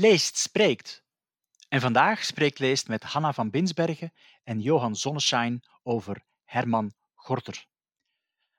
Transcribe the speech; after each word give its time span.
Leest 0.00 0.36
spreekt. 0.36 1.04
En 1.68 1.80
vandaag 1.80 2.24
spreekt 2.24 2.58
Leest 2.58 2.88
met 2.88 3.02
Hanna 3.02 3.32
van 3.32 3.50
Binsbergen 3.50 4.12
en 4.44 4.60
Johan 4.60 4.96
Zonneschijn 4.96 5.62
over 5.82 6.24
Herman 6.44 6.92
Gorter. 7.14 7.66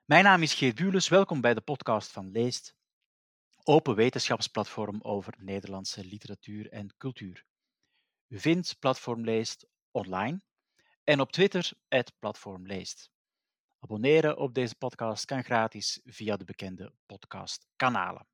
Mijn 0.05 0.23
naam 0.23 0.41
is 0.41 0.53
Geert 0.53 0.75
Bules, 0.75 1.07
welkom 1.07 1.41
bij 1.41 1.53
de 1.53 1.61
podcast 1.61 2.11
van 2.11 2.31
Leest, 2.31 2.75
open 3.63 3.95
wetenschapsplatform 3.95 5.01
over 5.01 5.33
Nederlandse 5.37 6.05
literatuur 6.05 6.71
en 6.71 6.93
cultuur. 6.97 7.45
U 8.27 8.39
vindt 8.39 8.79
Platform 8.79 9.23
Leest 9.23 9.67
online 9.91 10.41
en 11.03 11.19
op 11.19 11.31
Twitter, 11.31 11.71
Platform 12.19 12.65
Leest. 12.65 13.11
Abonneren 13.79 14.37
op 14.37 14.53
deze 14.53 14.75
podcast 14.75 15.25
kan 15.25 15.43
gratis 15.43 16.01
via 16.05 16.37
de 16.37 16.45
bekende 16.45 16.93
podcastkanalen. 17.05 18.27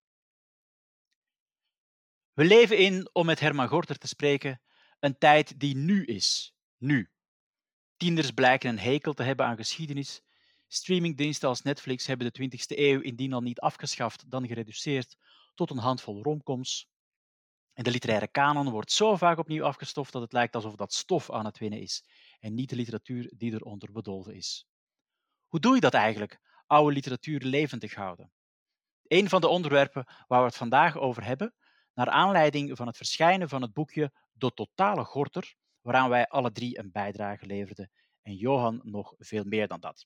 We 2.35 2.45
leven 2.45 2.77
in, 2.77 3.09
om 3.13 3.25
met 3.25 3.39
Herman 3.39 3.67
Gorter 3.67 3.97
te 3.97 4.07
spreken, 4.07 4.61
een 4.99 5.17
tijd 5.17 5.59
die 5.59 5.75
nu 5.75 6.05
is. 6.05 6.55
Nu. 6.77 7.11
Tieners 7.97 8.31
blijken 8.31 8.69
een 8.69 8.79
hekel 8.79 9.13
te 9.13 9.23
hebben 9.23 9.45
aan 9.45 9.55
geschiedenis. 9.55 10.21
Streamingdiensten 10.67 11.49
als 11.49 11.61
Netflix 11.61 12.05
hebben 12.07 12.31
de 12.31 12.43
20e 12.43 12.77
eeuw 12.77 13.01
indien 13.01 13.33
al 13.33 13.41
niet 13.41 13.59
afgeschaft, 13.59 14.31
dan 14.31 14.47
gereduceerd 14.47 15.17
tot 15.53 15.69
een 15.69 15.77
handvol 15.77 16.23
romcoms. 16.23 16.89
En 17.73 17.83
de 17.83 17.91
literaire 17.91 18.27
kanon 18.27 18.69
wordt 18.69 18.91
zo 18.91 19.15
vaak 19.15 19.37
opnieuw 19.37 19.63
afgestoft 19.63 20.11
dat 20.11 20.21
het 20.21 20.33
lijkt 20.33 20.55
alsof 20.55 20.75
dat 20.75 20.93
stof 20.93 21.31
aan 21.31 21.45
het 21.45 21.57
winnen 21.57 21.81
is 21.81 22.03
en 22.39 22.53
niet 22.53 22.69
de 22.69 22.75
literatuur 22.75 23.33
die 23.37 23.53
eronder 23.53 23.91
bedolven 23.91 24.35
is. 24.35 24.67
Hoe 25.47 25.59
doe 25.59 25.75
je 25.75 25.81
dat 25.81 25.93
eigenlijk, 25.93 26.39
oude 26.67 26.93
literatuur 26.93 27.41
levendig 27.41 27.93
houden? 27.93 28.31
Een 29.07 29.29
van 29.29 29.41
de 29.41 29.47
onderwerpen 29.47 30.05
waar 30.27 30.39
we 30.39 30.45
het 30.45 30.55
vandaag 30.55 30.97
over 30.97 31.23
hebben, 31.23 31.53
naar 31.95 32.09
aanleiding 32.09 32.77
van 32.77 32.87
het 32.87 32.97
verschijnen 32.97 33.49
van 33.49 33.61
het 33.61 33.73
boekje 33.73 34.11
De 34.31 34.53
Totale 34.53 35.03
Gorter, 35.03 35.55
waaraan 35.81 36.09
wij 36.09 36.27
alle 36.27 36.51
drie 36.51 36.79
een 36.79 36.91
bijdrage 36.91 37.45
leverden 37.45 37.91
en 38.21 38.35
Johan 38.35 38.81
nog 38.83 39.13
veel 39.17 39.43
meer 39.43 39.67
dan 39.67 39.79
dat. 39.79 40.05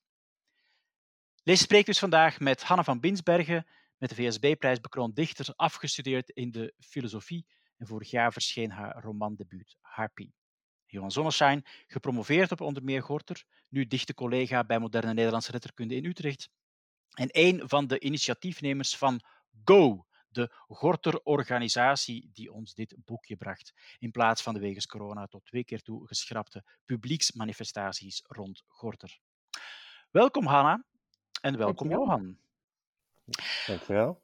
Lees 1.43 1.61
spreekt 1.61 1.85
dus 1.85 1.99
vandaag 1.99 2.39
met 2.39 2.63
Hanna 2.63 2.83
van 2.83 2.99
Binsbergen, 2.99 3.67
met 3.97 4.09
de 4.09 4.15
VSB-prijs 4.15 4.79
bekroond 4.79 5.15
dichter, 5.15 5.53
afgestudeerd 5.55 6.29
in 6.29 6.51
de 6.51 6.73
filosofie 6.79 7.45
en 7.77 7.87
vorig 7.87 8.09
jaar 8.09 8.31
verscheen 8.31 8.71
haar 8.71 9.01
romandebuut 9.03 9.77
Harpy. 9.81 10.31
Johan 10.85 11.11
Zonneschijn, 11.11 11.65
gepromoveerd 11.87 12.51
op 12.51 12.61
onder 12.61 12.83
meer 12.83 13.03
Gorter, 13.03 13.43
nu 13.67 13.87
dichte 13.87 14.13
collega 14.13 14.63
bij 14.63 14.79
Moderne 14.79 15.13
Nederlandse 15.13 15.51
Letterkunde 15.51 15.95
in 15.95 16.05
Utrecht 16.05 16.49
en 17.09 17.29
een 17.31 17.61
van 17.69 17.87
de 17.87 17.99
initiatiefnemers 17.99 18.97
van 18.97 19.21
GO, 19.63 20.05
de 20.29 20.51
Gorter-organisatie 20.67 22.29
die 22.33 22.53
ons 22.53 22.73
dit 22.73 22.95
boekje 23.05 23.35
bracht, 23.35 23.73
in 23.99 24.11
plaats 24.11 24.41
van 24.41 24.53
de 24.53 24.59
wegens 24.59 24.85
corona 24.85 25.27
tot 25.27 25.45
twee 25.45 25.63
keer 25.63 25.81
toe 25.81 26.07
geschrapte 26.07 26.63
publieksmanifestaties 26.85 28.23
rond 28.27 28.63
Gorter. 28.67 29.19
Welkom 30.11 30.45
Hanna 30.45 30.83
en 31.41 31.57
welkom 31.57 31.89
Dankjewel. 31.89 32.05
Johan. 32.05 32.37
Dankjewel. 33.67 34.21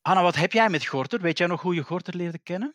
Hanna, 0.00 0.22
wat 0.22 0.34
heb 0.34 0.52
jij 0.52 0.68
met 0.68 0.86
Gorter? 0.86 1.20
Weet 1.20 1.38
jij 1.38 1.46
nog 1.46 1.62
hoe 1.62 1.74
je 1.74 1.82
Gorter 1.82 2.16
leerde 2.16 2.38
kennen? 2.38 2.74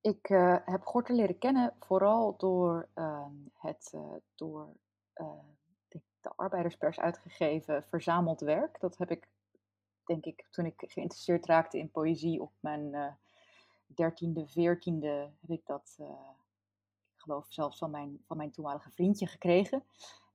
Ik 0.00 0.28
eh, 0.28 0.56
heb 0.64 0.84
Gorter 0.84 1.14
leren 1.14 1.38
kennen 1.38 1.74
vooral 1.80 2.36
door 2.36 2.88
ehm, 2.94 3.34
het 3.54 3.90
eh, 3.94 4.14
door 4.34 4.68
eh, 5.12 5.26
de, 5.88 6.00
de 6.20 6.32
arbeiderspers 6.36 6.98
uitgegeven 7.00 7.84
verzameld 7.84 8.40
werk. 8.40 8.80
Dat 8.80 8.98
heb 8.98 9.10
ik, 9.10 9.28
denk 10.12 10.24
ik, 10.24 10.46
toen 10.50 10.66
ik 10.66 10.74
geïnteresseerd 10.76 11.46
raakte 11.46 11.78
in 11.78 11.90
poëzie 11.90 12.40
op 12.40 12.52
mijn 12.60 13.16
dertiende, 13.94 14.46
veertiende, 14.46 15.30
heb 15.40 15.50
ik 15.50 15.66
dat, 15.66 15.96
eh, 15.98 16.30
ik 17.14 17.20
geloof 17.20 17.46
zelfs 17.48 17.78
van 17.78 17.90
mijn, 17.90 18.20
van 18.26 18.36
mijn 18.36 18.50
toenmalige 18.50 18.90
vriendje 18.90 19.26
gekregen. 19.26 19.84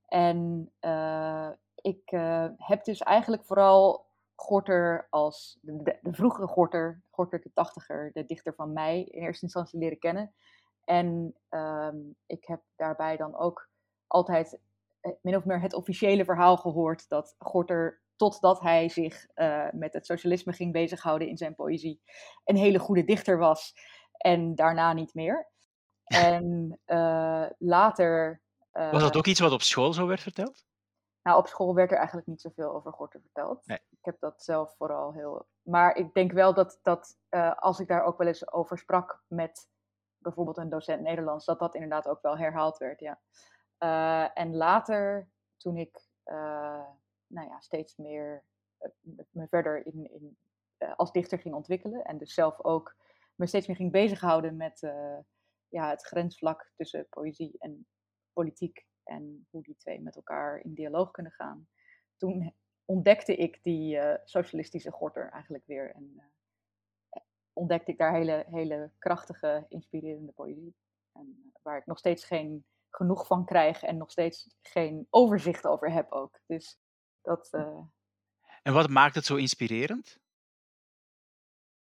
En 0.06 0.70
eh, 0.80 1.50
ik 1.74 2.02
eh, 2.04 2.48
heb 2.56 2.84
dus 2.84 3.00
eigenlijk 3.00 3.44
vooral 3.44 4.04
Gorter 4.34 5.06
als 5.10 5.58
de, 5.60 5.98
vroegere 6.02 6.46
Gorter, 6.46 7.02
Gorter 7.10 7.40
de 7.40 7.52
tachtiger, 7.52 8.10
de 8.12 8.24
dichter 8.24 8.54
van 8.54 8.72
mij, 8.72 9.02
in 9.02 9.22
eerste 9.22 9.44
instantie 9.44 9.78
leren 9.78 9.98
kennen. 9.98 10.34
En 10.84 11.34
ehm, 11.48 11.96
ik 12.26 12.44
heb 12.44 12.62
daarbij 12.76 13.16
dan 13.16 13.36
ook 13.36 13.68
altijd 14.06 14.58
eh, 15.00 15.12
min 15.20 15.36
of 15.36 15.44
meer 15.44 15.60
het 15.60 15.74
officiële 15.74 16.24
verhaal 16.24 16.56
gehoord 16.56 17.08
dat 17.08 17.34
Gorter, 17.38 18.00
totdat 18.16 18.60
hij 18.60 18.88
zich 18.88 19.26
eh, 19.34 19.66
met 19.72 19.92
het 19.92 20.06
socialisme 20.06 20.52
ging 20.52 20.72
bezighouden 20.72 21.28
in 21.28 21.36
zijn 21.36 21.54
poëzie, 21.54 22.00
een 22.44 22.56
hele 22.56 22.78
goede 22.78 23.04
dichter 23.04 23.38
was. 23.38 23.74
En 24.16 24.54
daarna 24.54 24.92
niet 24.92 25.14
meer. 25.14 25.46
En 26.06 26.78
eh, 26.84 27.46
later. 27.58 28.42
Was 28.72 28.92
eh, 28.92 29.00
dat 29.00 29.16
ook 29.16 29.26
iets 29.26 29.40
wat 29.40 29.52
op 29.52 29.62
school 29.62 29.92
zo 29.92 30.06
werd 30.06 30.20
verteld? 30.20 30.64
nou, 31.22 31.38
op 31.38 31.46
school 31.46 31.74
werd 31.74 31.90
er 31.90 31.96
eigenlijk 31.96 32.26
niet 32.26 32.40
zoveel 32.40 32.74
over 32.74 32.92
Gorter 32.92 33.20
verteld. 33.20 33.66
Nee. 33.66 33.78
Ik 33.90 33.98
heb 34.00 34.20
dat 34.20 34.42
zelf 34.42 34.74
vooral 34.76 35.12
heel. 35.12 35.46
Maar 35.62 35.96
ik 35.96 36.14
denk 36.14 36.32
wel 36.32 36.54
dat, 36.54 36.78
dat 36.82 37.18
als 37.56 37.80
ik 37.80 37.88
daar 37.88 38.04
ook 38.04 38.18
wel 38.18 38.26
eens 38.26 38.52
over 38.52 38.78
sprak 38.78 39.22
met 39.26 39.68
bijvoorbeeld 40.18 40.56
een 40.56 40.68
docent 40.68 41.02
Nederlands, 41.02 41.44
dat 41.44 41.58
dat 41.58 41.74
inderdaad 41.74 42.08
ook 42.08 42.22
wel 42.22 42.38
herhaald 42.38 42.78
werd. 42.78 43.00
Ja. 43.00 43.20
En 44.34 44.56
later, 44.56 45.28
toen 45.56 45.76
ik 45.76 46.08
nou 47.26 47.48
ja, 47.48 47.60
steeds 47.60 47.96
meer 47.96 48.44
eh, 48.78 48.90
me- 49.30 49.48
verder 49.48 49.86
in, 49.86 50.10
in, 50.12 50.36
eh, 50.76 50.96
als 50.96 51.12
dichter 51.12 51.38
ging 51.38 51.54
ontwikkelen 51.54 52.04
en 52.04 52.18
dus 52.18 52.34
zelf 52.34 52.64
ook 52.64 52.96
me 53.34 53.46
steeds 53.46 53.66
meer 53.66 53.76
ging 53.76 53.92
bezighouden 53.92 54.56
met 54.56 54.82
eh, 54.82 55.18
ja, 55.68 55.90
het 55.90 56.06
grensvlak 56.06 56.70
tussen 56.76 57.06
poëzie 57.08 57.56
en 57.58 57.86
politiek 58.32 58.86
en 59.02 59.46
hoe 59.50 59.62
die 59.62 59.76
twee 59.76 60.00
met 60.00 60.16
elkaar 60.16 60.58
in 60.58 60.74
dialoog 60.74 61.10
kunnen 61.10 61.32
gaan. 61.32 61.68
Toen 62.16 62.54
ontdekte 62.84 63.36
ik 63.36 63.62
die 63.62 63.98
socialistische 64.24 64.90
gorter 64.90 65.30
eigenlijk 65.30 65.66
weer 65.66 65.94
en 65.94 66.32
ontdekte 67.52 67.90
ik 67.90 67.98
daar 67.98 68.14
hele, 68.14 68.46
hele 68.50 68.90
krachtige, 68.98 69.66
inspirerende 69.68 70.32
poëzie. 70.32 70.74
En 71.12 71.52
waar 71.62 71.78
ik 71.78 71.86
nog 71.86 71.98
steeds 71.98 72.24
geen 72.24 72.64
genoeg 72.90 73.26
van 73.26 73.44
krijg 73.44 73.82
en 73.82 73.96
nog 73.96 74.10
steeds 74.10 74.56
geen 74.60 75.06
overzicht 75.10 75.66
over 75.66 75.92
heb 75.92 76.12
ook. 76.12 76.40
Dus 76.46 76.78
dat, 77.26 77.48
eh, 77.50 77.78
En 78.62 78.72
wat 78.72 78.88
maakt 78.88 79.14
het 79.14 79.24
zo 79.24 79.36
inspirerend? 79.36 80.24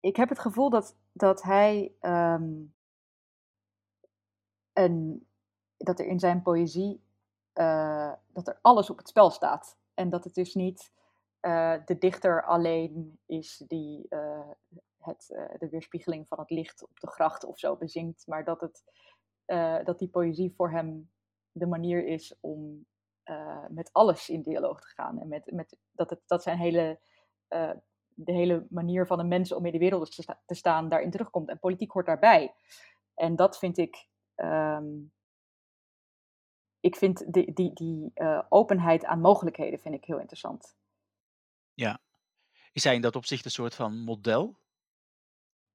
ik 0.01 0.17
heb 0.17 0.29
het 0.29 0.39
gevoel 0.39 0.71
dat, 0.71 0.97
dat 1.13 1.43
hij 1.43 1.95
ehm, 2.01 2.63
een, 4.73 5.27
dat 5.77 5.99
er 5.99 6.07
in 6.07 6.19
zijn 6.19 6.43
poëzie 6.43 7.03
eh, 7.53 8.13
dat 8.27 8.49
er 8.49 8.59
alles 8.63 8.91
op 8.91 8.99
het 8.99 9.09
spel 9.09 9.31
staat. 9.31 9.79
En 9.95 10.11
dat 10.11 10.25
het 10.25 10.35
dus 10.35 10.55
niet 10.55 10.93
eh, 11.41 11.85
de 11.85 11.99
dichter 11.99 12.45
alleen 12.45 13.19
is 13.27 13.65
die 13.67 14.07
het, 14.99 15.27
de 15.59 15.69
weerspiegeling 15.71 16.29
van 16.29 16.39
het 16.39 16.51
licht 16.51 16.83
op 16.83 17.01
de 17.01 17.11
gracht 17.11 17.45
of 17.45 17.59
zo 17.59 17.77
bezingt, 17.77 18.27
maar 18.27 18.45
dat, 18.45 18.61
het, 18.61 18.85
dat 19.87 19.99
die 19.99 20.09
poëzie 20.09 20.55
voor 20.55 20.71
hem 20.71 21.11
de 21.53 21.67
manier 21.67 22.07
is 22.07 22.37
om 22.41 22.87
eh, 23.25 23.65
met 23.69 23.93
alles 23.93 24.29
in 24.29 24.43
dialoog 24.43 24.81
te 24.81 24.87
gaan. 24.89 25.21
En 25.21 25.29
met, 25.29 25.53
met, 25.53 25.77
dat, 25.93 26.11
het, 26.11 26.21
dat 26.27 26.43
zijn 26.43 26.59
hele, 26.59 27.01
eh, 27.49 27.71
de 28.09 28.33
hele 28.33 28.67
manier 28.71 29.07
van 29.07 29.19
een 29.19 29.29
mens 29.29 29.53
om 29.53 29.67
in 29.67 29.73
de 29.73 29.79
wereld 29.79 30.15
te, 30.15 30.23
sta- 30.23 30.41
te 30.47 30.55
staan 30.55 30.89
daarin 30.89 31.11
terugkomt. 31.11 31.49
En 31.49 31.59
politiek 31.59 31.91
hoort 31.91 32.07
daarbij. 32.07 32.55
En 33.15 33.37
dat 33.37 33.59
vind 33.59 33.79
ik. 33.79 34.07
ehm, 34.35 34.87
ik 36.81 36.97
vind 36.97 37.33
die, 37.33 37.53
die, 37.53 37.73
die 37.73 38.11
eh, 38.15 38.43
openheid 38.49 39.05
aan 39.05 39.21
mogelijkheden 39.21 39.79
vind 39.81 39.95
ik 39.95 40.05
heel 40.05 40.19
interessant. 40.19 40.77
Ja. 41.75 42.01
Is 42.73 42.85
hij 42.85 42.95
in 42.95 43.01
dat 43.01 43.17
opzicht 43.17 43.45
een 43.45 43.51
soort 43.51 43.75
van 43.75 43.99
model? 43.99 44.55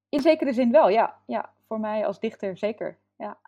In 0.09 0.19
zekere 0.19 0.53
zin 0.53 0.71
wel, 0.71 0.89
ja. 0.89 1.21
ja. 1.25 1.53
Voor 1.67 1.79
mij 1.79 2.05
als 2.05 2.19
dichter 2.19 2.57
zeker. 2.57 2.99
Ja. 3.15 3.39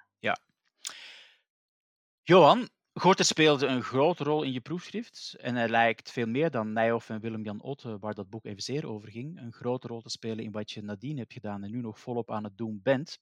Johan, 2.23 2.69
Gorter 2.93 3.25
speelde 3.25 3.65
een 3.65 3.83
grote 3.83 4.23
rol 4.23 4.43
in 4.43 4.51
je 4.51 4.61
proefschrift 4.61 5.35
en 5.39 5.55
hij 5.55 5.69
lijkt 5.69 6.11
veel 6.11 6.25
meer 6.25 6.51
dan 6.51 6.73
Nijhoff 6.73 7.09
en 7.09 7.19
Willem-Jan 7.19 7.61
Otte, 7.61 7.99
waar 7.99 8.13
dat 8.13 8.29
boek 8.29 8.45
evenzeer 8.45 8.87
over 8.87 9.09
ging, 9.09 9.39
een 9.39 9.53
grote 9.53 9.87
rol 9.87 10.01
te 10.01 10.09
spelen 10.09 10.43
in 10.43 10.51
wat 10.51 10.71
je 10.71 10.81
nadien 10.81 11.17
hebt 11.17 11.33
gedaan 11.33 11.63
en 11.63 11.71
nu 11.71 11.81
nog 11.81 11.99
volop 11.99 12.31
aan 12.31 12.43
het 12.43 12.57
doen 12.57 12.79
bent. 12.83 13.19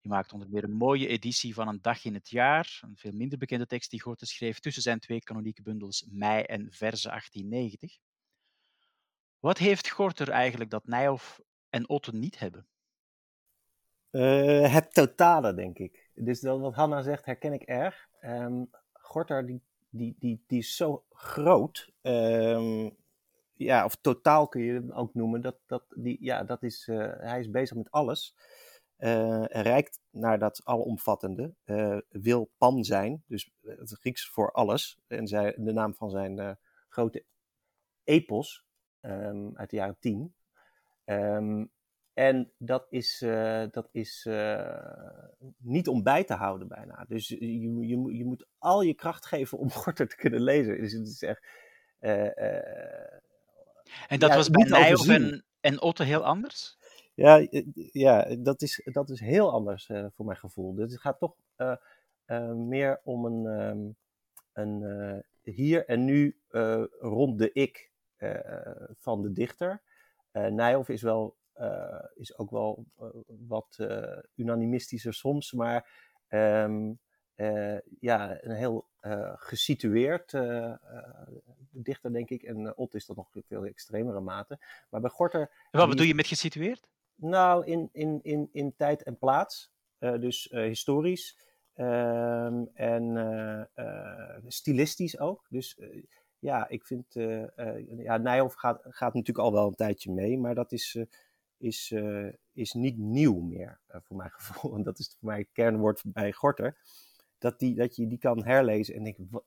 Je 0.00 0.08
maakt 0.08 0.32
onder 0.32 0.48
meer 0.48 0.64
een 0.64 0.76
mooie 0.76 1.06
editie 1.06 1.54
van 1.54 1.68
Een 1.68 1.82
dag 1.82 2.04
in 2.04 2.14
het 2.14 2.30
jaar, 2.30 2.78
een 2.80 2.96
veel 2.96 3.12
minder 3.12 3.38
bekende 3.38 3.66
tekst 3.66 3.90
die 3.90 4.02
Gorter 4.02 4.26
schreef 4.26 4.58
tussen 4.58 4.82
zijn 4.82 5.00
twee 5.00 5.22
kanonieke 5.22 5.62
bundels 5.62 6.06
Mei 6.10 6.42
en 6.42 6.72
Verse 6.72 7.08
1890. 7.08 7.96
Wat 9.38 9.58
heeft 9.58 9.90
Gorter 9.90 10.28
eigenlijk 10.28 10.70
dat 10.70 10.86
Nijhoff 10.86 11.40
en 11.68 11.88
Otte 11.88 12.14
niet 12.14 12.38
hebben? 12.38 12.66
Eh, 14.14 14.72
het 14.72 14.94
totale, 14.94 15.54
denk 15.54 15.78
ik. 15.78 16.10
Dus 16.14 16.42
wat 16.42 16.74
Hanna 16.74 17.02
zegt, 17.02 17.24
herken 17.24 17.52
ik 17.52 17.62
erg. 17.62 18.08
Ehm, 18.20 18.64
Gorter, 18.92 19.46
die, 19.46 19.62
die, 19.90 20.16
die, 20.18 20.44
die 20.46 20.58
is 20.58 20.76
zo 20.76 21.04
groot. 21.10 21.92
ehm, 22.02 22.90
ja, 23.54 23.84
of 23.84 23.96
totaal 23.96 24.48
kun 24.48 24.62
je 24.62 24.72
hem 24.72 24.92
ook 24.92 25.14
noemen. 25.14 25.40
Dat, 25.40 25.56
dat, 25.66 25.84
die, 25.88 26.16
ja, 26.20 26.44
dat 26.44 26.62
is, 26.62 26.88
uh, 26.88 27.12
hij 27.16 27.40
is 27.40 27.50
bezig 27.50 27.76
met 27.76 27.90
alles. 27.90 28.36
Uh, 28.98 29.44
reikt 29.44 30.00
naar 30.10 30.38
dat 30.38 30.60
alomvattende. 30.64 31.54
Wil 32.08 32.50
pan 32.58 32.84
zijn, 32.84 33.22
dus 33.26 33.50
het 33.60 33.96
Grieks 34.00 34.28
voor 34.28 34.52
alles. 34.52 34.98
En 35.06 35.26
zij, 35.26 35.54
de 35.56 35.72
naam 35.72 35.94
van 35.94 36.10
zijn 36.10 36.58
grote 36.88 37.24
epos 38.04 38.64
um, 39.00 39.56
uit 39.56 39.70
de 39.70 39.76
jaren 39.76 39.96
tien. 39.98 40.34
Um, 41.04 41.70
en 42.14 42.52
dat 42.58 42.86
is, 42.90 43.22
uh, 43.22 43.64
dat 43.70 43.88
is 43.92 44.26
uh, 44.28 45.24
niet 45.58 45.88
om 45.88 46.02
bij 46.02 46.24
te 46.24 46.34
houden 46.34 46.68
bijna. 46.68 47.04
Dus 47.08 47.28
je, 47.28 47.60
je, 47.60 48.16
je 48.16 48.24
moet 48.24 48.46
al 48.58 48.82
je 48.82 48.94
kracht 48.94 49.26
geven 49.26 49.58
om 49.58 49.70
Gorter 49.80 50.08
te 50.08 50.16
kunnen 50.16 50.42
lezen. 50.42 50.80
Dus 50.80 50.92
het 50.92 51.06
is 51.06 51.22
echt... 51.22 51.46
Uh, 52.00 52.38
en 54.08 54.18
dat 54.18 54.30
ja, 54.30 54.36
was 54.36 54.50
bij 54.50 54.64
Nijhoff 54.68 55.08
en, 55.08 55.44
en 55.60 55.80
Otto 55.80 56.04
heel 56.04 56.24
anders? 56.24 56.78
Ja, 57.14 57.46
ja 57.92 58.36
dat, 58.36 58.62
is, 58.62 58.80
dat 58.84 59.10
is 59.10 59.20
heel 59.20 59.52
anders 59.52 59.86
voor 59.86 60.24
mijn 60.24 60.38
gevoel. 60.38 60.74
Dus 60.74 60.92
het 60.92 61.00
gaat 61.00 61.18
toch 61.18 61.36
meer 62.54 63.00
om 63.04 63.24
een, 63.24 63.44
um, 63.44 63.96
een 64.52 65.24
hier 65.42 65.86
en 65.86 66.04
nu 66.04 66.38
rond 67.00 67.38
de 67.38 67.52
ik 67.52 67.90
van 68.98 69.22
de 69.22 69.32
dichter. 69.32 69.82
Nijhoff 70.32 70.88
is 70.88 71.02
wel 71.02 71.36
uh, 71.36 71.43
is 72.14 72.38
ook 72.38 72.50
wel 72.50 72.84
uh, 73.00 73.08
wat 73.26 73.76
uh, 73.80 74.18
unanimistischer 74.34 75.14
soms, 75.14 75.52
maar 75.52 75.90
um, 76.28 76.98
ja, 78.00 78.42
een 78.42 78.54
heel 78.54 78.88
gesitueerd 79.36 80.32
dichter, 81.70 82.12
denk 82.12 82.30
ik. 82.30 82.42
En 82.42 82.76
Ot 82.76 82.94
is 82.94 83.06
dat 83.06 83.16
nog 83.16 83.28
veel 83.46 83.64
extremere 83.64 84.20
mate. 84.20 84.58
Maar 84.90 85.00
bij 85.00 85.10
Gorter... 85.10 85.50
Wat 85.70 85.88
bedoel 85.88 86.06
je 86.06 86.14
met 86.14 86.26
gesitueerd? 86.26 86.88
Nou, 87.14 87.66
in, 87.66 87.88
in, 87.92 88.20
in, 88.22 88.48
in 88.52 88.74
tijd 88.76 89.02
en 89.02 89.18
plaats. 89.18 89.72
dus 89.98 90.48
historisch. 90.50 91.38
Um, 91.74 92.70
en 92.74 93.70
stilistisch 94.46 95.18
ook. 95.18 95.46
Dus 95.48 95.80
ja, 96.38 96.68
ik 96.68 96.84
vind... 96.84 97.14
ja, 97.96 98.16
Nijhoff 98.16 98.54
gaat, 98.54 98.80
gaat 98.82 99.14
natuurlijk 99.14 99.46
al 99.46 99.52
wel 99.52 99.66
een 99.66 99.74
tijdje 99.74 100.12
mee, 100.12 100.38
maar 100.38 100.54
dat 100.54 100.72
is 100.72 100.98
is, 101.58 101.90
uh, 101.90 102.32
is 102.52 102.72
niet 102.72 102.98
nieuw 102.98 103.40
meer, 103.40 103.80
uh, 103.88 103.96
voor 104.02 104.16
mijn 104.16 104.30
gevoel. 104.38 104.74
En 104.74 104.82
dat 104.82 104.98
is 104.98 105.16
voor 105.18 105.28
mij 105.28 105.38
het 105.38 105.48
kernwoord 105.52 106.02
bij 106.04 106.32
Gorter. 106.32 106.76
Dat, 107.38 107.58
die, 107.58 107.74
dat 107.74 107.96
je 107.96 108.06
die 108.06 108.18
kan 108.18 108.44
herlezen 108.44 108.94
en 108.94 109.04
denken, 109.04 109.28
wat, 109.30 109.44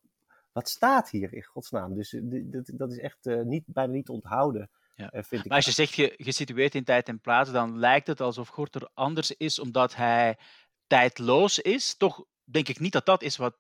wat 0.51 0.69
staat 0.69 1.09
hier 1.09 1.33
in 1.33 1.43
godsnaam? 1.43 1.95
Dus 1.95 2.13
uh, 2.13 2.43
dat, 2.51 2.71
dat 2.73 2.91
is 2.91 2.99
echt 2.99 3.25
niet, 3.25 3.63
bijna 3.65 3.93
niet 3.93 4.05
te 4.05 4.11
onthouden. 4.11 4.69
Ja. 4.95 5.09
Vind 5.11 5.31
ik 5.31 5.47
maar 5.47 5.55
als 5.55 5.65
je 5.65 5.71
zegt 5.71 5.93
je, 5.93 6.13
gesitueerd 6.17 6.75
in 6.75 6.83
tijd 6.83 7.07
en 7.07 7.19
plaats, 7.19 7.51
dan 7.51 7.79
lijkt 7.79 8.07
het 8.07 8.21
alsof 8.21 8.47
Gorter 8.47 8.89
anders 8.93 9.31
is 9.31 9.59
omdat 9.59 9.95
hij 9.95 10.37
tijdloos 10.87 11.59
is. 11.59 11.95
Toch 11.95 12.25
denk 12.43 12.67
ik 12.67 12.79
niet 12.79 12.91
dat 12.91 13.05
dat 13.05 13.23
is 13.23 13.37
wat, 13.37 13.57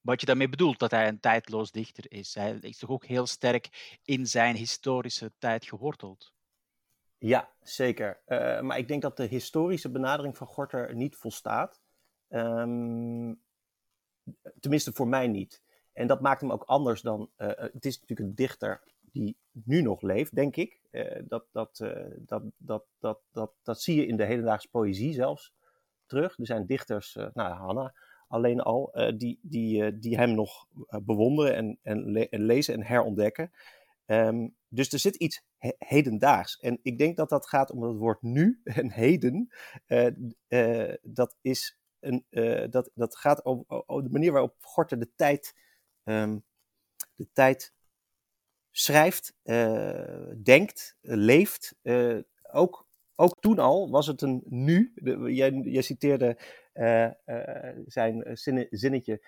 wat 0.00 0.20
je 0.20 0.26
daarmee 0.26 0.48
bedoelt, 0.48 0.78
dat 0.78 0.90
hij 0.90 1.08
een 1.08 1.20
tijdloos 1.20 1.70
dichter 1.70 2.12
is. 2.12 2.34
Hij 2.34 2.58
is 2.60 2.78
toch 2.78 2.90
ook 2.90 3.04
heel 3.04 3.26
sterk 3.26 3.98
in 4.04 4.26
zijn 4.26 4.56
historische 4.56 5.32
tijd 5.38 5.64
geworteld. 5.64 6.32
Ja, 7.26 7.48
zeker. 7.62 8.20
Uh, 8.26 8.60
maar 8.60 8.78
ik 8.78 8.88
denk 8.88 9.02
dat 9.02 9.16
de 9.16 9.24
historische 9.24 9.90
benadering 9.90 10.36
van 10.36 10.46
Gorter 10.46 10.94
niet 10.94 11.16
volstaat. 11.16 11.80
Um, 12.28 13.40
tenminste, 14.60 14.92
voor 14.92 15.08
mij 15.08 15.28
niet. 15.28 15.62
En 15.92 16.06
dat 16.06 16.20
maakt 16.20 16.40
hem 16.40 16.52
ook 16.52 16.62
anders 16.62 17.00
dan. 17.00 17.30
Uh, 17.38 17.48
het 17.56 17.84
is 17.84 18.00
natuurlijk 18.00 18.28
een 18.28 18.34
dichter 18.34 18.82
die 19.00 19.36
nu 19.52 19.82
nog 19.82 20.02
leeft, 20.02 20.34
denk 20.34 20.56
ik. 20.56 20.80
Dat, 21.28 21.46
dat, 21.52 21.76
dat, 22.18 22.42
dat, 22.56 22.84
dat, 22.98 23.18
dat, 23.32 23.52
dat 23.62 23.80
zie 23.80 23.96
je 23.96 24.06
in 24.06 24.16
de 24.16 24.24
hedendaagse 24.24 24.68
poëzie 24.68 25.12
zelfs 25.12 25.52
terug. 26.06 26.38
Er 26.38 26.46
zijn 26.46 26.66
dichters, 26.66 27.14
nou 27.14 27.54
Hanna 27.54 27.94
alleen 28.28 28.60
al, 28.60 28.92
die, 29.16 29.38
die, 29.42 29.98
die 29.98 30.16
hem 30.16 30.34
nog 30.34 30.66
bewonderen 31.02 31.54
en, 31.54 31.78
en, 31.82 32.28
en 32.30 32.42
lezen 32.42 32.74
en 32.74 32.82
herontdekken. 32.82 33.52
Um, 34.06 34.56
dus 34.68 34.92
er 34.92 34.98
zit 34.98 35.16
iets 35.16 35.42
he 35.64 35.74
hedendaags. 35.78 36.58
En 36.58 36.78
ik 36.82 36.98
denk 36.98 37.16
dat 37.16 37.28
dat 37.28 37.48
gaat 37.48 37.70
om 37.70 37.82
het 37.82 37.96
woord 37.96 38.22
nu 38.22 38.60
en 38.64 38.90
heden. 38.90 39.52
Uh, 39.86 40.06
uh, 40.48 40.94
dat, 41.02 41.36
is 41.40 41.78
een, 42.00 42.24
uh, 42.30 42.64
dat, 42.70 42.90
dat 42.94 43.16
gaat 43.16 43.44
over, 43.44 43.64
de 44.02 44.10
manier 44.10 44.32
waarop 44.32 44.54
Gorter 44.60 44.98
de 44.98 45.10
tijd, 45.16 45.54
um, 46.04 46.44
de 47.14 47.28
tijd 47.32 47.74
schrijft, 48.70 49.34
denkt, 50.42 50.96
leeft. 51.00 51.74
ook, 52.50 52.86
ook 53.14 53.40
toen 53.40 53.58
al 53.58 53.90
was 53.90 54.06
het 54.06 54.22
een 54.22 54.42
nu. 54.44 54.92
De, 54.94 55.32
jij, 55.32 55.52
jij, 55.52 55.82
citeerde 55.82 56.38
zijn 57.86 58.36
zinnetje. 58.70 59.26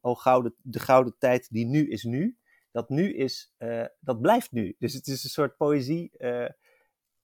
oh, 0.00 0.16
gouden, 0.16 0.54
de 0.62 0.78
gouden 0.78 1.14
tijd 1.18 1.48
die 1.50 1.66
nu 1.66 1.88
is 1.88 2.02
nu 2.02 2.37
dat 2.70 2.88
nu 2.88 3.14
is, 3.14 3.54
uh, 3.58 3.84
dat 4.00 4.20
blijft 4.20 4.52
nu. 4.52 4.76
Dus 4.78 4.94
het 4.94 5.06
is 5.06 5.24
een 5.24 5.30
soort 5.30 5.56
poëzie, 5.56 6.10
uh, 6.18 6.48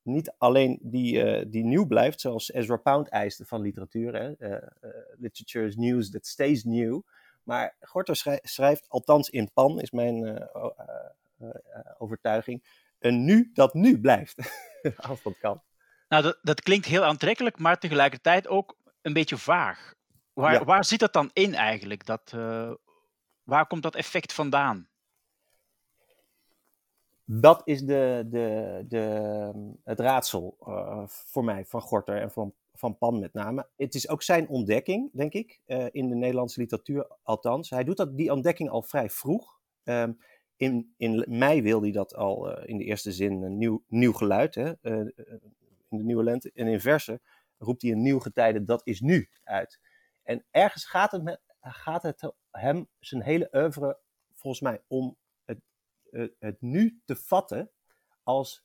niet 0.02 0.35
alleen 0.38 0.79
die, 0.82 1.25
uh, 1.25 1.44
die 1.49 1.64
nieuw 1.64 1.87
blijft, 1.87 2.20
zoals 2.20 2.52
Ezra 2.52 2.76
Pound 2.76 3.08
eiste 3.08 3.44
van 3.44 3.61
literatuur. 3.61 4.14
Hè? 4.14 4.58
literature 5.19 5.67
is 5.67 5.76
news 5.76 6.11
that 6.11 6.26
stays 6.26 6.64
new. 6.64 7.00
Maar 7.43 7.76
Gorter 7.81 8.41
schrijft, 8.43 8.88
althans 8.88 9.31
in 9.31 9.52
Pan, 9.52 9.81
is 9.81 9.91
mijn 9.91 10.49
overtuiging, 11.99 12.64
een 12.99 13.25
nu 13.25 13.50
dat 13.55 13.75
nu 13.75 14.00
blijft. 14.00 14.38
Als 15.08 15.23
dat 15.23 15.38
kan. 15.38 15.62
Nou, 16.08 16.23
dat, 16.23 16.38
dat 16.43 16.62
klinkt 16.62 16.87
heel 16.87 17.05
aantrekkelijk, 17.05 17.58
maar 17.58 17.79
tegelijkertijd 17.79 18.49
ook 18.49 18.76
een 19.02 19.12
beetje 19.12 19.37
vaag. 19.37 19.94
Waar, 20.32 20.52
ja. 20.52 20.64
waar 20.64 20.85
zit 20.85 20.99
dat 20.99 21.12
dan 21.12 21.31
in 21.32 21.55
eigenlijk? 21.55 22.06
Dat, 22.06 22.31
waar 23.43 23.67
komt 23.67 23.82
dat 23.82 23.94
effect 23.94 24.32
vandaan? 24.32 24.88
Dat 27.25 27.62
is 27.65 27.82
de, 27.82 28.26
de, 28.29 28.85
de, 28.88 29.76
het 29.85 30.00
raadsel 30.00 30.56
uh, 30.61 31.03
voor 31.06 31.44
mij 31.44 31.65
van 31.65 31.81
Gorter 31.81 32.21
en 32.21 32.31
van, 32.31 32.55
van 32.73 32.99
Pan 32.99 33.19
met 33.19 33.32
name. 33.32 33.69
Het 33.76 33.94
is 33.94 34.09
ook 34.09 34.23
zijn 34.23 34.49
ontdekking, 34.49 35.11
denk 35.12 35.32
ik, 35.32 35.61
uh, 35.67 35.87
in 35.91 36.09
de 36.09 36.15
Nederlandse 36.15 36.61
literatuur 36.61 37.17
althans. 37.23 37.71
Hij 37.71 37.85
doet 37.85 37.97
dat, 37.97 38.17
die 38.17 38.32
ontdekking 38.32 38.71
al 38.71 38.82
vrij 38.82 39.11
vroeg. 39.11 39.61
Um, 39.85 40.19
in, 40.56 40.94
in 40.97 41.25
mei 41.29 41.62
wil 41.62 41.82
hij 41.82 41.93
dat 41.93 42.15
al 42.15 42.50
uh, 42.50 42.69
in 42.69 42.79
de 42.79 42.85
eerste 42.85 43.12
zin 43.12 43.43
een 43.43 43.59
nieuw, 43.59 43.82
nieuw 43.88 44.12
geluid, 44.12 44.55
hè, 44.55 44.73
in 45.88 45.99
de 45.99 46.05
nieuwe 46.05 46.25
lente. 46.25 46.50
En 46.55 46.67
in 46.67 46.81
verse 46.81 47.20
roept 47.58 47.82
hij 47.82 47.91
een 47.91 48.03
nieuw 48.03 48.19
getijde, 48.19 48.65
dat 48.65 48.87
is 48.87 49.01
nu, 49.01 49.29
uit. 49.44 49.81
En 50.22 50.44
ergens 50.51 50.84
gaat 50.84 51.13
het, 51.13 51.22
met, 51.22 51.41
gaat 51.60 52.03
het 52.03 52.32
hem 52.51 52.89
zijn 53.01 53.22
hele 53.22 53.49
oeuvre 53.53 53.99
volgens 54.34 54.63
mij 54.63 54.82
om 54.87 55.17
het 56.39 56.61
nu 56.61 57.01
te 57.05 57.17
vatten 57.17 57.71
als 58.23 58.65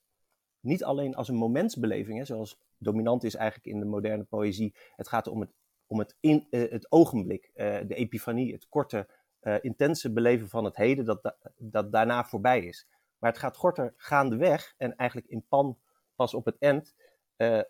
niet 0.59 0.83
alleen 0.83 1.15
als 1.15 1.27
een 1.27 1.35
momentsbeleving, 1.35 2.17
hè, 2.17 2.25
zoals 2.25 2.59
dominant 2.77 3.23
is 3.23 3.35
eigenlijk 3.35 3.67
in 3.73 3.79
de 3.79 3.85
moderne 3.85 4.23
poëzie. 4.23 4.75
Het 4.95 5.07
gaat 5.07 5.27
om 5.27 5.39
het, 5.39 5.53
om 5.87 5.99
het, 5.99 6.15
in, 6.19 6.47
uh, 6.49 6.71
het 6.71 6.91
ogenblik, 6.91 7.51
uh, 7.55 7.79
de 7.87 7.95
epifanie, 7.95 8.53
het 8.53 8.67
korte, 8.69 9.07
uh, 9.41 9.55
intense 9.61 10.11
beleven 10.11 10.49
van 10.49 10.63
het 10.63 10.75
heden 10.75 11.05
dat, 11.05 11.35
dat 11.57 11.91
daarna 11.91 12.23
voorbij 12.23 12.65
is. 12.65 12.87
Maar 13.17 13.29
het 13.29 13.39
gaat 13.39 13.57
korter 13.57 13.93
gaandeweg 13.95 14.73
en 14.77 14.95
eigenlijk 14.95 15.29
in 15.29 15.45
pan 15.47 15.79
pas 16.15 16.33
op 16.33 16.45
het 16.45 16.57
eind 16.59 16.95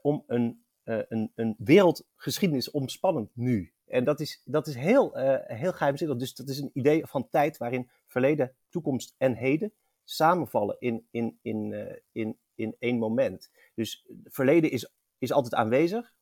om 0.02 0.24
een, 0.28 0.64
een, 0.84 1.32
een 1.36 1.56
wereldgeschiedenis 1.58 2.72
omspannend 2.72 3.30
nu. 3.36 3.74
En 3.90 4.04
dat 4.04 4.20
is, 4.20 4.42
dat 4.46 4.68
is 4.68 4.76
heel, 4.76 5.18
uh, 5.20 5.36
heel 5.44 5.74
geheimzinnig. 5.74 6.18
Dus 6.18 6.36
dat 6.36 6.50
is 6.50 6.60
een 6.60 6.72
idee 6.74 7.06
van 7.06 7.30
tijd 7.30 7.58
waarin 7.58 7.90
verleden, 8.08 8.56
toekomst 8.70 9.16
en 9.18 9.36
heden 9.36 9.74
samenvallen 10.04 10.76
in, 10.80 11.08
in, 11.12 11.40
in, 11.42 11.72
uh, 11.72 11.96
in, 12.12 12.38
in 12.56 12.76
één 12.80 12.98
moment. 12.98 13.52
Dus 13.76 14.06
verleden 14.24 14.72
is, 14.72 14.92
is 15.18 15.32
altijd 15.32 15.54
aanwezig, 15.54 16.14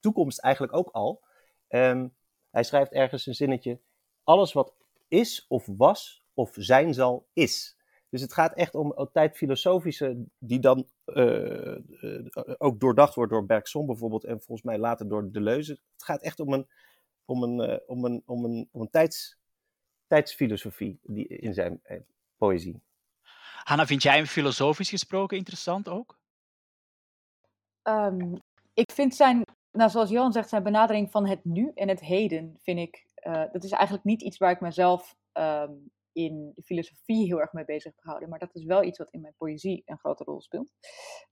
toekomst 0.00 0.38
eigenlijk 0.38 0.74
ook 0.74 0.88
al. 0.88 1.22
Um, 1.68 2.14
hij 2.50 2.62
schrijft 2.62 2.92
ergens 2.92 3.26
een 3.26 3.34
zinnetje: 3.34 3.80
alles 4.24 4.52
wat 4.52 4.74
is 5.08 5.46
of 5.48 5.68
was 5.76 6.24
of 6.34 6.54
zijn 6.58 6.94
zal, 6.94 7.26
is. 7.32 7.78
Dus 8.08 8.20
het 8.20 8.32
gaat 8.32 8.54
echt 8.54 8.74
om 8.74 9.08
tijd 9.12 9.36
filosofische, 9.36 10.24
die 10.38 10.60
dan 10.60 10.88
uh, 11.06 11.78
ook 12.58 12.80
doordacht 12.80 13.14
wordt 13.14 13.32
door 13.32 13.46
Bergson 13.46 13.86
bijvoorbeeld, 13.86 14.24
en 14.24 14.36
volgens 14.36 14.62
mij 14.62 14.78
later 14.78 15.08
door 15.08 15.32
Deleuze. 15.32 15.72
Het 15.72 16.04
gaat 16.04 16.22
echt 16.22 16.40
om 16.40 16.52
een, 16.52 16.68
om 17.30 17.42
een, 17.42 17.70
uh, 17.70 17.76
om 17.86 18.04
een, 18.04 18.22
om 18.26 18.44
een, 18.44 18.68
om 18.72 18.80
een 18.80 18.90
tijds, 18.90 19.38
tijdsfilosofie 20.06 20.98
die, 21.02 21.26
in 21.26 21.54
zijn 21.54 21.80
uh, 21.84 22.00
poëzie. 22.36 22.82
Hanna, 23.64 23.86
vind 23.86 24.02
jij 24.02 24.16
hem 24.16 24.26
filosofisch 24.26 24.88
gesproken 24.88 25.36
interessant 25.36 25.88
ook? 25.88 26.18
Um, 27.82 28.40
ik 28.74 28.92
vind 28.92 29.14
zijn, 29.14 29.42
nou, 29.70 29.90
zoals 29.90 30.10
Johan 30.10 30.32
zegt, 30.32 30.48
zijn 30.48 30.62
benadering 30.62 31.10
van 31.10 31.26
het 31.26 31.44
nu 31.44 31.70
en 31.74 31.88
het 31.88 32.00
heden, 32.00 32.56
vind 32.62 32.78
ik, 32.78 33.06
uh, 33.26 33.44
dat 33.52 33.64
is 33.64 33.70
eigenlijk 33.70 34.04
niet 34.04 34.22
iets 34.22 34.38
waar 34.38 34.50
ik 34.50 34.60
mezelf 34.60 35.16
um, 35.32 35.90
in 36.12 36.52
de 36.54 36.62
filosofie 36.62 37.26
heel 37.26 37.40
erg 37.40 37.52
mee 37.52 37.64
bezig 37.64 37.92
gehouden. 37.96 38.28
Maar 38.28 38.38
dat 38.38 38.54
is 38.54 38.64
wel 38.64 38.82
iets 38.82 38.98
wat 38.98 39.10
in 39.10 39.20
mijn 39.20 39.34
poëzie 39.36 39.82
een 39.84 39.98
grote 39.98 40.24
rol 40.24 40.40
speelt. 40.40 40.72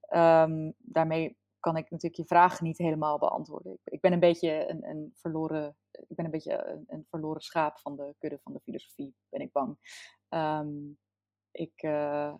Ehm, 0.01 0.71
daarmee 0.77 1.37
kan 1.59 1.77
ik 1.77 1.89
natuurlijk 1.89 2.21
je 2.21 2.27
vraag 2.27 2.61
niet 2.61 2.77
helemaal 2.77 3.17
beantwoorden. 3.17 3.73
Ik, 3.73 3.79
ik 3.83 4.01
ben 4.01 4.13
een 4.13 4.19
beetje 4.19 4.69
een, 4.69 4.89
een, 4.89 5.11
verloren, 5.15 5.77
ik 5.91 6.15
ben 6.15 6.25
een 6.25 6.31
beetje 6.31 6.83
een, 6.87 7.05
verloren 7.09 7.41
schaap 7.41 7.79
van 7.79 7.95
de 7.95 8.15
kudde 8.17 8.39
van 8.43 8.53
de 8.53 8.59
filosofie, 8.59 9.15
ben 9.29 9.41
ik 9.41 9.51
bang. 9.51 9.77
Ehm, 10.29 10.69
ik, 11.51 11.83
uh, 11.83 12.33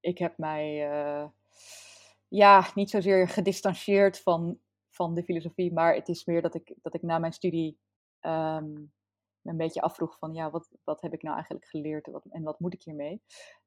ik 0.00 0.18
heb 0.18 0.38
mij 0.38 0.90
uh, 0.90 1.28
ja, 2.28 2.70
niet 2.74 2.90
zozeer 2.90 3.28
gedistanceerd 3.28 4.20
van, 4.20 4.60
van 4.90 5.14
de 5.14 5.22
filosofie, 5.22 5.72
maar 5.72 5.94
het 5.94 6.08
is 6.08 6.24
meer 6.24 6.42
dat 6.42 6.54
ik, 6.54 6.74
dat 6.82 6.94
ik 6.94 7.02
na 7.02 7.18
mijn 7.18 7.32
studie 7.32 7.78
um, 8.20 8.92
me 9.40 9.50
een 9.50 9.56
beetje 9.56 9.80
afvroeg 9.80 10.18
van 10.18 10.34
ja, 10.34 10.50
wat, 10.50 10.68
wat 10.84 11.00
heb 11.00 11.12
ik 11.12 11.22
nou 11.22 11.34
eigenlijk 11.34 11.66
geleerd 11.66 12.06
wat, 12.06 12.24
en 12.30 12.42
wat 12.42 12.60
moet 12.60 12.74
ik 12.74 12.82
hiermee? 12.82 13.22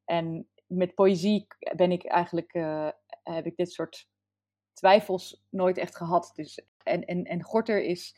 En 0.06 0.50
met 0.66 0.96
poëzie 0.96 1.48
ben 1.76 1.92
ik 1.92 2.06
eigenlijk, 2.06 2.54
uh, 2.54 2.90
heb 3.24 3.46
ik 3.46 3.56
dit 3.56 3.72
soort 3.72 4.10
twijfels 4.74 5.44
nooit 5.50 5.78
echt 5.78 5.96
gehad. 5.96 6.32
Dus, 6.36 6.66
en, 6.84 7.06
en, 7.06 7.24
en 7.24 7.44
Gorter 7.44 7.84
is 7.84 8.16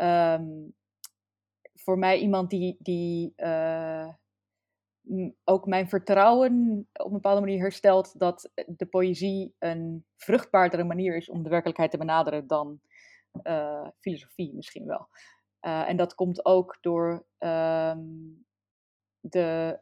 um, 0.00 0.74
voor 1.74 1.98
mij 1.98 2.18
iemand 2.18 2.50
die, 2.50 2.76
die 2.78 3.32
uh, 3.36 4.08
ook 5.44 5.66
mijn 5.66 5.88
vertrouwen 5.88 6.86
op 6.92 7.06
een 7.06 7.12
bepaalde 7.12 7.40
manier 7.40 7.60
herstelt 7.60 8.18
dat 8.18 8.50
de 8.66 8.86
poëzie 8.86 9.54
een 9.58 10.04
vruchtbaardere 10.16 10.84
manier 10.84 11.16
is 11.16 11.28
om 11.28 11.42
de 11.42 11.48
werkelijkheid 11.48 11.90
te 11.90 11.98
benaderen 11.98 12.46
dan 12.46 12.80
uh, 13.42 13.88
filosofie 14.00 14.54
misschien 14.54 14.86
wel. 14.86 15.08
Uh, 15.60 15.88
en 15.88 15.96
dat 15.96 16.14
komt 16.14 16.44
ook 16.44 16.78
door 16.80 17.26
um, 17.38 18.46
de 19.20 19.80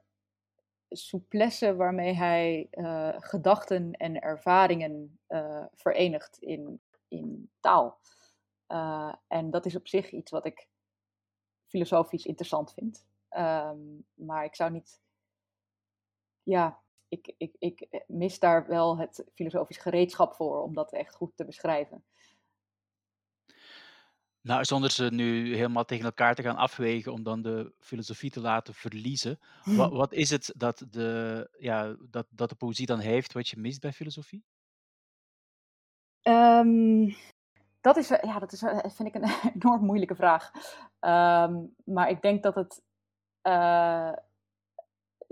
souplesse 0.88 1.76
waarmee 1.76 2.12
hij 2.12 2.68
uh, 2.70 3.14
gedachten 3.18 3.92
en 3.92 4.20
ervaringen 4.20 5.18
uh, 5.28 5.64
verenigt 5.74 6.38
in, 6.38 6.80
in 7.08 7.50
taal. 7.60 8.00
Uh, 8.68 9.14
en 9.26 9.50
dat 9.50 9.66
is 9.66 9.76
op 9.76 9.88
zich 9.88 10.10
iets 10.10 10.30
wat 10.30 10.46
ik 10.46 10.68
filosofisch 11.66 12.26
interessant 12.26 12.72
vind. 12.72 13.06
Um, 13.30 14.06
maar 14.14 14.44
ik 14.44 14.54
zou 14.54 14.70
niet. 14.70 15.00
Ja, 16.42 16.82
ik, 17.08 17.34
ik, 17.36 17.54
ik 17.58 18.04
mis 18.06 18.38
daar 18.38 18.66
wel 18.66 18.98
het 18.98 19.24
filosofisch 19.34 19.76
gereedschap 19.78 20.34
voor 20.34 20.62
om 20.62 20.74
dat 20.74 20.92
echt 20.92 21.14
goed 21.14 21.36
te 21.36 21.44
beschrijven. 21.44 22.04
Nou, 24.46 24.64
zonder 24.64 24.90
ze 24.90 25.04
nu 25.04 25.54
helemaal 25.54 25.84
tegen 25.84 26.04
elkaar 26.04 26.34
te 26.34 26.42
gaan 26.42 26.56
afwegen 26.56 27.12
om 27.12 27.22
dan 27.22 27.42
de 27.42 27.72
filosofie 27.78 28.30
te 28.30 28.40
laten 28.40 28.74
verliezen. 28.74 29.38
Wat, 29.64 29.92
wat 29.92 30.12
is 30.12 30.30
het 30.30 30.52
dat 30.56 30.86
de, 30.90 31.50
ja, 31.58 31.96
dat, 32.10 32.26
dat 32.30 32.48
de 32.48 32.54
poëzie 32.54 32.86
dan 32.86 32.98
heeft 32.98 33.32
wat 33.32 33.48
je 33.48 33.60
mist 33.60 33.80
bij 33.80 33.92
filosofie? 33.92 34.44
Um, 36.22 37.14
dat 37.80 37.96
is, 37.96 38.08
ja, 38.08 38.38
dat 38.38 38.52
is, 38.52 38.58
vind 38.94 39.08
ik 39.08 39.14
een 39.14 39.30
enorm 39.60 39.84
moeilijke 39.84 40.14
vraag. 40.14 40.50
Um, 41.00 41.74
maar 41.84 42.08
ik 42.08 42.22
denk 42.22 42.42
dat 42.42 42.54
het, 42.54 42.82
uh, 43.42 44.12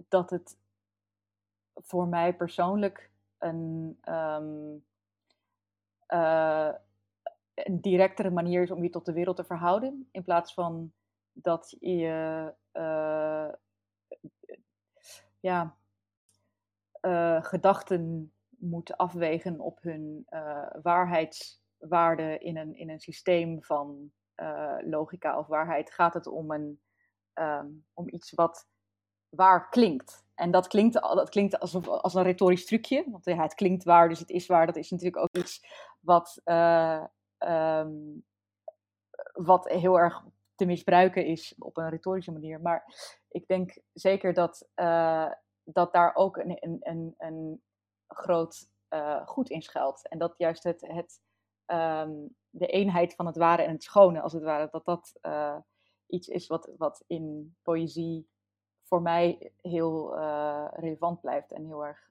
dat 0.08 0.30
het 0.30 0.56
voor 1.74 2.08
mij 2.08 2.34
persoonlijk 2.34 3.10
een, 3.38 3.98
um, 4.08 4.84
uh, 6.08 6.72
een 7.54 7.80
directere 7.80 8.30
manier 8.30 8.62
is 8.62 8.70
om 8.70 8.82
je 8.82 8.90
tot 8.90 9.06
de 9.06 9.12
wereld 9.12 9.36
te 9.36 9.44
verhouden. 9.44 10.08
In 10.10 10.22
plaats 10.22 10.54
van 10.54 10.92
dat 11.32 11.76
je 11.80 12.54
uh, 12.72 13.48
ja, 15.40 15.76
uh, 17.00 17.44
gedachten 17.44 18.32
moet 18.48 18.96
afwegen 18.96 19.60
op 19.60 19.82
hun 19.82 20.26
uh, 20.30 20.66
waarheidswaarde 20.82 22.38
in 22.38 22.56
een, 22.56 22.74
in 22.74 22.90
een 22.90 23.00
systeem 23.00 23.62
van 23.62 24.12
logica 24.80 25.38
of 25.38 25.46
waarheid. 25.46 25.92
Gaat 25.92 26.14
het 26.14 26.26
om, 26.26 26.50
een, 26.50 26.80
um, 27.34 27.86
om 27.92 28.08
iets 28.08 28.30
wat 28.30 28.68
waar 29.28 29.68
klinkt. 29.68 30.26
En 30.34 30.50
dat 30.50 30.66
klinkt, 30.66 30.94
dat 30.94 31.28
klinkt 31.28 31.58
alsof, 31.58 31.88
als 31.88 32.14
een 32.14 32.22
retorisch 32.22 32.66
trucje. 32.66 33.04
Want 33.10 33.24
ja, 33.24 33.42
het 33.42 33.54
klinkt 33.54 33.84
waar, 33.84 34.08
dus 34.08 34.18
het 34.18 34.30
is 34.30 34.46
waar. 34.46 34.66
Dat 34.66 34.76
is 34.76 34.90
natuurlijk 34.90 35.22
ook 35.22 35.36
iets 35.36 35.66
wat 36.00 36.40
Um, 37.48 38.24
wat 39.32 39.68
heel 39.68 39.98
erg 39.98 40.24
te 40.54 40.64
misbruiken 40.64 41.26
is 41.26 41.54
op 41.58 41.76
een 41.76 41.88
retorische 41.88 42.32
manier. 42.32 42.60
Maar 42.60 42.84
ik 43.28 43.46
denk 43.46 43.78
zeker 43.92 44.34
dat, 44.34 44.68
uh, 44.76 45.32
dat 45.64 45.92
daar 45.92 46.14
ook 46.14 46.36
een, 46.36 46.56
een, 46.60 46.78
een, 46.80 47.14
een 47.18 47.62
groot 48.08 48.68
uh, 48.90 49.26
goed 49.26 49.50
in 49.50 49.62
schuilt. 49.62 50.08
En 50.08 50.18
dat 50.18 50.34
juist 50.36 50.62
het, 50.62 50.80
het, 50.80 51.20
um, 51.66 52.36
de 52.50 52.66
eenheid 52.66 53.14
van 53.14 53.26
het 53.26 53.36
ware 53.36 53.62
en 53.62 53.72
het 53.72 53.82
schone, 53.82 54.20
als 54.20 54.32
het 54.32 54.42
ware, 54.42 54.68
dat 54.70 54.84
dat 54.84 55.12
uh, 55.22 55.56
iets 56.06 56.28
is 56.28 56.46
wat, 56.46 56.70
wat 56.76 57.04
in 57.06 57.56
poëzie 57.62 58.28
voor 58.82 59.02
mij 59.02 59.52
heel 59.60 60.18
relevant 60.74 61.20
blijft 61.20 61.52
en 61.52 61.64
heel 61.64 61.84
erg 61.84 62.10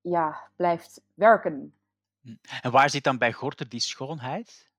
ja, 0.00 0.50
blijft 0.56 1.02
werken. 1.14 1.79
Hm. 2.20 2.34
En 2.62 2.70
waar 2.70 2.90
zit 2.90 3.04
dan 3.04 3.18
bij 3.18 3.32
Gorter 3.32 3.68
die 3.68 3.80
schoonheid? 3.80 4.70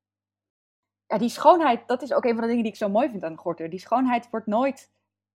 Ja, 1.05 1.17
die 1.17 1.29
schoonheid, 1.29 1.87
dat 1.87 2.01
is 2.01 2.13
ook 2.13 2.25
een 2.25 2.33
van 2.33 2.41
de 2.41 2.47
dingen 2.47 2.63
die 2.63 2.71
ik 2.71 2.77
zo 2.77 2.89
mooi 2.89 3.09
vind 3.09 3.23
aan 3.23 3.37
Gorter. 3.37 3.69
Die 3.69 3.79
schoonheid 3.79 4.29
wordt 4.29 4.45
nooit, 4.45 4.91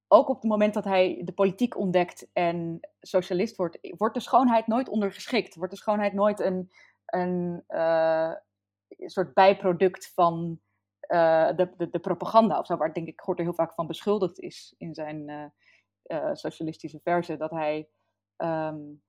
ook 0.08 0.28
op 0.28 0.34
het 0.34 0.50
moment 0.50 0.75
dat 0.75 0.84
hij 0.84 1.20
de 1.25 1.32
politiek 1.32 1.76
ontdekt 1.76 2.28
en 2.32 2.80
socialist 3.00 3.56
wordt, 3.56 3.78
wordt 3.96 4.14
de 4.14 4.20
schoonheid 4.20 4.66
nooit 4.66 4.88
ondergeschikt. 4.88 5.54
Wordt 5.54 5.72
de 5.72 5.78
schoonheid 5.78 6.12
nooit 6.12 6.40
een, 6.40 6.70
een 7.06 7.64
uh, 7.68 8.32
soort 8.88 9.34
bijproduct 9.34 10.12
van 10.14 10.60
uh, 11.08 11.48
de, 11.56 11.88
de, 11.90 11.98
propaganda 11.98 12.58
of 12.58 12.66
zo, 12.66 12.76
waar 12.76 12.92
denk 12.92 13.08
ik 13.08 13.20
Gorter 13.20 13.44
heel 13.44 13.54
vaak 13.54 13.75
van 13.75 13.86
beschuldigd 13.86 14.38
is 14.40 14.75
in 14.78 14.94
zijn 14.94 15.28
uh, 16.06 16.30
socialistische 16.32 17.00
verzen. 17.02 17.38
Dat 17.38 17.50
hij 17.50 17.88
um, 18.36 19.02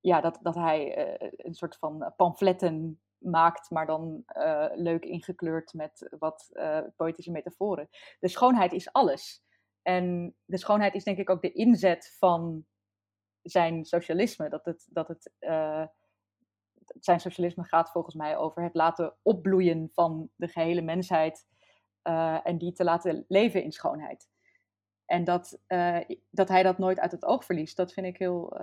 ja, 0.00 0.20
dat, 0.20 0.38
dat 0.42 0.54
hij 0.54 1.08
uh, 1.20 1.30
een 1.36 1.54
soort 1.54 1.76
van 1.76 2.12
pamfletten 2.16 3.00
maakt, 3.18 3.70
maar 3.70 3.86
dan 3.86 4.24
uh, 4.36 4.66
leuk 4.74 5.04
ingekleurd 5.04 5.72
met 5.72 6.16
wat 6.18 6.50
uh, 6.52 6.80
poëtische 6.96 7.30
metaforen. 7.30 7.88
De 8.18 8.28
schoonheid 8.28 8.72
is 8.72 8.92
alles. 8.92 9.42
En 9.82 10.36
de 10.44 10.58
schoonheid 10.58 10.94
is 10.94 11.04
denk 11.04 11.18
ik 11.18 11.30
ook 11.30 11.42
de 11.42 11.52
inzet 11.52 12.16
van 12.18 12.66
zijn 13.42 13.84
socialisme. 13.84 14.48
Dat 14.48 14.64
het, 14.64 14.86
dat 14.90 15.08
het, 15.08 15.32
zijn 17.00 17.20
socialisme 17.20 17.64
gaat 17.64 17.90
volgens 17.90 18.14
mij 18.14 18.36
over 18.36 18.62
het 18.62 18.74
laten 18.74 19.16
opbloeien 19.22 19.90
van 19.92 20.30
de 20.36 20.48
gehele 20.48 20.82
mensheid 20.82 21.46
en 22.42 22.58
die 22.58 22.72
te 22.72 22.84
laten 22.84 23.24
leven 23.28 23.62
in 23.62 23.72
schoonheid. 23.72 24.28
En 25.04 25.24
dat, 25.24 25.58
dat 26.30 26.48
hij 26.48 26.62
dat 26.62 26.78
nooit 26.78 27.00
uit 27.00 27.12
het 27.12 27.24
oog 27.24 27.44
verliest, 27.44 27.76
dat 27.76 27.92
vind 27.92 28.06
ik 28.06 28.18
heel, 28.18 28.56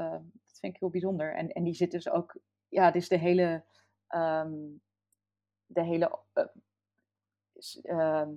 ik 0.74 0.80
heel 0.80 0.90
bijzonder. 0.90 1.36
En, 1.36 1.52
en 1.52 1.64
die 1.64 1.74
zit 1.74 1.92
dus 1.92 2.10
ook, 2.10 2.38
ja, 2.68 2.92
dus 2.92 3.08
de 3.08 3.18
hele, 3.18 3.64
um, 4.10 4.82
de 5.66 5.84
hele 5.84 6.20
uh, 6.34 6.46
uh, 7.84 8.28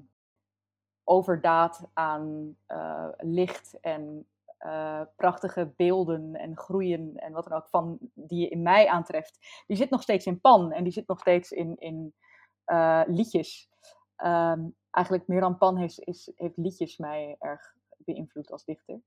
overdaad 1.05 1.91
aan 1.93 2.57
uh, 2.69 3.09
licht 3.17 3.81
en 3.81 4.27
uh, 4.61 5.03
prachtige 5.17 5.73
beelden 5.77 6.35
en 6.35 6.57
groeien 6.57 7.17
en 7.17 7.33
wat 7.33 7.45
dan 7.45 7.59
ook 7.59 7.69
van 7.69 7.99
die 8.15 8.41
je 8.41 8.49
in 8.49 8.63
mij 8.63 8.89
aantreft, 8.89 9.63
die 9.67 9.77
zit 9.77 9.91
nog 9.91 10.03
steeds 10.03 10.27
in 10.27 10.41
pan 10.41 10.73
en 10.73 10.85
die 10.85 10.93
zit 10.93 11.09
nog 11.09 11.19
steeds 11.19 11.51
in, 11.51 11.77
in 11.79 12.15
liedjes. 13.07 13.69
Um, 14.17 14.77
eigenlijk 14.91 15.27
Miran 15.27 15.59
Pan 15.59 15.77
heeft, 15.77 16.01
is, 16.01 16.33
heeft 16.35 16.57
liedjes 16.57 16.97
mij 16.97 17.37
erg 17.39 17.75
beïnvloed 17.97 18.51
als 18.51 18.65
dichter. 18.65 19.01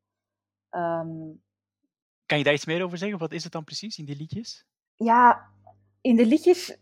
Kan 2.31 2.39
je 2.39 2.45
daar 2.45 2.55
iets 2.55 2.65
meer 2.65 2.83
over 2.83 2.97
zeggen? 2.97 3.19
Wat 3.19 3.31
is 3.31 3.43
het 3.43 3.51
dan 3.51 3.63
precies 3.63 3.97
in 3.97 4.05
die 4.05 4.15
liedjes? 4.15 4.65
Ja, 4.95 5.49
in 6.01 6.15
de 6.15 6.25
liedjes 6.25 6.77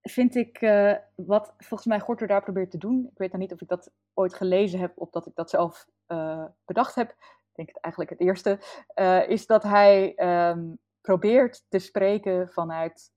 vind 0.00 0.34
ik 0.34 0.60
uh, 0.60 0.94
wat 1.14 1.54
volgens 1.58 1.88
mij 1.88 2.00
Gorter 2.00 2.26
daar 2.26 2.42
probeert 2.42 2.70
te 2.70 2.78
doen. 2.78 3.08
Ik 3.10 3.18
weet 3.18 3.30
dan 3.30 3.40
niet 3.40 3.52
of 3.52 3.60
ik 3.60 3.68
dat 3.68 3.90
ooit 4.14 4.34
gelezen 4.34 4.80
heb 4.80 4.92
of 4.98 5.10
dat 5.10 5.26
ik 5.26 5.34
dat 5.34 5.50
zelf 5.50 5.86
uh, 6.08 6.44
bedacht 6.64 6.94
heb. 6.94 7.10
Ik 7.10 7.54
denk 7.54 7.68
het 7.68 7.80
eigenlijk 7.80 8.12
het 8.12 8.20
eerste. 8.28 8.60
Uh, 8.94 9.28
is 9.28 9.46
dat 9.46 9.62
hij 9.62 10.14
um, 10.50 10.78
probeert 11.00 11.64
te 11.68 11.78
spreken 11.78 12.48
vanuit 12.48 13.12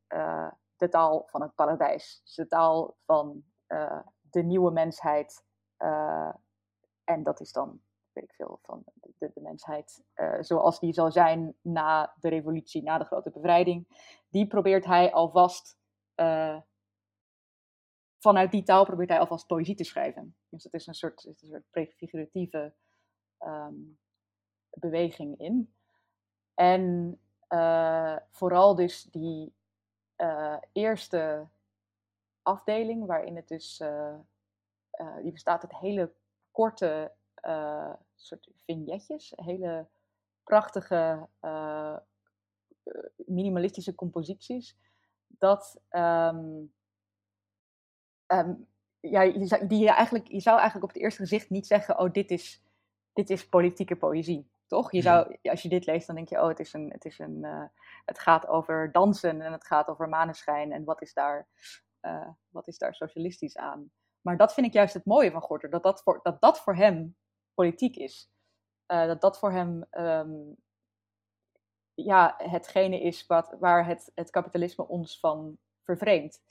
de 0.76 0.90
taal 0.90 1.28
van 1.30 1.42
het 1.42 1.56
paradijs. 1.56 2.22
Dus 2.24 2.36
de 2.36 2.48
taal 2.48 2.98
van 3.06 3.44
de 4.22 4.44
nieuwe 4.44 4.72
mensheid. 4.72 5.44
en 7.04 7.24
dat 7.24 7.40
is 7.40 7.52
dan 7.52 7.82
weet 8.16 8.24
ik 8.24 8.34
veel, 8.34 8.60
van 8.62 8.84
de, 9.34 9.42
mensheid 9.42 10.04
uh, 10.16 10.38
zoals 10.40 10.80
die 10.80 10.94
zal 10.94 11.12
zijn 11.12 11.56
na 11.62 12.14
de 12.20 12.30
revolutie, 12.30 12.84
na 12.84 12.98
de 12.98 13.06
grote 13.06 13.30
bevrijding. 13.30 13.88
Die 14.30 14.48
probeert 14.48 14.86
hij 14.86 15.14
alvast, 15.14 15.78
uh, 16.16 16.60
vanuit 18.20 18.52
die 18.52 18.64
taal 18.64 18.86
probeert 18.86 19.10
hij 19.10 19.20
alvast 19.20 19.48
poëzie 19.48 19.76
te 19.76 19.84
schrijven. 19.84 20.36
Dus 20.50 20.64
het 20.64 20.74
is 20.74 20.88
een 20.88 20.94
soort, 20.94 21.26
is 21.26 21.50
een 21.50 21.66
prefiguratieve 21.70 22.74
ehm, 23.38 23.74
beweging 24.70 25.40
in. 25.40 25.74
En 26.54 27.20
eh, 27.48 28.18
vooral 28.30 28.76
dus 28.76 29.04
die 29.04 29.54
eh, 30.16 30.58
eerste 30.72 31.48
afdeling, 32.42 33.06
waarin 33.06 33.36
het 33.36 33.48
dus, 33.48 33.84
die 35.22 35.32
bestaat 35.32 35.62
uit 35.62 35.78
hele 35.78 36.14
korte 36.52 37.12
soort 38.16 38.50
vignetjes, 38.66 39.34
hele 39.36 39.88
prachtige 40.44 41.28
minimalistische 43.16 43.96
composities. 43.96 44.78
Dat 45.28 45.82
um, 45.90 46.74
um, 48.28 48.68
ja, 49.00 49.22
je 49.22 49.46
zou, 49.46 49.68
die 49.68 49.80
je, 49.80 49.92
eigenlijk, 49.92 50.28
je 50.28 50.40
zou 50.40 50.56
eigenlijk 50.56 50.88
op 50.88 50.94
het 50.94 51.04
eerste 51.04 51.22
gezicht 51.22 51.50
niet 51.50 51.68
zeggen: 51.68 52.00
Oh, 52.00 52.12
dit 52.12 52.32
is, 52.32 52.64
dit 53.14 53.30
is 53.30 53.50
politieke 53.50 53.96
poëzie. 53.96 54.50
Toch? 54.68 54.92
Je 54.92 55.02
zou, 55.02 55.38
als 55.42 55.62
je 55.62 55.70
dit 55.70 55.86
leest, 55.86 56.08
dan 56.08 56.16
denk 56.16 56.30
je: 56.30 56.42
Oh, 56.42 56.48
het, 56.48 56.60
is 56.60 56.74
een, 56.74 56.90
het, 56.92 57.06
is 57.06 57.20
een, 57.20 57.38
uh, 57.42 57.64
het 58.06 58.20
gaat 58.20 58.48
over 58.48 58.92
dansen 58.92 59.42
en 59.42 59.52
het 59.52 59.66
gaat 59.66 59.88
over 59.88 60.10
maneschijn. 60.10 60.72
En 60.72 60.84
wat 60.84 61.02
is 61.02 61.14
daar, 61.14 61.48
uh, 62.02 62.30
wat 62.50 62.68
is 62.68 62.78
daar 62.78 62.96
socialistisch 62.96 63.58
aan? 63.58 63.92
Maar 64.22 64.38
dat 64.38 64.54
vind 64.54 64.68
ik 64.68 64.74
juist 64.74 64.94
het 64.94 65.06
mooie 65.06 65.32
van 65.32 65.42
Gorter: 65.42 65.70
dat 65.70 65.84
dat 65.84 66.02
voor, 66.04 66.20
dat 66.24 66.42
dat 66.42 66.60
voor 66.60 66.76
hem 66.76 67.16
politiek 67.56 67.96
is. 67.96 68.30
Uh, 68.88 69.06
dat 69.06 69.22
dat 69.22 69.40
voor 69.40 69.52
hem 69.52 69.86
um, 69.92 70.56
ja, 71.94 72.36
hetgene 72.38 73.02
is 73.02 73.26
wat, 73.26 73.56
waar 73.60 73.86
het, 73.86 74.12
het 74.16 74.30
kapitalisme 74.30 74.88
ons 74.88 75.20
van 75.20 75.58
vervreemdt 75.84 76.42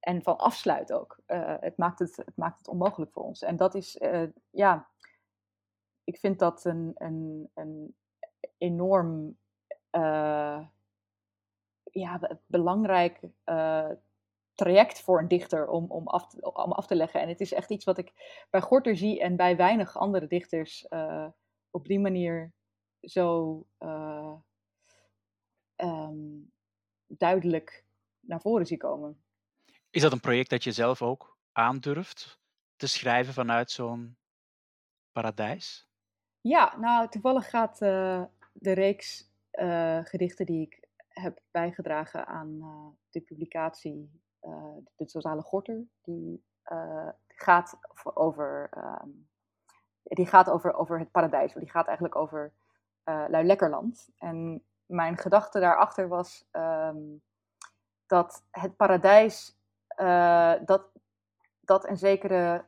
en 0.00 0.22
van 0.22 0.38
afsluit 0.38 0.92
ook. 0.92 1.20
Uh, 1.26 1.56
het, 1.60 1.76
maakt 1.76 1.98
het, 1.98 2.16
het 2.16 2.36
maakt 2.36 2.58
het 2.58 2.68
onmogelijk 2.68 3.12
voor 3.12 3.22
ons. 3.22 3.42
En 3.42 3.56
dat 3.56 3.74
is, 3.74 3.96
uh, 3.96 4.28
ja, 4.50 4.88
ik 6.04 6.18
vind 6.18 6.38
dat 6.38 6.64
een, 6.64 6.92
een, 6.94 7.50
een 7.54 7.96
enorm 8.58 9.38
ja, 11.92 12.38
belangrijk 12.46 13.20
traject 14.60 15.00
voor 15.00 15.18
een 15.18 15.28
dichter 15.28 15.68
om, 15.68 15.90
om, 15.90 16.06
af 16.06 16.26
te, 16.26 16.52
om 16.52 16.72
af 16.72 16.86
te 16.86 16.94
leggen. 16.94 17.20
En 17.20 17.28
het 17.28 17.40
is 17.40 17.52
echt 17.52 17.70
iets 17.70 17.84
wat 17.84 17.98
ik 17.98 18.12
bij 18.50 18.60
Gorter 18.60 18.96
zie 18.96 19.20
en 19.20 19.36
bij 19.36 19.56
weinig 19.56 19.96
andere 19.96 20.26
dichters 20.26 20.86
op 21.70 21.86
die 21.86 22.00
manier 22.00 22.52
zo 23.00 23.66
um, 25.76 26.52
duidelijk 27.06 27.84
naar 28.20 28.40
voren 28.40 28.66
zie 28.66 28.76
komen. 28.76 29.22
Is 29.90 30.02
dat 30.02 30.12
een 30.12 30.20
project 30.20 30.50
dat 30.50 30.64
je 30.64 30.72
zelf 30.72 31.02
ook 31.02 31.38
aandurft 31.52 32.40
te 32.76 32.86
schrijven 32.86 33.34
vanuit 33.34 33.70
zo'n 33.70 34.16
paradijs? 35.12 35.88
Ja, 36.40 36.76
nou 36.78 37.08
toevallig 37.08 37.50
gaat 37.50 37.82
uh, 37.82 38.24
de 38.52 38.72
reeks 38.72 39.28
gedichten 40.04 40.46
die 40.46 40.60
ik 40.66 40.88
heb 41.08 41.40
bijgedragen 41.50 42.26
aan 42.26 42.58
de 43.10 43.20
publicatie 43.20 44.20
De 44.96 45.04
Totale 45.06 45.42
Gorter, 45.42 45.84
die 46.02 46.44
gaat 47.26 47.78
over, 48.02 48.68
ehm, 48.70 49.08
die 50.02 50.26
gaat 50.26 50.50
over, 50.50 50.74
over 50.74 50.98
het 50.98 51.10
paradijs, 51.10 51.54
die 51.54 51.70
gaat 51.70 51.86
eigenlijk 51.86 52.16
over 52.16 52.52
Lui 53.04 53.44
Lekkerland. 53.44 54.10
En 54.18 54.64
mijn 54.86 55.16
gedachte 55.16 55.60
daarachter 55.60 56.08
was 56.08 56.48
um, 56.52 57.22
dat 58.06 58.44
het 58.50 58.76
paradijs 58.76 59.58
uh, 59.96 60.54
dat, 60.64 60.82
dat 61.60 61.88
een 61.88 61.96
zekere. 61.96 62.64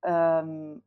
Um, 0.00 0.84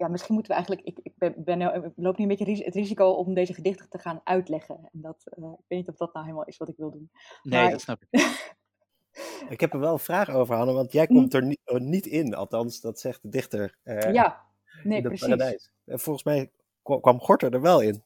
ja, 0.00 0.08
misschien 0.08 0.34
moeten 0.34 0.52
we 0.52 0.58
eigenlijk. 0.58 0.86
Ik, 0.86 0.98
ik, 1.02 1.12
ben, 1.16 1.34
ben, 1.36 1.60
ik 1.60 1.92
loop 1.96 2.16
nu 2.16 2.22
een 2.22 2.36
beetje 2.36 2.64
het 2.64 2.74
risico 2.74 3.10
om 3.10 3.34
deze 3.34 3.54
gedichten 3.54 3.88
te 3.88 3.98
gaan 3.98 4.20
uitleggen. 4.24 4.88
En 4.92 5.00
dat, 5.00 5.24
uh, 5.38 5.44
ik 5.44 5.64
weet 5.68 5.78
niet 5.78 5.88
of 5.88 5.96
dat 5.96 6.12
nou 6.12 6.24
helemaal 6.24 6.46
is 6.46 6.56
wat 6.56 6.68
ik 6.68 6.76
wil 6.76 6.90
doen. 6.90 7.10
Nee, 7.42 7.62
maar, 7.62 7.70
dat 7.70 7.80
snap 7.80 8.02
ik. 8.08 8.20
ik 9.54 9.60
heb 9.60 9.72
er 9.72 9.80
wel 9.80 9.92
een 9.92 9.98
vraag 9.98 10.30
over, 10.30 10.54
Hanne, 10.54 10.72
want 10.72 10.92
jij 10.92 11.06
komt 11.06 11.34
er 11.34 11.44
niet, 11.44 11.60
oh, 11.64 11.80
niet 11.80 12.06
in. 12.06 12.34
Althans, 12.34 12.80
dat 12.80 13.00
zegt 13.00 13.22
de 13.22 13.28
dichter. 13.28 13.76
Uh, 13.84 14.12
ja, 14.12 14.44
nee, 14.82 15.02
precies. 15.02 15.20
Paradijs. 15.20 15.70
En 15.84 15.98
volgens 15.98 16.24
mij 16.24 16.50
kwam 16.82 17.20
Gorter 17.20 17.54
er 17.54 17.60
wel 17.60 17.80
in. 17.80 18.02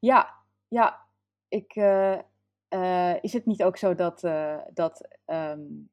Ja, 0.00 0.34
ja. 0.68 1.08
Ik, 1.48 1.76
uh, 1.76 2.18
uh, 2.68 3.22
is 3.22 3.32
het 3.32 3.46
niet 3.46 3.62
ook 3.62 3.76
zo 3.76 3.94
dat, 3.94 4.24
uh, 4.24 4.58
dat 4.72 5.08
um, 5.26 5.90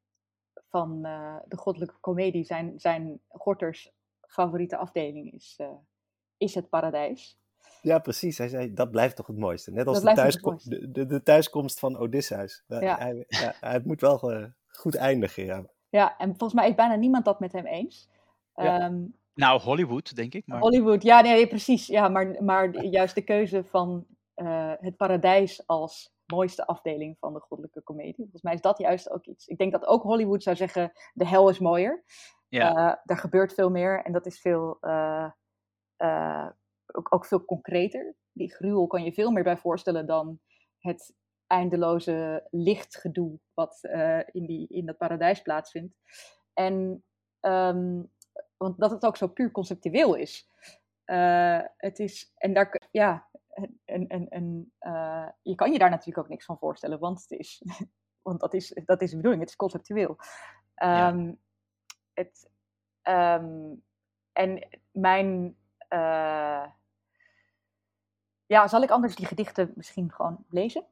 van 0.68 1.00
uh, 1.02 1.36
de 1.46 1.56
goddelijke 1.56 1.96
komedie 2.00 2.44
zijn, 2.44 2.80
zijn 2.80 3.20
Gorters 3.28 3.92
favoriete 4.28 4.76
afdeling 4.76 5.32
is, 5.32 5.58
is 6.36 6.54
het 6.54 6.68
paradijs? 6.68 7.38
Ja, 7.82 7.98
precies. 7.98 8.38
Hij 8.38 8.48
zei, 8.48 8.72
dat 8.72 8.90
blijft 8.90 9.16
toch 9.16 9.26
het 9.26 9.38
mooiste. 9.38 9.70
Net 9.70 9.86
als 9.86 10.00
de, 10.00 10.12
thuiskom 10.12 10.58
de, 10.62 10.90
de, 10.90 11.06
de, 11.06 11.22
thuiskomst 11.22 11.78
van 11.78 11.96
Odysseus. 11.96 12.64
Ja. 12.66 12.98
Hij, 12.98 13.24
ja, 13.28 13.54
het 13.60 13.84
moet 13.84 14.00
wel 14.00 14.48
goed 14.68 14.94
eindigen, 14.94 15.44
ja. 15.44 15.64
Ja, 15.88 16.18
en 16.18 16.28
volgens 16.28 16.52
mij 16.52 16.68
is 16.68 16.74
bijna 16.74 16.94
niemand 16.94 17.24
dat 17.24 17.40
met 17.40 17.52
hem 17.52 17.66
eens. 17.66 18.08
Ja. 18.54 18.84
Um, 18.84 19.14
nou, 19.34 19.60
Hollywood, 19.60 20.16
denk 20.16 20.34
ik. 20.34 20.46
Maar... 20.46 20.60
Hollywood, 20.60 21.02
ja, 21.02 21.20
nee, 21.20 21.46
precies. 21.46 21.86
Ja, 21.86 22.08
maar, 22.08 22.44
maar 22.44 22.84
juist 22.84 23.14
de 23.14 23.22
keuze 23.22 23.64
van 23.64 24.06
het 24.80 24.96
paradijs 24.96 25.66
als 25.66 26.12
mooiste 26.26 26.66
afdeling 26.66 27.18
van 27.18 27.32
de 27.32 27.40
goddelijke 27.40 27.82
komedie. 27.82 28.14
Volgens 28.14 28.42
mij 28.42 28.54
is 28.54 28.60
dat 28.60 28.78
juist 28.78 29.10
ook 29.10 29.26
iets. 29.26 29.46
Ik 29.46 29.58
denk 29.58 29.72
dat 29.72 29.86
ook 29.86 30.02
Hollywood 30.02 30.42
zou 30.42 30.56
zeggen: 30.56 30.92
de 31.12 31.26
hel 31.26 31.48
is 31.48 31.58
mooier. 31.58 32.04
Ja. 32.48 32.76
Uh, 32.76 32.94
er 33.04 33.16
gebeurt 33.16 33.54
veel 33.54 33.70
meer 33.70 34.02
en 34.04 34.12
dat 34.12 34.26
is 34.26 34.40
veel, 34.40 34.78
uh, 34.80 35.30
uh, 35.98 36.48
ook, 36.86 37.14
ook, 37.14 37.26
veel 37.26 37.44
concreter. 37.44 38.14
Die 38.32 38.54
gruwel 38.54 38.86
kan 38.86 39.04
je 39.04 39.12
veel 39.12 39.30
meer 39.30 39.42
bij 39.42 39.56
voorstellen 39.56 40.06
dan 40.06 40.40
het 40.78 41.16
eindeloze 41.46 42.46
lichtgedoe 42.50 43.38
wat 43.54 43.78
in, 44.32 44.46
die, 44.46 44.68
in 44.68 44.86
dat 44.86 44.96
paradijs 44.96 45.42
plaatsvindt. 45.42 45.94
En 46.52 47.04
um, 47.40 48.10
want 48.56 48.78
dat 48.78 48.90
het 48.90 49.04
ook 49.04 49.16
zo 49.16 49.26
puur 49.26 49.50
conceptueel 49.50 50.14
is. 50.14 50.50
het 51.76 51.98
is 51.98 52.32
en 52.36 52.54
daar, 52.54 52.88
ja, 52.90 53.28
en, 53.84 54.06
en, 54.06 54.28
en 54.28 54.72
uh, 54.80 55.28
je 55.42 55.54
kan 55.54 55.72
je 55.72 55.78
daar 55.78 55.90
natuurlijk 55.90 56.18
ook 56.18 56.28
niks 56.28 56.44
van 56.44 56.58
voorstellen, 56.58 56.98
want, 56.98 57.20
het 57.20 57.38
is, 57.38 57.62
want 58.26 58.40
dat, 58.40 58.54
is, 58.54 58.80
dat 58.84 59.02
is 59.02 59.10
de 59.10 59.16
bedoeling, 59.16 59.42
het 59.42 59.50
is 59.50 59.56
conceptueel. 59.56 60.10
Um, 60.82 61.26
ja. 61.26 61.34
Het, 62.18 62.50
um, 63.02 63.82
en 64.32 64.68
mijn. 64.90 65.56
Uh, 65.88 66.66
ja, 68.46 68.68
zal 68.68 68.82
ik 68.82 68.90
anders 68.90 69.16
die 69.16 69.26
gedichten 69.26 69.72
misschien 69.74 70.12
gewoon 70.12 70.44
lezen? 70.50 70.86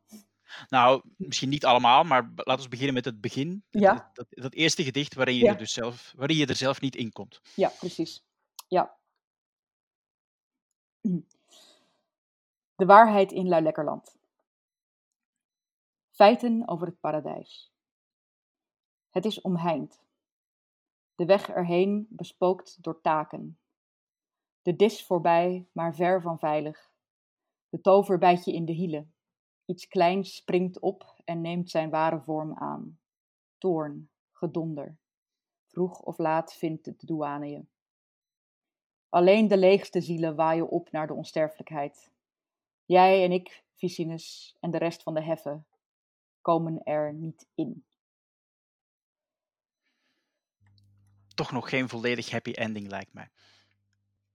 Nou, 0.69 1.03
misschien 1.17 1.49
niet 1.49 1.65
allemaal, 1.65 2.05
maar 2.05 2.31
laten 2.35 2.63
we 2.63 2.69
beginnen 2.69 2.95
met 2.95 3.05
het 3.05 3.21
begin. 3.21 3.65
Ja. 3.71 4.11
Dat, 4.13 4.27
dat, 4.31 4.55
eerste 4.55 4.85
gedicht 4.85 5.15
waarin 5.15 5.35
je, 5.35 5.45
ja. 5.45 5.53
er 5.53 5.59
dus 5.59 5.73
zelf, 5.73 6.13
waarin 6.17 6.37
je 6.37 6.47
er 6.47 6.57
zelf 6.57 6.81
niet 6.81 6.97
in 6.97 7.13
komt. 7.13 7.41
Ja, 7.55 7.69
precies. 7.69 8.25
Ja. 8.69 8.97
De 12.75 12.87
waarheid 12.87 13.33
in 13.33 13.49
Luilekkerland. 13.49 14.17
Feiten 16.11 16.69
over 16.69 16.87
het 16.87 17.01
paradijs. 17.01 17.73
Het 19.11 19.25
is 19.25 19.41
omheind. 19.41 20.06
De 21.17 21.25
weg 21.25 21.49
erheen 21.49 22.07
bespookt 22.11 22.83
door 22.83 23.01
taken. 23.01 23.59
De 24.63 24.77
dis 24.77 25.05
voorbij, 25.07 25.69
maar 25.73 25.95
ver 25.95 26.21
van 26.21 26.39
veilig. 26.39 26.91
De 27.69 27.81
tover 27.81 28.19
bijt 28.19 28.45
je 28.45 28.53
in 28.53 28.65
de 28.65 28.73
hielen. 28.73 29.15
Iets 29.65 29.89
kleins 29.89 30.35
springt 30.35 30.81
op 30.81 31.15
en 31.25 31.41
neemt 31.41 31.71
zijn 31.71 31.91
ware 31.91 32.21
vorm 32.21 32.55
aan. 32.55 32.99
Toorn, 33.59 34.11
gedonder. 34.33 34.97
Vroeg 35.67 36.01
of 36.01 36.19
laat 36.19 36.55
vindt 36.55 36.85
de 36.85 37.07
douane 37.07 37.51
je. 37.51 37.65
Alleen 39.09 39.49
de 39.49 39.59
leegste 39.59 40.01
zielen 40.01 40.37
waaien 40.37 40.69
op 40.69 40.91
naar 40.91 41.07
de 41.07 41.15
onsterfelijkheid. 41.15 42.13
Jij 42.85 43.25
en 43.25 43.33
ik, 43.33 43.65
Vicinus, 43.75 44.57
en 44.61 44.71
de 44.71 44.79
rest 44.79 45.03
van 45.03 45.15
de 45.15 45.23
heffen 45.23 45.67
komen 46.41 46.83
er 46.83 47.15
niet 47.15 47.49
in. 47.55 47.85
Toch 51.37 51.53
nog 51.53 51.69
geen 51.69 51.89
volledig 51.89 52.31
happy 52.31 52.51
ending, 52.51 52.89
lijkt 52.89 53.13
mij. 53.13 53.29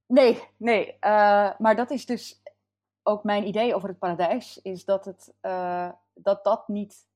Nee, 0.06 0.44
nee. 0.58 0.88
Uh, 0.88 1.52
maar 1.58 1.76
dat 1.76 1.92
is 1.92 2.06
dus 2.06 2.42
ook 3.04 3.24
mijn 3.24 3.48
idee 3.48 3.76
over 3.76 3.90
het 3.90 4.00
paradijs. 4.00 4.62
Is 4.62 4.86
dat 4.86 5.06
het, 5.06 5.34
uh, 5.42 5.92
dat, 6.14 6.44
dat 6.44 6.68
niet 6.68 7.10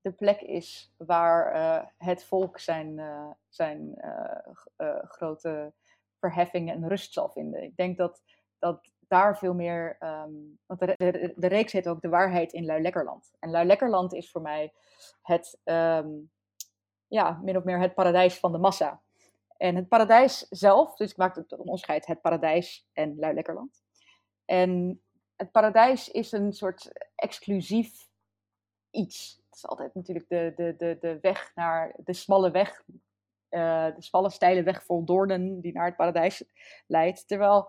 de 0.00 0.12
plek 0.12 0.40
is 0.40 0.94
waar 0.96 1.54
uh, 1.54 1.88
het 1.98 2.24
volk 2.24 2.58
zijn, 2.58 3.00
zijn 3.48 3.94
grote 5.08 5.72
verheffing 6.18 6.70
en 6.70 6.88
rust 6.88 7.12
zal 7.12 7.28
vinden. 7.28 7.62
Ik 7.62 7.76
denk 7.76 7.96
dat, 7.96 8.22
dat 8.58 8.88
daar 9.08 9.38
veel 9.38 9.54
meer. 9.54 9.96
Um, 10.00 10.58
want 10.66 10.80
de, 10.80 10.94
de, 10.96 11.32
de, 11.36 11.46
reeks 11.46 11.72
heet 11.72 11.88
ook 11.88 12.00
De 12.00 12.08
Waarheid 12.08 12.52
in 12.52 12.64
Luilekkerland. 12.64 13.32
En 13.38 13.50
Luilekkerland 13.50 14.14
is 14.14 14.30
voor 14.30 14.42
mij 14.42 14.72
het, 15.22 15.58
um, 15.64 16.30
ja, 17.06 17.40
min 17.42 17.56
of 17.56 17.64
meer 17.64 17.80
het 17.80 17.94
paradijs 17.94 18.38
van 18.38 18.52
de 18.52 18.58
massa. 18.58 19.02
En 19.56 19.76
het 19.76 19.88
paradijs 19.88 20.46
zelf, 20.48 20.96
dus 20.96 21.10
ik 21.10 21.16
maak 21.16 21.34
het 21.36 21.56
onderscheid 21.56 22.06
het 22.06 22.20
paradijs 22.20 22.88
en 22.92 23.18
Luilekkerland. 23.18 23.82
En 24.44 25.02
het 25.36 25.50
paradijs 25.50 26.10
is 26.10 26.32
een 26.32 26.52
soort 26.52 26.92
exclusief 27.14 28.08
iets. 28.90 29.40
Het 29.44 29.54
is 29.54 29.66
altijd 29.66 29.94
natuurlijk 29.94 30.28
de, 30.28 30.52
de, 30.56 30.74
de, 30.76 30.96
de 31.00 31.18
weg 31.20 31.52
naar 31.54 31.94
de 31.96 32.12
smalle 32.12 32.50
weg, 32.50 32.82
uh, 33.50 33.94
de 33.94 34.02
smalle 34.02 34.30
steile 34.30 34.62
weg 34.62 34.84
vol 34.84 35.04
doornen 35.04 35.60
die 35.60 35.72
naar 35.72 35.86
het 35.86 35.96
paradijs 35.96 36.44
leidt. 36.86 37.28
Terwijl 37.28 37.68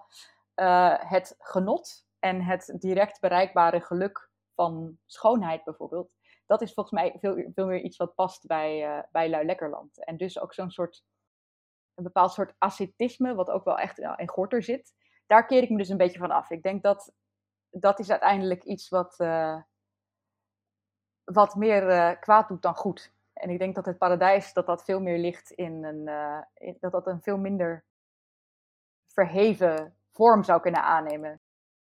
uh, 0.55 0.95
het 0.97 1.35
genot 1.39 2.05
en 2.19 2.41
het 2.41 2.75
direct 2.79 3.19
bereikbare 3.19 3.81
geluk 3.81 4.29
van 4.55 4.97
schoonheid 5.05 5.63
bijvoorbeeld, 5.63 6.11
dat 6.45 6.61
is 6.61 6.73
volgens 6.73 7.01
mij 7.01 7.15
veel, 7.19 7.51
veel 7.53 7.65
meer 7.65 7.81
iets 7.81 7.97
wat 7.97 8.15
past 8.15 8.47
bij, 8.47 8.97
uh, 8.97 9.03
bij 9.11 9.29
Lui 9.29 9.45
Lekkerland. 9.45 10.03
En 10.03 10.17
dus 10.17 10.39
ook 10.39 10.53
zo'n 10.53 10.71
soort, 10.71 11.03
een 11.97 12.03
bepaald 12.03 12.31
soort 12.31 12.53
ascetisme, 12.57 13.35
wat 13.35 13.49
ook 13.49 13.63
wel 13.63 13.77
echt 13.77 13.99
in 13.99 14.29
Gorter 14.29 14.63
zit. 14.63 14.93
Daar 15.25 15.45
keer 15.45 15.63
ik 15.63 15.69
me 15.69 15.77
dus 15.77 15.89
een 15.89 15.97
beetje 15.97 16.19
van 16.19 16.31
af. 16.31 16.49
Ik 16.49 16.63
denk 16.63 16.83
dat 16.83 17.13
dat 17.69 17.99
is 17.99 18.09
uiteindelijk 18.09 18.63
iets 18.63 18.89
wat, 18.89 19.19
uh, 19.19 19.61
wat 21.23 21.55
meer 21.55 21.89
uh, 21.89 22.19
kwaad 22.19 22.47
doet 22.47 22.61
dan 22.61 22.75
goed. 22.75 23.13
En 23.33 23.49
ik 23.49 23.59
denk 23.59 23.75
dat 23.75 23.85
het 23.85 23.97
paradijs, 23.97 24.53
dat 24.53 24.65
dat 24.65 24.83
veel 24.83 25.01
meer 25.01 25.17
ligt 25.17 25.51
in 25.51 25.83
een, 25.83 26.07
in, 26.53 26.77
dat 26.79 26.91
dat 26.91 27.07
een 27.07 27.21
veel 27.21 27.37
minder 27.37 27.85
verheven 29.07 29.95
vorm 30.11 30.43
zou 30.43 30.61
kunnen 30.61 30.83
aannemen. 30.83 31.41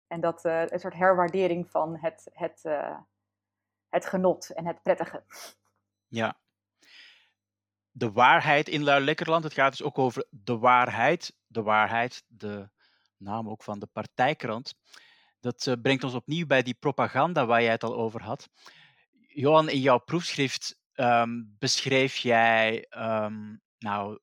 En 0.07 0.21
dat 0.21 0.43
een 0.43 0.79
soort 0.79 0.93
herwaardering 0.93 1.69
van 1.69 1.97
het, 1.97 2.29
het, 2.33 2.61
het 3.89 4.05
genot 4.05 4.49
en 4.49 4.67
het 4.67 4.81
prettige. 4.81 5.23
Ja. 6.07 6.37
De 7.95 8.11
waarheid 8.11 8.69
in 8.69 8.83
Luilekkerland, 8.83 9.43
het 9.43 9.53
gaat 9.53 9.71
dus 9.71 9.83
ook 9.83 9.97
over 9.97 10.25
de 10.29 10.57
waarheid. 10.57 11.35
De 11.47 11.61
waarheid, 11.61 12.23
de 12.27 12.69
naam 13.17 13.49
ook 13.49 13.63
van 13.63 13.79
de 13.79 13.87
partijkrant. 13.87 14.73
Dat 15.39 15.65
uh, 15.65 15.73
brengt 15.81 16.03
ons 16.03 16.13
opnieuw 16.13 16.45
bij 16.45 16.63
die 16.63 16.73
propaganda 16.73 17.45
waar 17.45 17.61
jij 17.61 17.71
het 17.71 17.83
al 17.83 17.95
over 17.95 18.21
had. 18.21 18.49
Johan, 19.27 19.69
in 19.69 19.79
jouw 19.79 19.99
proefschrift 19.99 20.79
um, 20.95 21.55
beschreef 21.59 22.15
jij 22.15 22.85
um, 22.97 23.61
nou, 23.77 24.19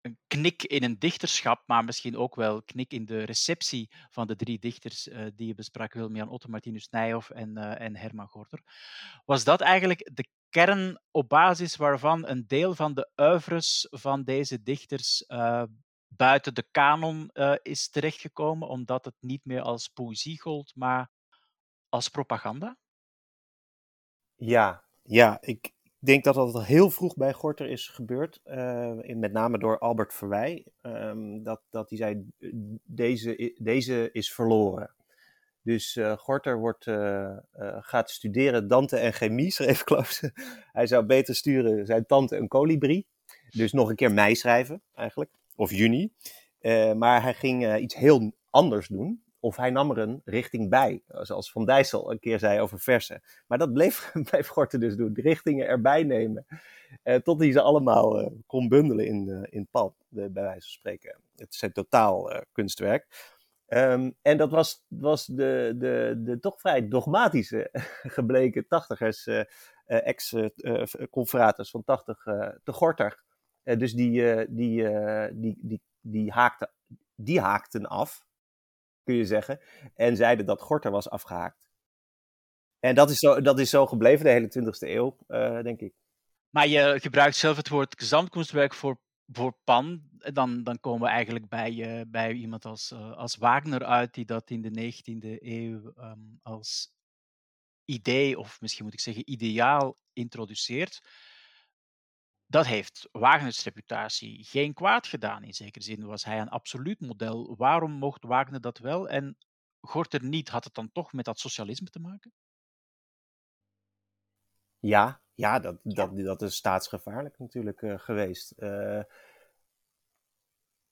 een 0.00 0.18
knik 0.26 0.62
in 0.62 0.84
een 0.84 0.98
dichterschap, 0.98 1.62
maar 1.66 1.84
misschien 1.84 2.16
ook 2.16 2.34
wel 2.34 2.62
knik 2.62 2.92
in 2.92 3.04
de 3.04 3.22
receptie 3.22 3.90
van 4.10 4.26
de 4.26 4.36
drie 4.36 4.58
dichters 4.58 5.08
uh, 5.08 5.26
die 5.34 5.46
je 5.46 5.54
besprak, 5.54 5.92
Wilmian 5.92 6.28
Otto, 6.28 6.48
Martinus 6.48 6.88
Nijhoff 6.88 7.30
en, 7.30 7.58
uh, 7.58 7.80
en 7.80 7.96
Herman 7.96 8.28
Gorter. 8.28 8.60
Was 9.24 9.44
dat 9.44 9.60
eigenlijk 9.60 10.10
de 10.14 10.28
kern 10.54 11.00
op 11.10 11.28
basis 11.28 11.76
waarvan 11.76 12.28
een 12.28 12.44
deel 12.46 12.74
van 12.74 12.94
de 12.94 13.10
oeuvres 13.16 13.86
van 13.90 14.22
deze 14.22 14.62
dichters 14.62 15.24
uh, 15.28 15.62
buiten 16.08 16.54
de 16.54 16.66
kanon 16.70 17.30
uh, 17.32 17.54
is 17.62 17.88
terechtgekomen, 17.88 18.68
omdat 18.68 19.04
het 19.04 19.14
niet 19.20 19.44
meer 19.44 19.60
als 19.60 19.88
poëzie 19.88 20.40
gold, 20.40 20.72
maar 20.74 21.10
als 21.88 22.08
propaganda? 22.08 22.76
Ja, 24.34 24.84
ja 25.02 25.38
ik 25.40 25.72
denk 25.98 26.24
dat 26.24 26.34
dat 26.34 26.64
heel 26.64 26.90
vroeg 26.90 27.14
bij 27.14 27.32
Gorter 27.32 27.66
is 27.66 27.88
gebeurd, 27.88 28.40
uh, 28.44 28.92
met 29.16 29.32
name 29.32 29.58
door 29.58 29.78
Albert 29.78 30.14
Verwij, 30.14 30.66
um, 30.82 31.42
dat, 31.42 31.62
dat 31.70 31.88
hij 31.88 31.98
zei, 31.98 32.26
deze, 32.84 33.56
deze 33.58 34.10
is 34.12 34.32
verloren. 34.32 34.94
Dus 35.64 35.96
uh, 35.96 36.12
Gorter 36.16 36.58
wordt, 36.58 36.86
uh, 36.86 36.96
uh, 37.58 37.76
gaat 37.80 38.10
studeren 38.10 38.68
Dante 38.68 38.96
en 38.96 39.12
chemie, 39.12 39.50
schreef 39.60 39.84
Klaus. 39.84 40.22
hij 40.72 40.86
zou 40.86 41.04
beter 41.04 41.34
sturen 41.34 41.86
zijn 41.86 42.06
tante 42.06 42.36
een 42.36 42.48
kolibrie. 42.48 43.06
Dus 43.50 43.72
nog 43.72 43.88
een 43.88 43.96
keer 43.96 44.12
mei 44.12 44.34
schrijven, 44.34 44.82
eigenlijk 44.94 45.30
of 45.56 45.70
juni. 45.70 46.12
Maar 46.94 47.22
hij 47.22 47.34
ging 47.34 47.76
iets 47.76 47.94
heel 47.94 48.32
anders 48.50 48.88
doen. 48.88 49.22
Of 49.40 49.56
hij 49.56 49.70
nam 49.70 49.90
er 49.90 49.98
een 49.98 50.22
richting 50.24 50.70
bij. 50.70 51.02
Zoals 51.06 51.50
Van 51.50 51.64
Dijssel 51.64 52.10
een 52.10 52.18
keer 52.18 52.38
zei 52.38 52.60
over 52.60 52.80
versen. 52.80 53.22
Maar 53.46 53.58
dat 53.58 53.72
bleef, 53.72 54.12
bleef 54.30 54.48
Gorten 54.48 54.80
dus 54.80 54.96
doen. 54.96 55.14
Richtingen 55.14 55.66
erbij 55.66 56.02
nemen. 56.02 56.46
Tot 57.22 57.40
hij 57.40 57.52
ze 57.52 57.60
allemaal 57.60 58.32
kon 58.46 58.68
bundelen 58.68 59.06
in, 59.06 59.46
in 59.50 59.66
pan. 59.70 59.94
bij 60.08 60.30
wijze 60.32 60.60
van 60.60 60.60
spreken. 60.60 61.16
Het 61.36 61.54
is 61.54 61.62
een 61.62 61.72
totaal 61.72 62.42
kunstwerk. 62.52 63.33
Um, 63.68 64.16
en 64.22 64.36
dat 64.36 64.50
was, 64.50 64.84
was 64.88 65.26
de, 65.26 65.74
de, 65.78 66.20
de 66.24 66.38
toch 66.38 66.60
vrij 66.60 66.88
dogmatische 66.88 67.68
gebleken 68.16 68.66
tachtigers, 68.68 69.28
ex-confraters 69.86 71.70
van 71.70 71.84
80 71.84 72.22
te 72.62 72.72
Gorter. 72.72 73.22
Uh, 73.64 73.78
dus 73.78 73.92
die, 73.92 74.20
uh, 74.20 74.46
die, 74.48 74.82
uh, 74.82 75.26
die, 75.32 75.58
die, 75.60 75.82
die, 76.00 76.32
haakte, 76.32 76.70
die 77.14 77.40
haakten 77.40 77.86
af, 77.86 78.24
kun 79.04 79.14
je 79.14 79.24
zeggen. 79.24 79.60
En 79.94 80.16
zeiden 80.16 80.46
dat 80.46 80.60
Gorter 80.60 80.90
was 80.90 81.10
afgehaakt. 81.10 81.68
En 82.80 82.94
dat 82.94 83.10
is 83.10 83.18
zo, 83.18 83.40
dat 83.40 83.58
is 83.58 83.70
zo 83.70 83.86
gebleven 83.86 84.24
de 84.24 84.30
hele 84.30 84.48
20e 84.48 84.88
eeuw, 84.88 85.16
denk 85.62 85.80
ik. 85.80 85.94
Maar 86.50 86.66
je 86.66 87.00
gebruikt 87.00 87.36
zelf 87.36 87.56
het 87.56 87.68
woord 87.68 87.98
gezamtkunstwerk 87.98 88.74
voor, 88.74 88.98
voor 89.26 89.56
Pan. 89.64 90.02
Dan, 90.32 90.62
dan 90.62 90.80
komen 90.80 91.00
we 91.00 91.08
eigenlijk 91.08 91.48
bij, 91.48 92.04
bij 92.08 92.32
iemand 92.32 92.64
als, 92.64 92.92
als 92.92 93.36
Wagner 93.36 93.84
uit, 93.84 94.14
die 94.14 94.24
dat 94.24 94.50
in 94.50 94.62
de 94.62 94.92
19e 94.92 95.42
eeuw 95.42 95.92
um, 95.96 96.38
als 96.42 96.92
idee, 97.84 98.38
of 98.38 98.60
misschien 98.60 98.84
moet 98.84 98.92
ik 98.92 99.00
zeggen 99.00 99.30
ideaal, 99.30 99.96
introduceert 100.12 101.00
dat 102.54 102.66
heeft 102.66 103.08
Wagners 103.12 103.64
reputatie 103.64 104.44
geen 104.44 104.74
kwaad 104.74 105.06
gedaan. 105.06 105.42
In 105.42 105.54
zekere 105.54 105.84
zin 105.84 106.06
was 106.06 106.24
hij 106.24 106.40
een 106.40 106.48
absoluut 106.48 107.00
model. 107.00 107.56
Waarom 107.56 107.92
mocht 107.92 108.24
Wagner 108.24 108.60
dat 108.60 108.78
wel 108.78 109.08
en 109.08 109.36
Gorter 109.80 110.24
niet? 110.24 110.48
Had 110.48 110.64
het 110.64 110.74
dan 110.74 110.92
toch 110.92 111.12
met 111.12 111.24
dat 111.24 111.38
socialisme 111.38 111.88
te 111.88 111.98
maken? 111.98 112.32
Ja, 114.78 115.22
ja 115.34 115.58
dat, 115.58 115.76
dat, 115.82 116.16
dat 116.16 116.42
is 116.42 116.54
staatsgevaarlijk 116.54 117.38
natuurlijk 117.38 117.82
uh, 117.82 117.98
geweest. 117.98 118.54
Uh, 118.58 119.02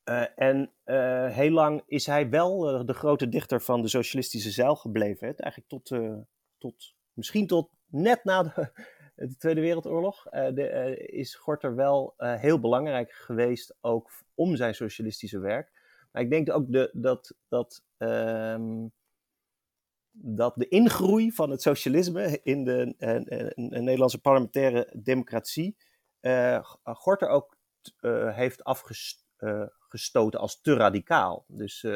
uh, 0.04 0.26
en 0.36 0.72
heel 1.32 1.50
lang 1.50 1.82
is 1.86 2.06
hij 2.06 2.30
wel 2.30 2.86
de 2.86 2.94
grote 2.94 3.28
dichter 3.28 3.60
van 3.60 3.82
de 3.82 3.88
socialistische 3.88 4.50
zeil 4.50 4.76
gebleven. 4.76 5.26
Hè? 5.26 5.34
Eigenlijk 5.34 5.70
tot, 5.70 6.00
tot, 6.58 6.94
misschien 7.12 7.46
tot 7.46 7.70
net 7.86 8.24
na 8.24 8.42
de, 8.42 8.70
de 9.28 9.36
Tweede 9.36 9.60
Wereldoorlog 9.60 10.22
de, 10.30 10.96
is 11.06 11.34
Gorter 11.34 11.74
wel 11.74 12.14
heel 12.16 12.60
belangrijk 12.60 13.12
geweest, 13.12 13.76
ook 13.80 14.10
om 14.34 14.56
zijn 14.56 14.74
socialistische 14.74 15.38
werk. 15.38 15.80
Maar 16.12 16.22
ik 16.22 16.30
denk 16.30 16.52
ook 16.52 16.72
de, 16.72 16.90
dat, 16.92 17.34
dat, 17.48 17.84
um, 17.98 18.92
dat 20.12 20.54
de 20.56 20.68
ingroei 20.68 21.32
van 21.32 21.50
het 21.50 21.62
socialisme 21.62 22.40
in 22.42 22.64
de 22.64 22.94
Nederlandse 23.54 24.20
parlementaire 24.20 24.92
democratie 24.96 25.76
Gorter 26.82 27.28
ook 27.28 27.56
heeft 28.32 28.64
afgestoten 28.64 30.40
als 30.40 30.60
te 30.60 30.74
radicaal. 30.74 31.44
Dus 31.48 31.86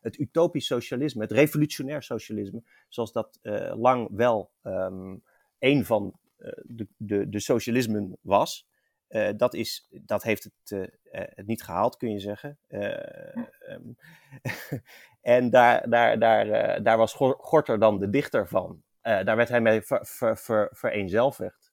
het 0.00 0.18
utopisch 0.18 0.66
socialisme, 0.66 1.22
het 1.22 1.32
revolutionair 1.32 2.02
socialisme, 2.02 2.62
zoals 2.88 3.12
dat 3.12 3.38
lang 3.74 4.08
wel 4.12 4.50
um, 4.62 5.22
een 5.58 5.84
van 5.84 6.18
eh, 6.44 6.52
de, 6.62 6.88
de, 6.96 7.28
de 7.28 7.40
socialismen 7.40 8.18
was. 8.20 8.68
Uh, 9.08 9.28
dat, 9.36 9.54
is, 9.54 9.88
dat 9.90 10.22
heeft 10.22 10.44
het, 10.44 10.70
uh, 10.70 10.86
het 11.10 11.46
niet 11.46 11.62
gehaald, 11.62 11.96
kun 11.96 12.10
je 12.10 12.18
zeggen. 12.18 12.58
Um, 12.68 13.96
en 15.24 15.50
daar, 15.50 15.90
daar, 15.90 16.18
daar, 16.18 16.82
daar 16.82 16.96
was 16.96 17.12
Gorter 17.38 17.78
dan 17.78 17.98
de 17.98 18.10
dichter 18.10 18.48
van. 18.48 18.82
daar 19.02 19.36
werd 19.36 19.48
hij 19.48 19.60
mee 19.60 19.82
ver, 19.82 20.06
ver, 20.06 20.38
ver, 20.38 20.68
vereenzelvigd. 20.72 21.72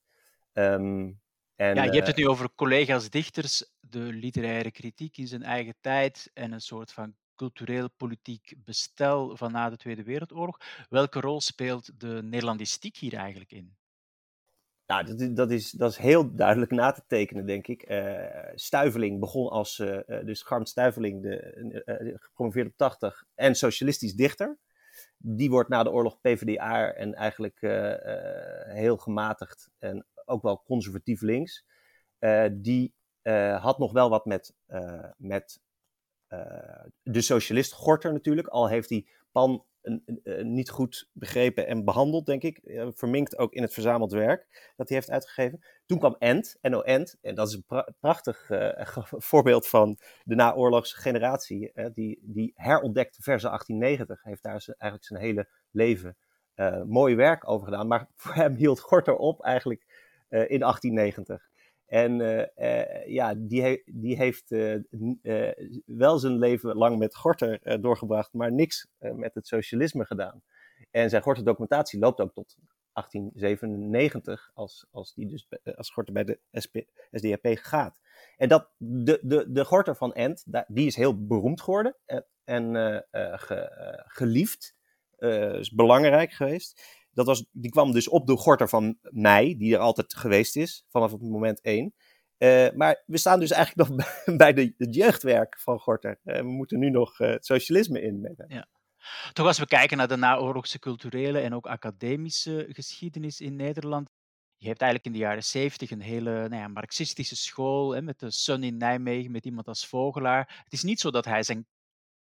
Um, 0.53 1.19
en, 1.55 1.75
ja, 1.75 1.83
je 1.83 1.91
hebt 1.91 2.07
het 2.07 2.15
nu 2.15 2.27
over 2.27 2.49
collega's 2.55 3.09
dichters, 3.09 3.71
de 3.79 3.99
literaire 3.99 4.71
kritiek 4.71 5.17
in 5.17 5.27
zijn 5.27 5.43
eigen 5.43 5.75
tijd 5.81 6.31
en 6.33 6.51
een 6.51 6.61
soort 6.61 6.91
van 6.91 7.15
cultureel-politiek 7.35 8.53
bestel 8.57 9.37
van 9.37 9.51
na 9.51 9.69
de 9.69 9.77
Tweede 9.77 10.03
Wereldoorlog. 10.03 10.57
Welke 10.89 11.19
rol 11.19 11.41
speelt 11.41 11.99
de 11.99 12.19
Nederlandistiek 12.23 12.97
hier 12.97 13.13
eigenlijk 13.13 13.51
in? 13.51 13.75
Nou, 14.91 15.15
dat, 15.15 15.35
dat, 15.35 15.51
is, 15.51 15.71
dat 15.71 15.91
is 15.91 15.97
heel 15.97 16.35
duidelijk 16.35 16.71
na 16.71 16.91
te 16.91 17.01
tekenen, 17.07 17.45
denk 17.45 17.67
ik. 17.67 17.89
Uh, 17.89 19.19
begon 19.19 19.49
als, 19.49 19.79
uh, 19.79 19.99
dus 20.07 20.41
Garmt 20.41 20.69
Stuiveling, 20.69 21.21
de, 21.21 22.17
gepromoveerd 22.19 22.67
op 22.67 22.77
80 22.77 23.23
en 23.35 23.55
socialistisch 23.55 24.13
dichter. 24.13 24.57
Die 25.17 25.49
wordt 25.49 25.69
na 25.69 25.83
de 25.83 25.91
oorlog 25.91 26.21
PvdA 26.21 26.93
en 26.93 27.13
eigenlijk 27.13 27.59
heel 28.67 28.97
gematigd 28.97 29.69
en 29.79 30.05
ook 30.25 30.41
wel 30.41 30.63
conservatief 30.63 31.21
links. 31.21 31.65
die 32.51 32.93
had 33.57 33.77
nog 33.77 33.91
wel 33.91 34.09
wat 34.09 34.25
met, 34.25 34.53
met 35.17 35.59
de 37.03 37.21
socialist 37.21 37.73
Gorter 37.73 38.13
natuurlijk, 38.13 38.47
al 38.47 38.67
heeft 38.67 38.89
hij 38.89 39.07
Pan 39.31 39.65
niet 40.43 40.69
goed 40.69 41.09
begrepen 41.13 41.67
en 41.67 41.85
behandeld, 41.85 42.25
denk 42.25 42.43
ik. 42.43 42.59
verminkt 42.95 43.37
ook 43.37 43.53
in 43.53 43.61
het 43.61 43.73
verzameld 43.73 44.11
werk 44.11 44.71
dat 44.75 44.89
hij 44.89 44.97
heeft 44.97 45.09
uitgegeven. 45.09 45.59
Toen 45.85 45.99
kwam 45.99 46.15
End, 46.19 46.57
NO 46.61 46.81
End, 46.81 47.17
en 47.21 47.35
dat 47.35 47.47
is 47.47 47.53
een 47.53 47.83
prachtig 47.99 48.49
voorbeeld 49.29 49.67
van 49.67 49.97
de 50.23 50.35
naoorlogse 50.35 50.95
generatie. 50.97 51.71
die, 51.93 52.19
die 52.23 52.51
herontdekte 52.55 53.21
verse 53.21 53.47
1890, 53.47 54.23
heeft 54.23 54.43
daar 54.43 54.65
eigenlijk 54.67 55.03
zijn 55.03 55.21
hele 55.21 55.49
leven 55.71 56.17
mooi 56.87 57.15
werk 57.15 57.49
over 57.49 57.65
gedaan. 57.65 57.87
Maar 57.87 58.07
voor 58.15 58.33
hem 58.33 58.53
hield 58.53 58.79
Gorter 58.79 59.15
op 59.15 59.41
eigenlijk 59.41 59.85
in 60.29 60.59
1890. 60.59 61.50
En 61.91 62.19
uh, 62.19 63.05
ja, 63.07 63.33
die, 63.37 63.83
die 63.85 64.15
heeft 64.15 64.51
uh, 64.51 64.77
wel 65.85 66.19
zijn 66.19 66.37
leven 66.37 66.75
lang 66.75 66.97
met 66.97 67.15
Gorter 67.15 67.81
doorgebracht, 67.81 68.33
maar 68.33 68.51
niks 68.51 68.87
met 68.99 69.33
het 69.33 69.47
socialisme 69.47 70.05
gedaan. 70.05 70.41
En 70.91 71.09
zijn 71.09 71.21
Gorter 71.21 71.43
documentatie 71.43 71.99
loopt 71.99 72.19
ook 72.19 72.33
tot 72.33 72.55
1897, 72.93 74.51
als, 74.53 74.87
als, 74.91 75.13
die 75.13 75.27
dus, 75.27 75.47
als 75.75 75.89
Gorter 75.89 76.13
bij 76.13 76.23
de 76.23 76.39
SDAP 77.11 77.47
gaat. 77.57 77.99
En 78.37 78.49
dat, 78.49 78.69
de, 78.77 79.19
de, 79.21 79.51
de 79.51 79.65
Gorter 79.65 79.95
van 79.95 80.13
Ent, 80.13 80.43
die 80.67 80.87
is 80.87 80.95
heel 80.95 81.25
beroemd 81.25 81.61
geworden 81.61 81.95
en 82.43 82.75
ge, 83.11 84.03
geliefd, 84.07 84.75
is 85.59 85.71
belangrijk 85.71 86.31
geweest 86.31 87.00
dat 87.13 87.25
was, 87.25 87.45
die 87.51 87.71
kwam 87.71 87.91
dus 87.91 88.07
op 88.07 88.27
de 88.27 88.37
gorter 88.37 88.69
van 88.69 88.97
mij, 89.01 89.55
die 89.57 89.73
er 89.73 89.79
altijd 89.79 90.15
geweest 90.15 90.55
is, 90.55 90.85
vanaf 90.89 91.11
het 91.11 91.21
moment 91.21 91.61
één. 91.61 91.93
Uh, 92.37 92.67
maar 92.75 93.03
we 93.05 93.17
staan 93.17 93.39
dus 93.39 93.51
eigenlijk 93.51 93.89
nog 93.89 94.15
bij 94.37 94.53
de, 94.53 94.73
het 94.77 94.95
jeugdwerk 94.95 95.59
van 95.59 95.79
Gorter. 95.79 96.19
Uh, 96.23 96.35
we 96.35 96.43
moeten 96.43 96.79
nu 96.79 96.89
nog 96.89 97.19
uh, 97.19 97.29
het 97.29 97.45
socialisme 97.45 98.01
in. 98.01 98.35
Ja. 98.47 98.67
Toch 99.33 99.47
als 99.47 99.59
we 99.59 99.65
kijken 99.65 99.97
naar 99.97 100.07
de 100.07 100.15
naoorlogse 100.15 100.79
culturele 100.79 101.39
en 101.39 101.53
ook 101.53 101.67
academische 101.67 102.65
geschiedenis 102.69 103.39
in 103.39 103.55
Nederland. 103.55 104.09
Je 104.55 104.67
hebt 104.67 104.81
eigenlijk 104.81 105.13
in 105.13 105.19
de 105.19 105.27
jaren 105.27 105.43
zeventig 105.43 105.91
een 105.91 106.01
hele 106.01 106.31
nou 106.31 106.61
ja, 106.61 106.67
marxistische 106.67 107.35
school 107.35 107.91
hè, 107.91 108.01
met 108.01 108.19
de 108.19 108.31
Sun 108.31 108.63
in 108.63 108.77
Nijmegen, 108.77 109.31
met 109.31 109.45
iemand 109.45 109.67
als 109.67 109.87
Vogelaar. 109.87 110.61
Het 110.63 110.73
is 110.73 110.83
niet 110.83 110.99
zo 110.99 111.11
dat 111.11 111.25
hij 111.25 111.43
zijn 111.43 111.67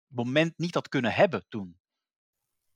moment 0.06 0.58
niet 0.58 0.74
had 0.74 0.88
kunnen 0.88 1.12
hebben 1.12 1.44
toen. 1.48 1.78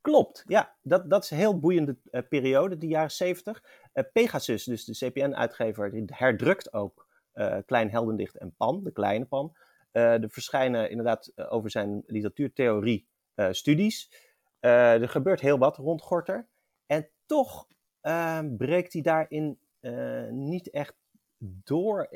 Klopt, 0.01 0.45
ja. 0.47 0.77
Dat, 0.83 1.11
dat 1.11 1.25
is 1.25 1.31
een 1.31 1.37
heel 1.37 1.59
boeiende 1.59 1.97
uh, 2.11 2.21
periode, 2.29 2.79
die 2.79 2.89
jaren 2.89 3.11
70. 3.11 3.63
Uh, 3.95 4.05
Pegasus, 4.13 4.65
dus 4.65 4.85
de 4.85 5.07
CPN-uitgever, 5.07 6.03
herdrukt 6.07 6.73
ook 6.73 7.09
uh, 7.35 7.57
Klein 7.67 7.91
Heldendicht 7.91 8.37
en 8.37 8.55
Pan, 8.57 8.85
de 8.85 8.93
kleine 8.93 9.25
Pan. 9.25 9.57
er 9.93 10.31
verschijnen 10.31 10.91
inderdaad 10.91 11.33
over 11.37 11.71
zijn 11.71 12.03
literatuurtheorie 12.07 13.09
studies. 13.51 14.13
er 14.61 15.09
gebeurt 15.09 15.41
heel 15.41 15.59
wat 15.59 15.77
rond 15.77 16.03
Gorter. 16.03 16.49
En 16.87 17.09
toch 17.27 17.67
ehm, 18.01 18.57
breekt 18.57 18.93
hij 18.93 19.03
daarin 19.03 19.59
niet 20.31 20.71
echt 20.71 20.95
door. 21.65 22.09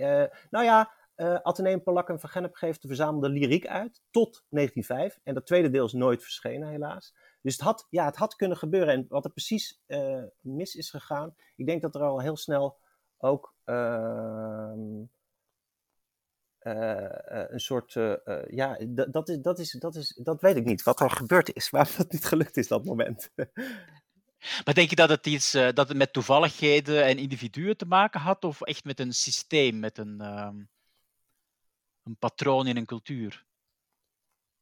nou 0.51 0.65
ja, 0.65 0.93
uh, 1.17 1.35
Atheneum 1.43 1.83
Polak 1.83 2.09
en 2.09 2.21
Van 2.21 2.31
Gennep 2.31 2.55
geeft 2.55 2.83
de 2.83 2.89
verzamelde 2.89 3.29
lyriek 3.29 3.67
uit 3.67 4.03
tot 4.11 4.45
1905. 4.49 5.21
En 5.23 5.35
dat 5.35 5.47
tweede 5.47 5.71
deel 5.71 5.85
is 5.85 5.93
nooit 5.93 6.23
verschenen, 6.23 6.69
helaas. 6.69 7.15
Dus 7.45 7.53
het 7.53 7.63
had, 7.63 7.87
ja, 7.91 8.05
het 8.05 8.17
had 8.17 8.37
kunnen 8.37 8.57
gebeuren. 8.57 8.95
En 8.95 9.07
wat 9.09 9.25
er 9.25 9.31
precies 9.31 9.81
uh, 9.87 10.23
mis 10.41 10.75
is 10.75 10.91
gegaan, 10.91 11.35
ik 11.57 11.67
denk 11.67 11.83
dat 11.83 11.95
er 11.95 12.03
al 12.03 12.21
heel 12.21 12.37
snel 12.37 12.79
ook 13.19 13.55
uh, 13.65 14.73
een 16.59 17.61
soort, 17.61 17.93
ja, 18.49 18.79
dat 19.09 19.29
is, 19.29 19.39
dat, 19.39 19.59
is, 19.59 19.71
dat, 19.71 19.95
is, 19.95 20.21
dat 20.23 20.41
weet 20.41 20.57
ik 20.57 20.65
niet, 20.65 20.83
wat 20.83 21.01
er 21.01 21.11
gebeurd 21.11 21.55
is, 21.55 21.71
waarom 21.71 21.95
dat 21.97 22.13
niet 22.13 22.25
gelukt 22.25 22.57
is 22.57 22.69
dat 22.69 22.85
moment. 22.85 23.31
Maar 24.65 24.75
denk 24.75 24.91
je 24.91 24.97
dat 24.97 25.09
het 25.09 25.27
iets 25.27 25.51
dat 25.51 25.89
het 25.89 25.97
met 25.97 26.13
toevalligheden 26.13 27.05
en 27.05 27.19
individuen 27.19 27.77
te 27.77 27.87
maken 27.87 28.21
had, 28.21 28.45
of 28.45 28.61
echt 28.61 28.85
met 28.85 29.01
een 29.01 29.13
systeem, 29.13 29.79
met 29.79 29.99
een, 29.99 30.21
ehm, 30.21 30.57
een 32.03 32.17
patroon 32.19 32.67
in 32.67 32.77
een 32.77 32.87
cultuur? 32.87 33.45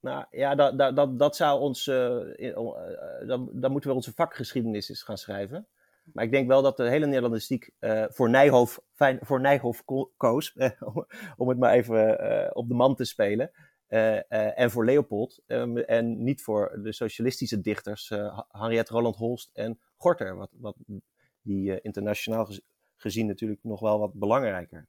Nou 0.03 0.25
ja, 0.31 0.55
dat, 0.55 0.79
dat, 0.79 0.97
dat, 0.97 1.19
dat 1.19 1.37
zou 1.37 1.61
ons. 1.61 1.87
Uh, 1.87 2.57
dan, 3.27 3.51
dan 3.53 3.71
moeten 3.71 3.91
we 3.91 3.97
onze 3.97 4.12
vakgeschiedenis 4.12 4.88
eens 4.88 5.03
gaan 5.03 5.19
schrijven. 5.19 5.67
Maar 6.12 6.25
ik 6.25 6.31
denk 6.31 6.49
wel 6.49 6.62
dat 6.62 6.77
de 6.77 6.88
hele 6.88 7.07
Nederlandistiek 7.07 7.71
voor, 8.09 8.31
Nijhoff, 8.31 8.81
voor 9.21 9.41
Nijhoff 9.41 9.85
koos. 10.17 10.55
om 11.37 11.49
het 11.49 11.59
maar 11.59 11.73
even 11.73 12.57
op 12.57 12.69
de 12.69 12.75
man 12.75 12.95
te 12.95 13.05
spelen. 13.05 13.51
en 13.87 14.71
voor 14.71 14.85
Leopold. 14.85 15.43
Um, 15.47 15.77
en 15.77 16.23
niet 16.23 16.43
voor 16.43 16.79
de 16.83 16.93
socialistische 16.93 17.61
dichters 17.61 18.12
Henriette 18.49 18.93
Roland 18.93 19.17
Holst 19.17 19.51
en 19.53 19.81
Gorter. 19.97 20.37
Wat, 20.37 20.51
wat 20.59 20.77
die 21.43 21.81
internationaal 21.81 22.49
gezien 22.97 23.27
natuurlijk 23.27 23.61
nog 23.62 23.81
wel 23.81 23.99
wat 23.99 24.12
belangrijker. 24.12 24.87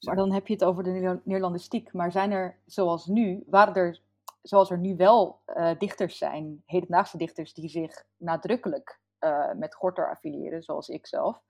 Maar 0.00 0.16
dan 0.16 0.32
heb 0.32 0.46
je 0.46 0.52
het 0.52 0.64
over 0.64 0.82
de 0.82 1.20
Nederlandistiek. 1.24 1.92
Maar 1.92 2.12
zijn 2.12 2.30
er, 2.30 2.56
zoals 2.66 3.06
nu, 3.06 3.44
waren 3.46 3.74
er 3.74 4.00
zoals 4.48 4.70
er 4.70 4.78
nu 4.78 4.96
wel 4.96 5.42
uh, 5.46 5.78
dichters 5.78 6.18
zijn, 6.18 6.62
hedendaagse 6.64 7.16
dichters, 7.16 7.54
die 7.54 7.68
zich 7.68 8.04
nadrukkelijk 8.16 9.00
uh, 9.20 9.52
met 9.52 9.74
Gorter 9.74 10.10
affiliëren, 10.10 10.62
zoals 10.62 10.88
ik 10.88 11.06
zelf. 11.06 11.42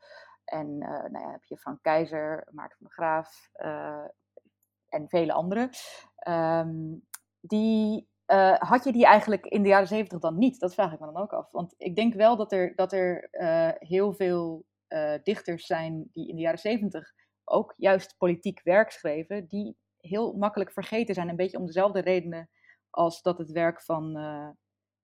En 0.45 0.67
uh, 0.67 0.89
nou 0.89 1.19
ja, 1.19 1.31
heb 1.31 1.45
je 1.45 1.59
Frank 1.59 1.83
Keizer, 1.83 2.49
Maarten 2.51 2.79
van 2.79 2.87
der 2.87 2.91
Graaf 2.91 3.51
en 4.89 5.09
vele 5.09 5.33
anderen. 5.33 5.71
Um, 6.29 7.07
die, 7.41 8.09
had 8.59 8.85
je 8.85 8.93
die 8.93 9.07
eigenlijk 9.07 9.47
in 9.47 9.63
de 9.63 9.69
jaren 9.69 9.87
zeventig 9.87 10.19
dan 10.19 10.39
niet? 10.39 10.61
Dat 10.61 10.75
vraag 10.75 10.93
ik 10.93 11.01
me 11.01 11.07
dan 11.07 11.23
ook 11.23 11.33
af. 11.33 11.51
Want 11.51 11.75
ik 11.77 11.97
denk 11.97 12.15
wel 12.15 12.37
dat 12.37 12.53
er, 12.53 12.75
dat 12.75 12.93
er 12.93 13.29
heel 13.79 14.15
veel 14.15 14.65
dichters 15.23 15.67
zijn 15.67 16.09
die 16.13 16.29
in 16.29 16.35
de 16.35 16.43
jaren 16.43 16.59
zeventig 16.59 17.13
ook 17.45 17.75
juist 17.77 18.17
politiek 18.19 18.61
werk 18.63 18.91
schreven, 18.91 19.47
die 19.47 19.77
heel 19.97 20.33
makkelijk 20.33 20.73
vergeten 20.73 21.15
zijn, 21.15 21.29
een 21.29 21.37
beetje 21.37 21.59
om 21.59 21.67
dezelfde 21.67 22.01
redenen 22.01 22.51
als 22.91 23.23
dat 23.23 23.39
het 23.39 23.51
werk 23.51 23.83
van 23.83 24.17
uh, 24.17 24.49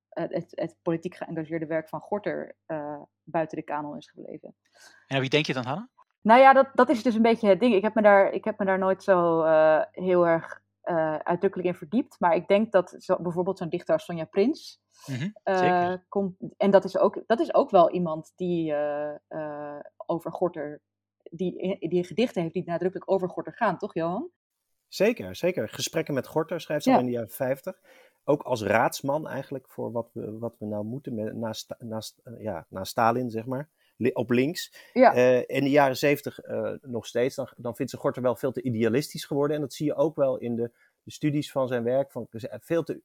het, 0.08 0.46
het, 0.50 0.76
politiek 0.82 1.14
geëngageerde 1.14 1.66
werk 1.66 1.88
van 1.88 2.00
Gorter 2.00 2.56
uh, 2.66 3.02
buiten 3.22 3.56
de 3.56 3.64
kanon 3.64 3.96
is 3.96 4.10
gebleven. 4.10 4.56
En 5.06 5.20
wie 5.20 5.30
denk 5.30 5.46
je 5.46 5.52
dan, 5.52 5.64
Hanna? 5.64 5.88
Nou 6.20 6.40
ja, 6.40 6.52
dat, 6.52 6.68
dat 6.74 6.88
is 6.88 7.02
dus 7.02 7.14
een 7.14 7.22
beetje 7.22 7.48
het 7.48 7.60
ding. 7.60 7.74
Ik 7.74 7.82
heb 7.82 7.94
me 7.94 8.02
daar, 8.02 8.32
ik 8.32 8.44
heb 8.44 8.58
me 8.58 8.64
daar 8.64 8.78
nooit 8.78 9.02
zo 9.02 9.44
uh, 9.44 9.82
heel 9.90 10.26
erg 10.26 10.62
uitdrukkelijk 11.22 11.68
in 11.68 11.74
verdiept. 11.74 12.20
Maar 12.20 12.34
ik 12.34 12.48
denk 12.48 12.72
dat 12.72 12.94
zo, 12.98 13.16
bijvoorbeeld 13.22 13.58
zo'n 13.58 13.68
dichter 13.68 13.94
als 13.94 14.04
Sonja 14.04 14.24
Prins. 14.24 14.82
Mm 15.06 15.32
-hmm, 15.42 16.04
komt, 16.08 16.36
en 16.56 16.70
dat 16.70 16.84
is, 16.84 16.98
ook, 16.98 17.22
dat 17.26 17.40
is 17.40 17.54
ook 17.54 17.70
wel 17.70 17.90
iemand 17.90 18.32
die 18.36 18.74
over 20.06 20.32
Gorter 20.32 20.80
die, 21.30 21.88
die 21.88 22.04
gedichten 22.04 22.42
heeft 22.42 22.54
die 22.54 22.64
nadrukkelijk 22.64 23.10
over 23.10 23.28
Gorter 23.28 23.52
gaan, 23.52 23.78
toch 23.78 23.94
Johan? 23.94 24.30
Zeker, 24.94 25.37
zeker. 25.37 25.68
Gesprekken 25.68 26.14
met 26.14 26.26
Gorter 26.26 26.61
schrijft 26.61 26.85
ze 26.85 26.92
al 26.92 26.98
in 26.98 27.07
de 27.07 27.11
jaren 27.11 27.30
50. 27.30 27.80
Ook 28.24 28.42
als 28.42 28.62
raadsman 28.62 29.28
eigenlijk 29.28 29.68
voor 29.68 29.92
wat 29.92 30.11
we, 30.12 30.38
wat 30.38 30.57
we 30.59 30.66
nou 30.66 30.85
moeten 30.85 31.14
met, 31.14 31.37
naast, 31.37 31.74
naast, 31.78 32.20
uh, 32.24 32.42
ja, 32.42 32.66
naast 32.68 32.90
Stalin, 32.90 33.30
zeg 33.30 33.46
maar. 33.46 33.68
Op 34.12 34.30
links. 34.30 34.90
Ja. 34.92 35.16
Uh, 35.16 35.38
in 35.46 35.64
de 35.64 35.70
jaren 35.70 35.96
70 35.96 36.44
uh, 36.44 36.72
eh, 36.72 36.78
nog 36.83 37.07
steeds. 37.07 37.35
Dan, 37.35 37.48
dan 37.57 37.76
vindt 37.76 37.92
ze 37.92 37.98
Gorter 37.98 38.22
wel 38.22 38.37
veel 38.37 38.52
te 38.52 38.62
idealistisch 38.62 39.24
geworden. 39.24 39.57
En 39.57 39.62
dat 39.62 39.72
zie 39.72 39.87
je 39.87 39.94
ook 39.94 40.16
wel 40.16 40.37
in 40.38 40.57
de, 40.57 40.70
de 41.02 41.11
studies 41.11 41.50
van 41.50 41.68
zijn 41.68 41.83
werk. 41.83 42.12
Van, 42.12 42.26
veel, 42.61 42.83
te, 42.83 43.00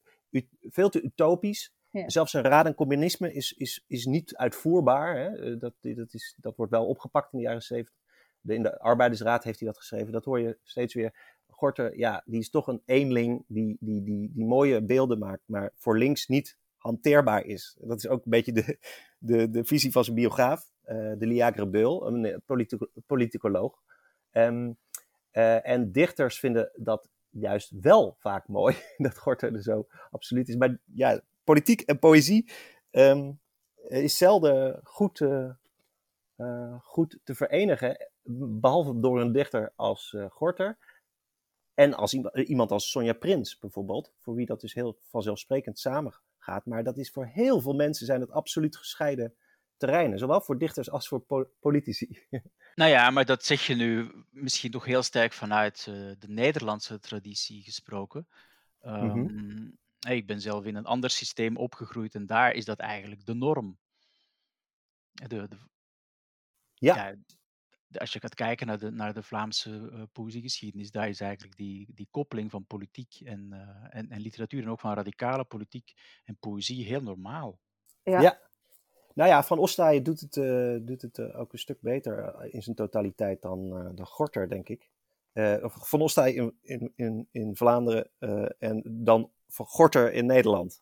veel 0.61 0.89
te 0.89 1.01
utopisch. 1.01 1.73
Ja. 1.89 2.09
Zelfs 2.09 2.33
een 2.33 2.43
raad 2.43 2.65
en 2.65 2.75
communisme 2.75 3.33
is, 3.33 3.53
is, 3.53 3.83
is 3.87 4.05
niet 4.05 4.35
uitvoerbaar. 4.35 5.17
Hè? 5.17 5.57
Dat, 5.57 5.73
dat, 5.81 6.13
is, 6.13 6.35
dat 6.37 6.55
wordt 6.55 6.71
wel 6.71 6.85
opgepakt 6.85 7.33
in 7.33 7.37
de 7.37 7.45
jaren 7.45 7.61
70. 7.61 7.95
De, 8.41 8.53
in 8.53 8.63
de 8.63 8.79
arbeidersraad 8.79 9.43
heeft 9.43 9.59
hij 9.59 9.67
dat 9.67 9.77
geschreven. 9.77 10.11
Dat 10.11 10.25
hoor 10.25 10.39
je 10.39 10.57
steeds 10.63 10.93
weer. 10.93 11.37
Gorter, 11.59 11.97
ja, 11.97 12.23
die 12.25 12.39
is 12.39 12.49
toch 12.49 12.67
een 12.67 12.81
eenling 12.85 13.43
die, 13.47 13.77
die, 13.79 14.03
die, 14.03 14.31
die 14.33 14.45
mooie 14.45 14.85
beelden 14.85 15.19
maakt, 15.19 15.43
maar 15.45 15.71
voor 15.75 15.97
links 15.97 16.27
niet 16.27 16.57
hanteerbaar 16.77 17.45
is. 17.45 17.77
Dat 17.81 17.97
is 17.97 18.07
ook 18.07 18.25
een 18.25 18.31
beetje 18.31 18.51
de, 18.51 18.77
de, 19.17 19.49
de 19.49 19.63
visie 19.63 19.91
van 19.91 20.03
zijn 20.03 20.15
biograaf, 20.15 20.71
uh, 20.85 21.13
de 21.17 21.25
Liagre 21.27 21.67
Beul, 21.67 22.07
een 22.07 22.25
eh, 22.25 22.37
politico 22.45 22.87
politicoloog. 23.05 23.81
Um, 24.31 24.77
uh, 25.31 25.67
en 25.67 25.91
dichters 25.91 26.39
vinden 26.39 26.71
dat 26.75 27.09
juist 27.29 27.71
wel 27.81 28.15
vaak 28.19 28.47
mooi, 28.47 28.75
dat 28.97 29.17
Gorter 29.17 29.53
er 29.53 29.61
zo 29.61 29.87
absoluut 30.11 30.49
is. 30.49 30.55
Maar 30.55 30.79
ja, 30.85 31.21
politiek 31.43 31.81
en 31.81 31.99
poëzie 31.99 32.51
um, 32.91 33.39
is 33.87 34.17
zelden 34.17 34.79
goed, 34.83 35.25
goed 36.81 37.19
te 37.23 37.35
verenigen, 37.35 38.09
behalve 38.59 38.99
door 38.99 39.21
een 39.21 39.31
dichter 39.31 39.73
als 39.75 40.15
Gorter. 40.29 40.77
En 41.79 41.93
als 41.93 42.13
iemand 42.33 42.71
als 42.71 42.89
Sonja 42.89 43.13
Prins 43.13 43.59
bijvoorbeeld, 43.59 44.13
voor 44.17 44.35
wie 44.35 44.45
dat 44.45 44.61
dus 44.61 44.73
heel 44.73 44.99
vanzelfsprekend 45.09 45.79
samengaat. 45.79 46.65
Maar 46.65 46.83
dat 46.83 46.97
is 46.97 47.11
voor 47.11 47.25
heel 47.25 47.61
veel 47.61 47.73
mensen 47.73 48.05
zijn 48.05 48.21
het 48.21 48.31
absoluut 48.31 48.77
gescheiden 48.77 49.35
terreinen. 49.77 50.19
Zowel 50.19 50.41
voor 50.41 50.57
dichters 50.57 50.89
als 50.89 51.07
voor 51.07 51.49
politici. 51.59 52.19
Nou 52.75 52.91
ja, 52.91 53.09
maar 53.09 53.25
dat 53.25 53.43
zeg 53.43 53.67
je 53.67 53.75
nu 53.75 54.11
misschien 54.31 54.71
toch 54.71 54.85
heel 54.85 55.03
sterk 55.03 55.33
vanuit 55.33 55.85
uh, 55.89 55.95
de 56.19 56.27
Nederlandse 56.27 56.99
traditie 56.99 57.63
gesproken. 57.63 58.27
Ehm, 58.79 59.19
Mhm. 59.19 59.69
ik 60.09 60.27
ben 60.27 60.41
zelf 60.41 60.65
in 60.65 60.75
een 60.75 60.85
ander 60.85 61.09
systeem 61.09 61.57
opgegroeid 61.57 62.15
en 62.15 62.25
daar 62.25 62.53
is 62.53 62.65
dat 62.65 62.79
eigenlijk 62.79 63.25
de 63.25 63.33
norm. 63.33 63.77
De, 65.11 65.27
de, 65.27 65.57
Ja. 66.73 67.15
Als 67.91 68.13
je 68.13 68.19
gaat 68.19 68.35
kijken 68.35 68.67
naar 68.67 68.79
de, 68.79 68.91
naar 68.91 69.13
de 69.13 69.23
Vlaamse 69.23 69.89
eh, 69.91 70.01
poëziegeschiedenis, 70.11 70.91
daar 70.91 71.09
is 71.09 71.21
eigenlijk 71.21 71.57
die, 71.57 71.87
die 71.93 72.07
koppeling 72.11 72.51
van 72.51 72.65
politiek 72.65 73.21
en, 73.23 73.47
eh, 73.51 73.97
en, 73.99 74.09
en 74.09 74.21
literatuur 74.21 74.63
en 74.63 74.69
ook 74.69 74.79
van 74.79 74.93
radicale 74.93 75.43
politiek 75.43 75.93
en 76.25 76.37
poëzie 76.39 76.85
heel 76.85 77.01
normaal. 77.01 77.59
Ja. 78.03 78.21
Ja. 78.21 78.39
Nou 79.13 79.29
ja, 79.29 79.43
Van 79.43 79.57
Ostaaien 79.57 80.03
doet 80.03 80.19
het, 80.19 80.37
eh, 80.37 80.75
doet 80.81 81.01
het 81.01 81.33
ook 81.33 81.53
een 81.53 81.59
stuk 81.59 81.81
beter 81.81 82.35
in 82.53 82.63
zijn 82.63 82.75
totaliteit 82.75 83.41
dan, 83.41 83.77
eh 83.77 83.89
dan 83.95 84.05
Gorter, 84.05 84.49
denk 84.49 84.69
ik. 84.69 84.89
Eh, 85.31 85.55
of 85.61 85.89
Van 85.89 86.01
Ostaaien 86.01 86.35
in, 86.35 86.53
in, 86.61 86.93
in, 86.95 87.27
in 87.31 87.55
Vlaanderen 87.55 88.09
eh, 88.17 88.45
en 88.59 88.83
dan 88.85 89.31
Van 89.47 89.65
Gorter 89.65 90.13
in 90.13 90.25
Nederland. 90.25 90.79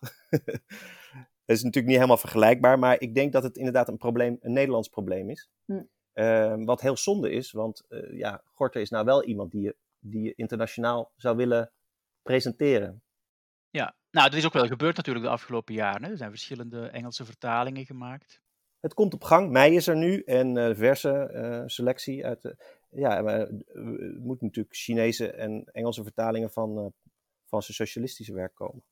dat 1.45 1.55
is 1.55 1.63
natuurlijk 1.63 1.85
niet 1.85 1.95
helemaal 1.95 2.17
vergelijkbaar, 2.17 2.79
maar 2.79 3.01
ik 3.01 3.15
denk 3.15 3.31
dat 3.31 3.43
het 3.43 3.57
inderdaad 3.57 3.87
een, 3.87 3.97
probleem, 3.97 4.37
een 4.41 4.53
Nederlands 4.53 4.87
probleem 4.87 5.29
is. 5.29 5.49
Hm. 5.65 5.83
Eh, 6.17 6.55
wat 6.65 6.81
heel 6.81 6.97
zonde 6.97 7.31
is, 7.31 7.51
want 7.51 7.85
eh, 7.89 8.17
ja, 8.17 8.41
Gorter 8.53 8.81
is 8.81 8.89
nou 8.89 9.05
wel 9.05 9.23
iemand 9.23 9.51
die 9.51 9.61
je, 9.61 9.75
die 9.99 10.21
je 10.21 10.33
internationaal 10.35 11.11
zou 11.15 11.35
willen 11.35 11.71
presenteren. 12.21 13.01
Ja, 13.69 13.95
nou, 14.11 14.29
dat 14.29 14.39
is 14.39 14.45
ook 14.45 14.53
wel 14.53 14.67
gebeurd 14.67 14.95
natuurlijk 14.95 15.25
de 15.25 15.31
afgelopen 15.31 15.73
jaren. 15.73 16.03
Hè. 16.03 16.11
Er 16.11 16.17
zijn 16.17 16.29
verschillende 16.29 16.87
Engelse 16.87 17.25
vertalingen 17.25 17.85
gemaakt. 17.85 18.41
Het 18.79 18.93
komt 18.93 19.13
op 19.13 19.23
gang. 19.23 19.51
Mei 19.51 19.75
is 19.75 19.87
er 19.87 19.95
nu 19.95 20.21
en 20.21 20.57
eh 20.57 20.75
verse 20.75 21.11
eh, 21.11 21.63
selectie 21.65 22.25
uit. 22.25 22.41
de- 22.41 22.57
ja, 22.89 23.21
maar 23.21 23.47
moeten 24.19 24.45
natuurlijk 24.45 24.75
Chinese 24.75 25.31
en 25.31 25.63
Engelse 25.71 26.03
vertalingen 26.03 26.51
van, 26.51 26.93
van 27.45 27.61
zijn 27.61 27.75
socialistische 27.87 28.33
werk 28.33 28.55
komen. 28.55 28.83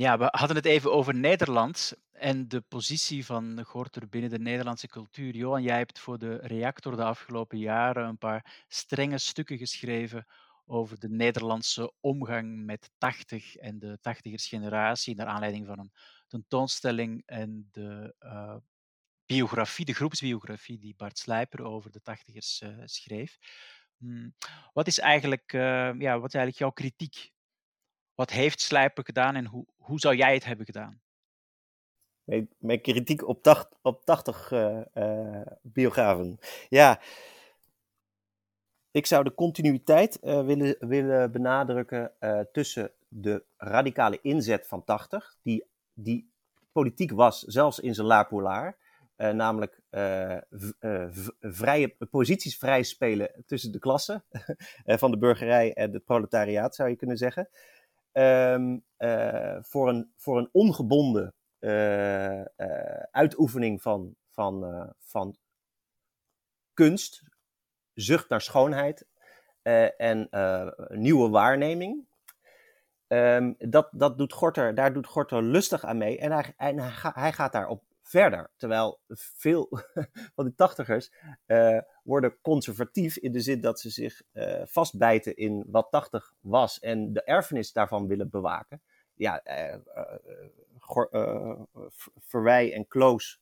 Ja, 0.00 0.18
we 0.18 0.28
hadden 0.30 0.56
het 0.56 0.66
even 0.66 0.92
over 0.92 1.14
Nederland 1.14 1.92
en 2.12 2.48
de 2.48 2.60
positie 2.60 3.24
van 3.24 3.64
Gorter 3.64 4.08
binnen 4.08 4.30
de 4.30 4.38
Nederlandse 4.38 4.88
cultuur. 4.88 5.36
Johan, 5.36 5.62
jij 5.62 5.76
hebt 5.76 5.98
voor 5.98 6.18
de 6.18 6.36
Reactor 6.36 6.96
de 6.96 7.04
afgelopen 7.04 7.58
jaren 7.58 8.08
een 8.08 8.18
paar 8.18 8.64
strenge 8.68 9.18
stukken 9.18 9.58
geschreven 9.58 10.26
over 10.66 10.98
de 10.98 11.08
Nederlandse 11.08 11.92
omgang 12.00 12.64
met 12.64 12.90
80 12.98 13.56
en 13.56 13.78
de 13.78 13.98
80ers 13.98 14.48
generatie, 14.48 15.14
naar 15.14 15.26
aanleiding 15.26 15.66
van 15.66 15.78
een 15.78 15.92
tentoonstelling 16.26 17.22
en 17.26 17.68
de 17.70 18.14
eh, 18.18 18.56
biografie, 19.26 19.84
de 19.84 19.94
groepsbiografie 19.94 20.78
die 20.78 20.94
Bart 20.96 21.18
Slijper 21.18 21.62
over 21.62 21.90
de 21.90 22.00
80ers 22.00 22.68
eh, 22.68 22.76
schreef. 22.84 23.38
Hmm, 23.96 24.34
Wat 24.72 24.86
is 24.86 24.98
eigenlijk, 24.98 25.52
eh, 25.52 25.92
ja, 25.98 26.18
wat 26.18 26.28
is 26.28 26.34
eigenlijk 26.34 26.56
jouw 26.56 26.70
kritiek 26.70 27.32
wat 28.20 28.30
heeft 28.30 28.60
Slijper 28.60 29.04
gedaan 29.04 29.34
en 29.34 29.46
hoe, 29.46 29.66
hoe 29.76 29.98
zou 29.98 30.16
jij 30.16 30.34
het 30.34 30.44
hebben 30.44 30.66
gedaan? 30.66 31.00
Mijn, 32.58 32.80
kritiek 32.80 33.28
op, 33.28 33.42
tacht, 33.42 33.68
op 33.82 34.04
80 34.04 34.52
eh, 34.52 34.80
eh, 34.92 35.46
biografen. 35.62 36.38
Ja, 36.68 37.00
ik 38.90 39.06
zou 39.06 39.24
de 39.24 39.34
continuïteit 39.34 40.18
eh, 40.18 40.44
willen, 40.44 40.76
willen 40.78 41.32
benadrukken 41.32 42.12
tussen 42.52 42.92
de 43.08 43.44
radicale 43.56 44.18
inzet 44.22 44.66
van 44.66 44.84
80, 44.84 45.36
die, 45.42 45.64
die 45.92 46.32
politiek 46.72 47.10
was, 47.10 47.40
zelfs 47.40 47.78
in 47.78 47.94
zijn 47.94 48.06
La 48.06 48.22
Polar. 48.22 48.76
namelijk 49.16 49.80
vrije, 51.40 51.96
posities 52.10 52.58
vrij 52.58 52.82
spelen 52.82 53.44
tussen 53.46 53.72
de 53.72 53.78
klassen 53.78 54.24
van 55.02 55.10
de 55.10 55.18
burgerij 55.18 55.72
en 55.72 55.92
het 55.92 56.04
proletariaat, 56.04 56.74
zou 56.74 56.88
je 56.88 56.96
kunnen 56.96 57.16
zeggen. 57.16 57.48
Ehm, 58.12 58.78
eh, 58.96 59.56
voor, 59.60 59.88
een, 59.88 60.12
voor 60.16 60.38
een 60.38 60.48
ongebonden 60.52 61.34
eh, 61.58 62.40
eh, 62.40 63.02
uitoefening 63.10 63.82
van, 63.82 64.16
van, 64.30 64.92
van 64.98 65.36
kunst, 66.74 67.22
zucht 67.94 68.28
naar 68.28 68.40
schoonheid 68.40 69.06
en 69.96 70.28
nieuwe 70.88 71.28
waarneming. 71.28 72.08
Ehm, 73.06 73.52
dat, 73.58 73.88
dat 73.92 74.18
doet 74.18 74.32
Gorter, 74.32 74.74
daar 74.74 74.92
doet 74.92 75.06
Gorter 75.06 75.42
lustig 75.42 75.84
aan 75.84 75.98
mee 75.98 76.18
en 76.18 76.32
hij, 76.32 76.54
hij, 76.56 76.90
ga- 76.90 77.12
hij 77.14 77.32
gaat 77.32 77.52
daarop 77.52 77.82
verder. 78.02 78.50
Terwijl 78.56 79.00
veel 79.14 79.68
van 80.34 80.44
die 80.44 80.54
tachtigers 80.54 81.12
worden 82.10 82.40
conservatief 82.40 83.16
in 83.16 83.32
de 83.32 83.40
zin 83.40 83.60
dat 83.60 83.80
ze 83.80 83.90
zich 83.90 84.22
eh, 84.32 84.62
vastbijten 84.64 85.36
in 85.36 85.64
wat 85.66 85.90
80 85.90 86.34
was 86.40 86.78
en 86.78 87.12
de 87.12 87.22
erfenis 87.22 87.72
daarvan 87.72 88.06
willen 88.06 88.30
bewaken. 88.30 88.82
Ja, 89.14 89.42
eh, 89.42 89.74
eh, 89.74 91.60
Verwij 92.18 92.72
en 92.72 92.86
Kloos, 92.86 93.40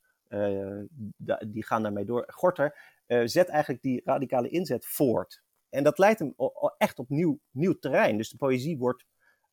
die 1.46 1.64
gaan 1.64 1.82
daarmee 1.82 2.04
door. 2.04 2.24
Gorter 2.26 2.78
zet 3.24 3.48
eigenlijk 3.48 3.82
die 3.82 4.00
radicale 4.04 4.48
inzet 4.48 4.86
voort. 4.86 5.42
En 5.68 5.84
dat 5.84 5.98
leidt 5.98 6.18
hem 6.18 6.34
echt 6.78 6.98
op 6.98 7.08
nieuw, 7.08 7.38
nieuw 7.50 7.78
terrein. 7.78 8.16
Dus 8.16 8.30
de 8.30 8.36
poëzie 8.36 8.78
wordt, 8.78 9.04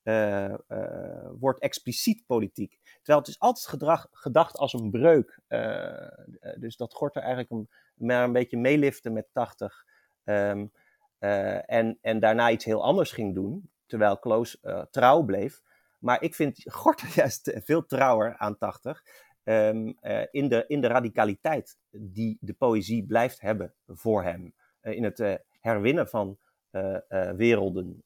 eh, 0.06 0.54
eh, 0.68 1.30
wordt 1.40 1.60
expliciet 1.60 2.26
politiek. 2.26 2.80
Terwijl 2.96 3.20
het 3.20 3.28
is 3.28 3.40
altijd 3.40 4.08
gedacht 4.12 4.58
als 4.58 4.74
een 4.74 4.92
breuk. 4.92 5.40
Eh, 5.48 6.08
dus 6.60 6.78
dat 6.78 6.94
Gorter 6.94 7.22
eigenlijk 7.22 7.52
een, 7.52 7.70
maar 7.96 8.24
een 8.24 8.32
beetje 8.32 8.58
meelifte 8.58 9.10
met 9.10 9.28
80. 9.34 9.86
ehm, 10.24 10.66
eh, 11.18 11.72
en, 11.72 11.98
en 12.02 12.20
daarna 12.20 12.52
iets 12.52 12.66
heel 12.66 12.84
anders 12.84 13.12
ging 13.12 13.34
doen. 13.34 13.70
Terwijl 13.86 14.20
Kloos 14.20 14.58
trouw 14.92 15.24
bleef. 15.24 15.62
Maar 16.00 16.22
ik 16.22 16.36
vind 16.36 16.62
Gorter 16.72 17.12
juist 17.22 17.52
veel 17.64 17.86
trouwer 17.86 18.38
aan 18.38 18.58
80. 18.58 19.04
ehm, 19.44 19.94
eh, 20.00 20.24
in, 20.32 20.48
de, 20.50 20.64
in 20.68 20.82
de 20.82 20.88
radicaliteit 20.88 21.78
die 21.92 22.38
de 22.42 22.54
poëzie 22.54 23.06
blijft 23.06 23.42
hebben 23.42 23.74
voor 23.88 24.24
hem. 24.24 24.54
In 24.82 25.04
het 25.04 25.40
herwinnen 25.60 26.08
van 26.08 26.38
werelden 27.36 28.04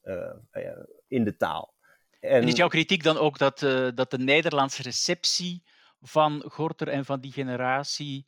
in 1.08 1.24
de 1.24 1.36
taal. 1.36 1.74
En 2.20 2.48
is 2.48 2.56
jouw 2.56 2.68
kritiek 2.68 3.02
dan 3.02 3.16
ook 3.16 3.38
dat, 3.38 3.62
eh, 3.62 3.88
dat 3.94 4.10
de 4.10 4.18
Nederlandse 4.18 4.82
receptie 4.82 5.62
van 6.00 6.42
Gorter 6.46 6.88
en 6.88 7.04
van 7.04 7.20
die 7.20 7.32
generatie 7.32 8.26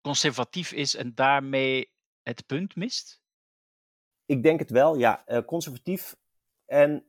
conservatief 0.00 0.72
is 0.72 0.94
en 0.94 1.14
daarmee 1.14 1.92
het 2.22 2.46
punt 2.46 2.76
mist? 2.76 3.22
Ik 4.26 4.42
denk 4.42 4.58
het 4.58 4.70
wel, 4.70 4.96
ja. 4.96 5.26
Eh, 5.26 5.44
conservatief 5.44 6.16
en 6.64 7.04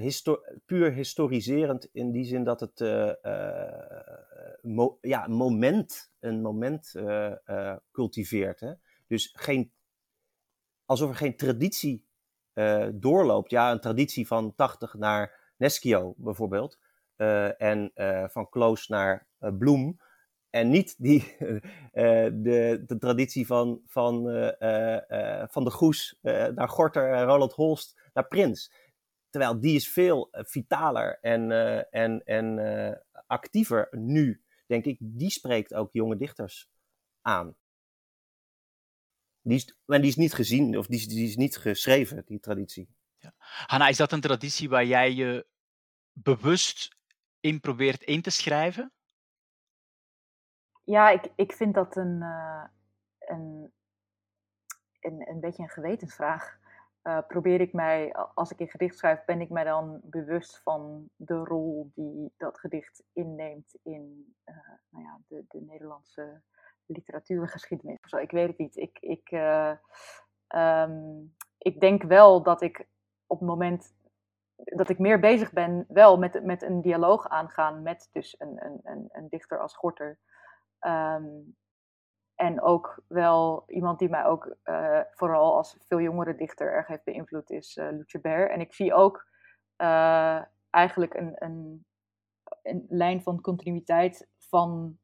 histo 0.00 0.40
puur 0.66 0.92
historiserend 0.92 1.88
in 1.92 2.12
die 2.12 2.24
zin 2.24 2.44
dat 2.44 2.60
het 2.60 2.80
mo 4.62 4.98
ja, 5.00 5.24
een 5.24 5.32
moment, 5.32 6.12
een 6.20 6.40
moment 6.40 6.92
cultiveert. 7.90 8.60
Hè? 8.60 8.72
Dus 9.06 9.30
geen, 9.32 9.72
alsof 10.84 11.08
er 11.08 11.16
geen 11.16 11.36
traditie 11.36 12.05
eh, 12.56 12.86
doorloopt. 12.94 13.50
Ja, 13.50 13.72
een 13.72 13.80
traditie 13.80 14.26
van 14.26 14.54
80 14.54 14.94
naar 14.94 15.52
Neschio 15.56 16.14
bijvoorbeeld. 16.16 16.78
eh, 17.16 17.60
en 17.60 17.90
eh, 17.94 18.28
van 18.28 18.48
Kloos 18.48 18.88
naar 18.88 19.26
Bloem. 19.38 20.00
En 20.50 20.68
niet 20.68 20.94
die, 20.98 21.36
de, 22.42 22.82
de 22.86 22.96
traditie 22.98 23.46
van, 23.46 23.80
van, 23.86 24.22
van 25.50 25.64
de 25.64 25.70
Goes 25.70 26.18
naar 26.22 26.68
Gorter 26.68 27.22
Roland 27.22 27.52
Holst 27.52 28.00
naar 28.12 28.26
Prins. 28.26 28.72
Terwijl 29.30 29.60
die 29.60 29.74
is 29.74 29.88
veel 29.88 30.28
vitaler 30.30 31.18
en, 31.20 31.50
en, 31.90 32.24
en 32.24 33.04
actiever 33.26 33.88
nu, 33.90 34.42
denk 34.66 34.84
ik. 34.84 34.96
Die 35.00 35.30
spreekt 35.30 35.74
ook 35.74 35.92
jonge 35.92 36.16
dichters 36.16 36.68
aan. 37.20 37.56
Die 39.46 39.56
is, 39.56 39.76
en 39.86 40.00
die 40.00 40.10
is 40.10 40.16
niet 40.16 40.34
gezien, 40.34 40.78
of 40.78 40.86
die 40.86 40.98
is, 40.98 41.08
die 41.08 41.28
is 41.28 41.36
niet 41.36 41.56
geschreven, 41.56 42.22
die 42.24 42.40
traditie. 42.40 42.88
Ja. 43.18 43.32
Hanna, 43.38 43.88
is 43.88 43.96
dat 43.96 44.12
een 44.12 44.20
traditie 44.20 44.68
waar 44.68 44.84
jij 44.84 45.12
je 45.12 45.46
bewust 46.12 46.96
in 47.40 47.60
probeert 47.60 48.02
in 48.02 48.22
te 48.22 48.30
schrijven? 48.30 48.92
Ja, 50.84 51.10
ik, 51.10 51.32
ik 51.36 51.52
vind 51.52 51.74
dat 51.74 51.96
een, 51.96 52.20
uh, 52.20 52.64
een, 53.18 53.72
een, 55.00 55.28
een 55.28 55.40
beetje 55.40 55.62
een 55.62 55.68
gewetensvraag. 55.68 56.58
Uh, 57.02 57.18
probeer 57.28 57.60
ik 57.60 57.72
mij, 57.72 58.14
als 58.14 58.50
ik 58.50 58.60
een 58.60 58.70
gedicht 58.70 58.98
schrijf, 58.98 59.24
ben 59.24 59.40
ik 59.40 59.50
mij 59.50 59.64
dan 59.64 60.00
bewust 60.02 60.60
van 60.62 61.10
de 61.16 61.34
rol 61.34 61.90
die 61.94 62.32
dat 62.36 62.58
gedicht 62.58 63.02
inneemt 63.12 63.74
in 63.82 64.34
uh, 64.44 64.56
nou 64.88 65.04
ja, 65.04 65.20
de, 65.28 65.44
de 65.48 65.60
Nederlandse 65.60 66.42
literatuurgeschiedenis. 66.86 67.98
Zo, 68.00 68.16
ik 68.16 68.30
weet 68.30 68.48
het 68.48 68.58
niet. 68.58 68.76
Ik, 68.76 68.98
ik, 69.00 69.30
um, 70.54 71.34
ik 71.58 71.80
denk 71.80 72.02
wel 72.02 72.42
dat 72.42 72.62
ik 72.62 72.86
op 73.26 73.38
het 73.38 73.48
moment 73.48 73.94
dat 74.56 74.88
ik 74.88 74.98
meer 74.98 75.20
bezig 75.20 75.52
ben, 75.52 75.84
wel 75.88 76.18
met, 76.18 76.44
met 76.44 76.62
een 76.62 76.80
dialoog 76.80 77.28
aangaan 77.28 77.82
met 77.82 78.08
dus 78.12 78.34
een, 78.38 78.64
een, 78.64 78.80
een, 78.82 79.08
een 79.12 79.28
dichter 79.28 79.60
als 79.60 79.76
Gorter. 79.76 80.18
Um, 80.80 81.56
en 82.34 82.62
ook 82.62 83.02
wel 83.08 83.64
iemand 83.66 83.98
die 83.98 84.08
mij 84.08 84.24
ook 84.24 84.56
uh, 84.64 85.00
vooral 85.10 85.56
als 85.56 85.76
veel 85.86 86.00
jongere 86.00 86.34
dichter 86.34 86.72
erg 86.72 86.86
heeft 86.86 87.04
beïnvloed 87.04 87.50
is 87.50 87.76
uh, 87.76 87.88
Lucebert. 87.90 88.50
En 88.50 88.60
ik 88.60 88.74
zie 88.74 88.94
ook 88.94 89.26
eigenlijk 90.70 91.14
een, 91.14 91.32
een, 91.34 91.86
een, 92.62 92.86
lijn 92.88 93.22
van 93.22 93.40
continuïteit 93.40 94.28
van 94.38 94.98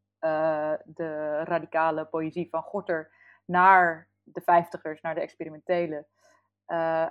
de 0.85 1.41
radicale 1.45 2.05
poëzie 2.05 2.49
van 2.51 2.62
Gorter 2.62 3.14
naar 3.45 4.09
de 4.23 4.41
vijftigers, 4.41 5.01
naar 5.01 5.14
de 5.14 5.20
experimentele. 5.20 6.07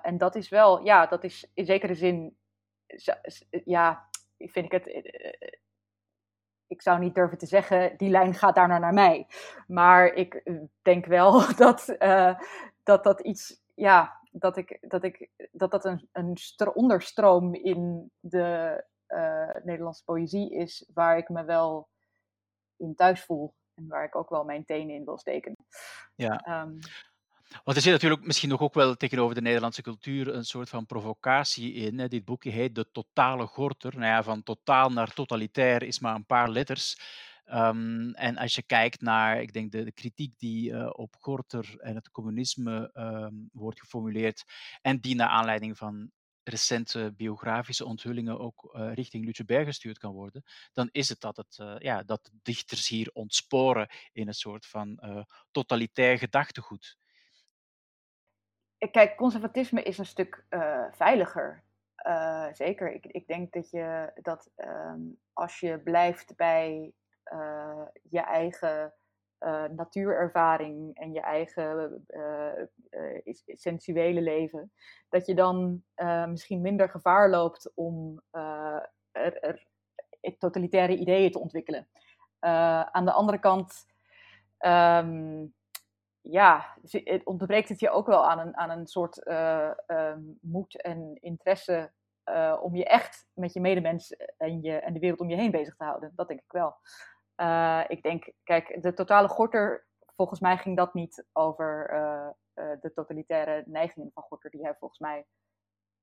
en 0.01 0.18
dat 0.18 0.36
is 0.36 0.49
wel, 0.49 0.84
ja, 0.84 1.05
dat 1.05 1.24
is 1.24 1.51
in 1.53 1.66
zekere 1.66 1.95
zin, 1.95 2.38
ja, 3.66 4.09
vind 4.38 4.66
ik 4.66 4.72
het 4.72 4.88
ik 6.72 6.82
zou 6.82 6.99
niet 6.99 7.16
durven 7.16 7.38
te 7.38 7.45
zeggen, 7.45 7.97
die 7.97 8.09
lijn 8.09 8.34
gaat 8.34 8.55
daarna 8.55 8.78
naar 8.78 8.93
mij. 8.93 9.28
Maar 9.68 10.14
ik 10.14 10.34
eh, 10.34 10.55
denk 10.82 11.05
wel 11.05 11.32
dat 11.55 11.95
dat, 12.84 13.03
dat 13.03 13.20
iets, 13.22 13.62
ja, 13.76 14.20
dat 14.32 14.57
ik, 14.57 14.78
dat 14.82 15.03
ik, 15.03 15.30
dat, 15.51 15.72
dat 15.72 15.86
een, 15.86 16.09
een 16.12 16.38
onderstroom 16.74 17.53
in 17.53 18.12
de 18.20 18.84
Nederlandse 19.64 20.03
poëzie 20.03 20.51
is, 20.53 20.89
waar 20.93 21.18
ik 21.18 21.30
me 21.30 21.43
wel 21.43 21.88
in 22.82 22.95
thuis 22.95 23.23
voel. 23.23 23.53
En 23.75 23.88
waar 23.88 24.05
ik 24.05 24.15
ook 24.15 24.29
wel 24.29 24.43
mijn 24.43 24.65
tenen 24.65 24.95
in 24.95 25.05
wil 25.05 25.17
steken. 25.17 25.55
Ja. 26.15 26.61
Um, 26.61 26.79
want 27.63 27.77
er 27.77 27.84
zit 27.84 27.91
natuurlijk 27.91 28.25
misschien 28.25 28.49
nog 28.49 28.61
ook 28.61 28.73
wel 28.73 28.95
tegenover 28.95 29.36
de 29.36 29.41
Nederlandse 29.41 29.82
cultuur 29.82 30.34
een 30.34 30.45
soort 30.45 30.69
van 30.69 30.86
provocatie 30.86 31.73
in. 31.73 31.99
Hè. 31.99 32.07
Dit 32.07 32.25
boekje 32.25 32.49
heet 32.49 32.75
De 32.75 32.91
Totale 32.91 33.45
Gorter. 33.45 33.93
Nou 33.93 34.05
ja, 34.05 34.23
van 34.23 34.43
totaal 34.43 34.89
naar 34.89 35.13
totalitair 35.13 35.84
is 35.84 35.99
maar 35.99 36.15
een 36.15 36.25
paar 36.25 36.49
letters. 36.49 36.99
Um, 37.45 38.13
en 38.13 38.38
als 38.38 38.55
je 38.55 38.63
kijkt 38.63 39.01
naar, 39.01 39.41
ik 39.41 39.53
denk, 39.53 39.71
de, 39.71 39.84
de 39.84 39.91
kritiek 39.91 40.34
die 40.38 40.71
uh, 40.71 40.89
op 40.91 41.15
Gorter 41.19 41.75
en 41.77 41.95
het 41.95 42.11
communisme 42.11 42.89
um, 42.93 43.49
wordt 43.53 43.79
geformuleerd, 43.79 44.43
en 44.82 44.99
die 44.99 45.15
naar 45.15 45.27
aanleiding 45.27 45.77
van 45.77 46.11
recente 46.43 47.13
biografische 47.17 47.85
onthullingen 47.85 48.39
ook 48.39 48.73
uh, 48.75 48.93
richting 48.93 49.25
Lucebert 49.25 49.65
gestuurd 49.65 49.97
kan 49.97 50.13
worden, 50.13 50.43
dan 50.73 50.89
is 50.91 51.09
het 51.09 51.19
dat, 51.19 51.37
het, 51.37 51.57
uh, 51.61 51.75
ja, 51.79 52.03
dat 52.03 52.31
dichters 52.41 52.87
hier 52.87 53.09
ontsporen 53.13 53.89
in 54.11 54.27
een 54.27 54.33
soort 54.33 54.65
van 54.65 54.99
totalitair 55.51 56.17
gedachtegoed 56.17 56.99
kijk, 58.91 59.15
conservatisme 59.15 59.83
is 59.83 59.97
een 59.97 60.05
stuk 60.05 60.45
veiliger. 60.91 61.63
Zeker. 62.51 62.93
Ik, 62.93 63.05
ik, 63.05 63.27
denk 63.27 63.53
dat 63.53 63.69
je 63.69 64.11
dat 64.21 64.49
um, 64.57 65.19
als 65.33 65.59
je 65.59 65.79
blijft 65.79 66.35
bij 66.35 66.93
je 68.09 68.21
eigen 68.21 68.93
natuurervaring 69.75 70.95
en 70.95 71.13
je 71.13 71.21
eigen 71.21 72.05
sensuele 73.45 74.21
leven, 74.21 74.71
dat 75.09 75.25
je 75.25 75.35
dan 75.35 75.83
misschien 76.29 76.61
minder 76.61 76.89
gevaar 76.89 77.29
loopt 77.29 77.71
om 77.75 78.21
er, 78.31 79.39
er, 79.39 79.67
totalitaire 80.37 80.97
ideeën 80.97 81.31
te 81.31 81.39
ontwikkelen. 81.39 81.87
aan 82.91 83.05
de 83.05 83.11
andere 83.11 83.39
kant. 83.39 83.89
Um, 84.59 85.53
ja, 86.21 86.77
het 86.81 87.25
ontbreekt 87.25 87.69
het 87.69 87.79
je 87.79 87.89
ook 87.89 88.07
wel 88.07 88.29
aan 88.29 88.39
een, 88.39 88.57
aan 88.57 88.69
een 88.69 88.87
soort 88.87 89.27
uh, 89.27 89.71
moed 90.41 90.81
en 90.81 91.17
interesse 91.21 91.91
om 92.61 92.75
je 92.75 92.85
echt 92.85 93.27
met 93.33 93.53
je 93.53 93.61
medemens 93.61 94.15
en, 94.37 94.61
je, 94.61 94.71
en 94.73 94.93
de 94.93 94.99
wereld 94.99 95.19
om 95.19 95.29
je 95.29 95.35
heen 95.35 95.51
bezig 95.51 95.75
te 95.75 95.83
houden. 95.83 96.11
Dat 96.15 96.27
denk 96.27 96.39
ik 96.39 96.51
wel. 96.51 96.75
Uh, 97.41 97.83
ik 97.87 98.03
denk, 98.03 98.31
kijk, 98.43 98.81
de 98.81 98.93
totale 98.93 99.27
Gorter, 99.27 99.87
volgens 100.15 100.39
mij 100.39 100.57
ging 100.57 100.77
dat 100.77 100.93
niet 100.93 101.25
over 101.31 101.87
de 102.55 102.91
totalitaire 102.93 103.63
neigingen 103.65 104.11
van 104.13 104.23
Gorter, 104.23 104.49
die 104.49 104.63
hij 104.63 104.75
volgens 104.75 104.99
mij 104.99 105.25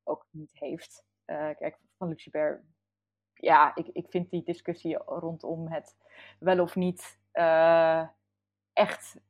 ook 0.05 0.27
niet 0.31 0.51
heeft. 0.53 1.05
kijk, 1.25 1.79
van 1.99 2.09
Lucibert, 2.09 2.63
ja, 3.35 3.75
ik, 3.75 3.87
ik 3.87 4.07
vind 4.11 4.31
die 4.31 4.43
discussie 4.43 4.97
rondom 4.97 5.69
het 5.69 5.97
wel 6.39 6.61
of 6.61 6.77
niet 6.77 7.19
echt 8.73 9.21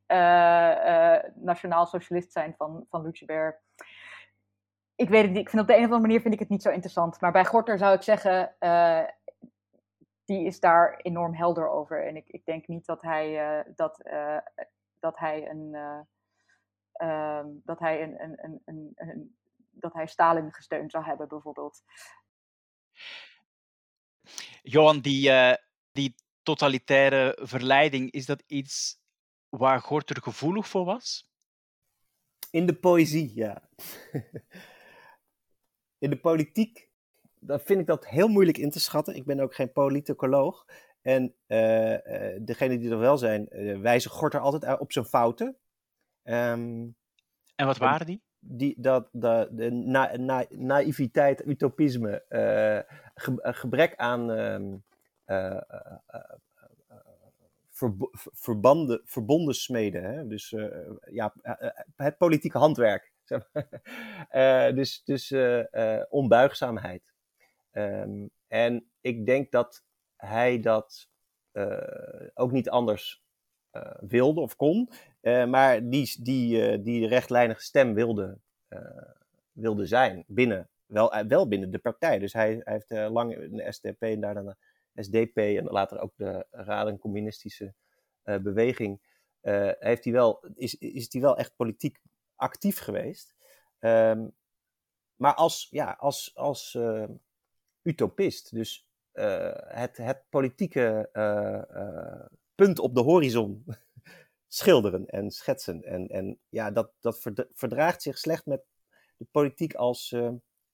nationaal 1.33 1.85
socialist 1.85 2.31
zijn 2.31 2.55
van, 2.57 2.85
van 2.89 3.01
Lucebert. 3.01 3.61
Ik 4.95 5.09
weet 5.09 5.21
het 5.21 5.31
niet. 5.31 5.39
Ik 5.39 5.49
vind 5.49 5.61
op 5.61 5.67
de 5.67 5.73
een 5.73 5.79
of 5.79 5.85
andere 5.85 6.01
manier 6.01 6.21
vind 6.21 6.33
ik 6.33 6.39
het 6.39 6.49
niet 6.49 6.61
zo 6.61 6.69
interessant. 6.69 7.21
Maar 7.21 7.31
bij 7.31 7.45
Gorter 7.45 7.77
zou 7.77 7.95
ik 7.95 8.01
zeggen, 8.01 8.55
die 10.29 10.45
is 10.45 10.59
daar 10.59 10.99
enorm 11.01 11.35
helder 11.35 11.69
over. 11.69 12.07
En 12.07 12.15
ik, 12.15 12.27
ik 12.27 12.45
denk 12.45 12.67
niet 12.67 12.85
dat 12.85 13.01
hij, 13.01 13.63
dat, 13.75 14.09
dat 14.99 15.17
hij 15.17 15.49
een. 15.49 15.75
Um, 17.01 17.61
dat 17.63 17.79
hij 17.79 18.03
een, 18.03 18.23
een, 18.23 18.43
een, 18.43 18.61
een, 18.65 18.91
een 18.95 19.37
dat 19.71 19.93
hij 19.93 20.07
Stalin 20.07 20.53
gesteund 20.53 20.91
zou 20.91 21.05
hebben, 21.05 21.27
bijvoorbeeld. 21.27 21.83
Johan, 24.61 24.99
die, 24.99 25.31
die 25.91 26.15
totalitaire 26.43 27.37
verleiding, 27.41 28.11
is 28.11 28.25
dat 28.25 28.43
iets 28.47 28.99
waar 29.49 29.81
Gorter 29.81 30.21
gevoelig 30.21 30.67
voor 30.67 30.85
was? 30.85 31.29
In 32.51 32.65
de 32.65 32.75
poëzie, 32.75 33.31
ja. 33.35 33.69
in 36.05 36.09
de 36.09 36.19
politiek, 36.19 36.88
dan 37.39 37.59
vind 37.59 37.79
ik 37.79 37.85
dat 37.85 38.07
heel 38.07 38.27
moeilijk 38.27 38.57
in 38.57 38.69
te 38.69 38.79
schatten. 38.79 39.15
Ik 39.15 39.25
ben 39.25 39.39
ook 39.39 39.55
geen 39.55 39.71
politicoloog. 39.71 40.65
En 41.01 41.35
uh, 41.47 41.91
uh, 41.91 41.99
degenen 42.41 42.79
die 42.79 42.91
er 42.91 42.99
wel 42.99 43.17
zijn, 43.17 43.47
uh, 43.51 43.79
wijzen 43.79 44.11
Gorter 44.11 44.39
altijd 44.39 44.79
op 44.79 44.91
zijn 44.91 45.05
fouten. 45.05 45.57
Um, 46.23 46.95
en 47.55 47.65
wat 47.65 47.77
waren 47.77 48.05
die? 48.05 48.21
die 48.39 48.75
dat, 48.77 49.09
de, 49.11 49.49
de 49.51 49.71
na, 49.71 50.17
na, 50.17 50.45
naïviteit, 50.49 51.45
utopisme, 51.45 52.23
ge, 53.15 53.37
gebrek 53.41 53.95
aan 53.95 54.29
um, 54.29 54.83
verbanden, 58.33 59.01
verbonden 59.05 59.55
smeden. 59.55 60.03
Hè? 60.03 60.27
Dus 60.27 60.55
ja, 61.11 61.33
eh, 61.41 61.67
eh, 61.67 61.71
het 61.95 62.17
politieke 62.17 62.57
handwerk. 62.57 63.11
Dus 64.75 65.03
dus 65.03 65.33
onbuigzaamheid. 66.09 67.08
Um, 67.71 68.29
en 68.47 68.89
ik 69.01 69.25
denk 69.25 69.51
dat 69.51 69.83
hij 70.15 70.59
dat 70.59 71.09
ook 72.33 72.51
niet 72.51 72.69
anders 72.69 73.23
wilde 73.99 74.39
of 74.41 74.55
kon. 74.55 74.89
maar 75.21 75.89
die, 75.89 76.23
die, 76.23 76.81
die 76.81 77.07
rechtlijnige 77.07 77.61
stem 77.61 77.93
wilde, 77.93 78.39
wilde 79.51 79.85
zijn 79.85 80.23
binnen, 80.27 80.69
wel, 80.85 81.25
wel 81.27 81.47
binnen 81.47 81.71
de 81.71 81.79
partij. 81.79 82.19
Dus 82.19 82.33
hij, 82.33 82.61
hij 82.63 82.73
heeft 82.73 83.11
lang 83.11 83.35
in 83.37 83.55
de 83.55 83.71
SDP 83.71 84.01
en 84.01 84.19
daarna 84.19 84.57
SDP 84.93 85.37
en 85.37 85.63
later 85.63 85.99
ook 85.99 86.13
de 86.15 86.45
Raden 86.51 86.99
Communistische 86.99 87.73
Beweging, 88.23 89.01
heeft 89.79 90.03
hij 90.03 90.13
wel, 90.13 90.45
is, 90.55 90.75
is 90.75 91.13
hij 91.13 91.21
wel 91.21 91.37
echt 91.37 91.55
politiek 91.55 91.99
actief 92.35 92.79
geweest. 92.79 93.35
Um, 93.79 94.35
maar 95.15 95.33
als, 95.33 95.67
ja, 95.71 95.95
als, 95.99 96.35
als 96.35 96.77
utopist, 97.89 98.53
dus 98.53 98.87
het, 99.67 99.97
het 99.97 100.23
politieke 100.29 101.09
punt 102.55 102.79
op 102.79 102.95
de 102.95 103.01
horizon 103.01 103.65
schilderen 104.47 105.05
en 105.05 105.31
schetsen. 105.31 105.83
En, 105.83 106.07
en 106.07 106.39
ja, 106.49 106.71
dat, 106.71 106.91
dat 106.99 107.21
verdraagt 107.53 108.01
zich 108.01 108.17
slecht 108.17 108.45
met 108.45 108.63
de 109.17 109.27
politiek 109.31 109.73
als 109.73 110.09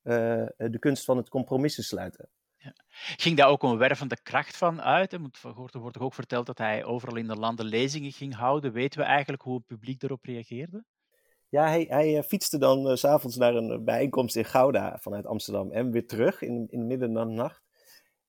de 0.06 0.78
kunst 0.80 1.06
van 1.06 1.18
het 1.18 1.30
compromissen 1.30 1.84
sluiten. 1.84 2.30
Ging 3.18 3.38
daar 3.38 3.48
ook 3.48 3.64
een 3.64 3.78
wervende 3.78 4.22
kracht 4.22 4.58
van 4.58 4.82
uit? 4.82 5.14
Er 5.14 5.22
wordt 5.72 6.00
ook 6.00 6.14
verteld 6.14 6.46
dat 6.46 6.58
hij 6.58 6.84
overal 6.84 7.16
in 7.16 7.28
de 7.28 7.36
landen 7.36 7.66
lezingen 7.66 8.12
ging 8.12 8.36
houden. 8.36 8.72
Weten 8.72 9.00
we 9.00 9.06
eigenlijk 9.06 9.42
hoe 9.42 9.56
het 9.56 9.66
publiek 9.66 10.04
erop 10.04 10.26
reageerde? 10.26 10.86
Ja, 11.50 11.68
hij, 11.68 11.86
hij 11.90 12.18
eh, 12.18 12.24
fietste 12.24 12.58
dan 12.58 12.90
uh, 12.90 12.96
s'avonds 12.96 13.36
naar 13.36 13.56
een 13.56 13.84
bijeenkomst 13.84 14.36
in 14.36 14.46
Gouda 14.46 14.98
vanuit 15.02 15.26
Amsterdam 15.26 15.72
en 15.72 15.92
weer 15.92 16.08
terug 16.08 16.42
in, 16.42 16.68
in 16.70 16.88
midden 16.88 17.14
de 17.14 17.24
nacht. 17.26 17.64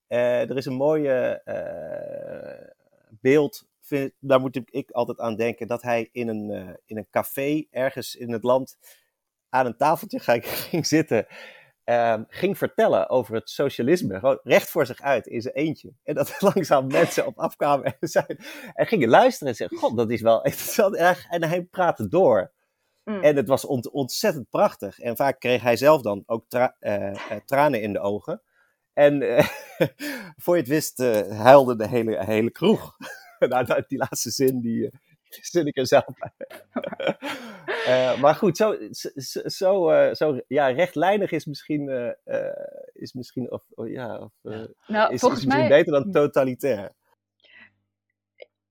Er 0.06 0.56
is 0.56 0.66
een 0.66 0.74
mooie 0.74 1.42
beeld, 3.08 3.66
daar 4.18 4.40
moet 4.40 4.60
ik 4.70 4.90
altijd 4.90 5.20
aan 5.20 5.36
denken, 5.36 5.66
dat 5.66 5.82
hij 5.82 6.08
in 6.12 6.28
een, 6.28 6.76
in 6.86 6.96
een 6.96 7.10
café 7.10 7.64
ergens 7.70 8.14
in 8.14 8.32
het 8.32 8.42
land 8.42 8.78
aan 9.48 9.66
een 9.66 9.76
tafeltje 9.76 10.18
ging 10.70 10.86
zitten 10.86 11.26
Um, 11.88 12.24
ging 12.28 12.58
vertellen 12.58 13.08
over 13.08 13.34
het 13.34 13.50
socialisme. 13.50 14.18
Gewoon 14.18 14.40
recht 14.42 14.70
voor 14.70 14.86
zich 14.86 15.00
uit 15.00 15.26
in 15.26 15.42
zijn 15.42 15.54
eentje. 15.54 15.92
En 16.04 16.14
dat 16.14 16.40
langzaam 16.54 16.86
mensen 16.86 17.26
op 17.26 17.38
afkwamen 17.38 17.84
en, 18.00 18.08
zeiden, 18.08 18.38
en 18.74 18.86
gingen 18.86 19.08
luisteren 19.08 19.48
en 19.48 19.54
zeggen: 19.54 19.78
God, 19.78 19.96
dat 19.96 20.10
is 20.10 20.20
wel 20.20 20.44
interessant. 20.44 20.96
En 21.28 21.44
hij 21.44 21.62
praatte 21.62 22.08
door. 22.08 22.52
Mm. 23.08 23.22
En 23.22 23.36
het 23.36 23.48
was 23.48 23.64
ont 23.64 23.90
ontzettend 23.90 24.50
prachtig. 24.50 24.98
En 25.00 25.16
vaak 25.16 25.40
kreeg 25.40 25.62
hij 25.62 25.76
zelf 25.76 26.02
dan 26.02 26.22
ook 26.26 26.44
tra 26.48 26.76
uh, 26.80 27.10
uh, 27.10 27.14
tranen 27.46 27.82
in 27.82 27.92
de 27.92 28.00
ogen. 28.00 28.42
En 28.92 29.22
uh, 29.22 29.46
voor 30.42 30.54
je 30.54 30.60
het 30.60 30.70
wist, 30.70 30.98
huilde 31.28 31.76
de 31.76 31.88
hele, 31.88 32.24
hele 32.24 32.50
kroeg. 32.50 32.96
nou, 33.38 33.84
die 33.86 33.98
laatste 33.98 34.30
zin, 34.30 34.60
die, 34.60 34.90
zit 35.28 35.66
ik 35.66 35.76
er 35.76 35.86
zelf 35.86 36.06
bij. 36.18 36.48
uh, 37.86 38.20
maar 38.20 38.34
goed, 38.34 38.56
zo, 38.56 38.76
zo, 38.90 39.40
zo, 39.44 39.90
uh, 39.90 40.14
zo, 40.14 40.40
ja, 40.48 40.66
rechtlijnig 40.66 41.30
is 41.30 41.44
misschien, 41.44 41.88
uh, 42.24 42.48
is 42.92 43.12
misschien, 43.12 43.52
of, 43.52 43.62
oh, 43.74 43.88
ja, 43.88 44.18
of, 44.18 44.32
nou, 44.86 45.12
is, 45.12 45.22
is 45.22 45.28
misschien 45.28 45.68
beter 45.68 45.92
dan 45.92 46.10
totalitair 46.10 46.92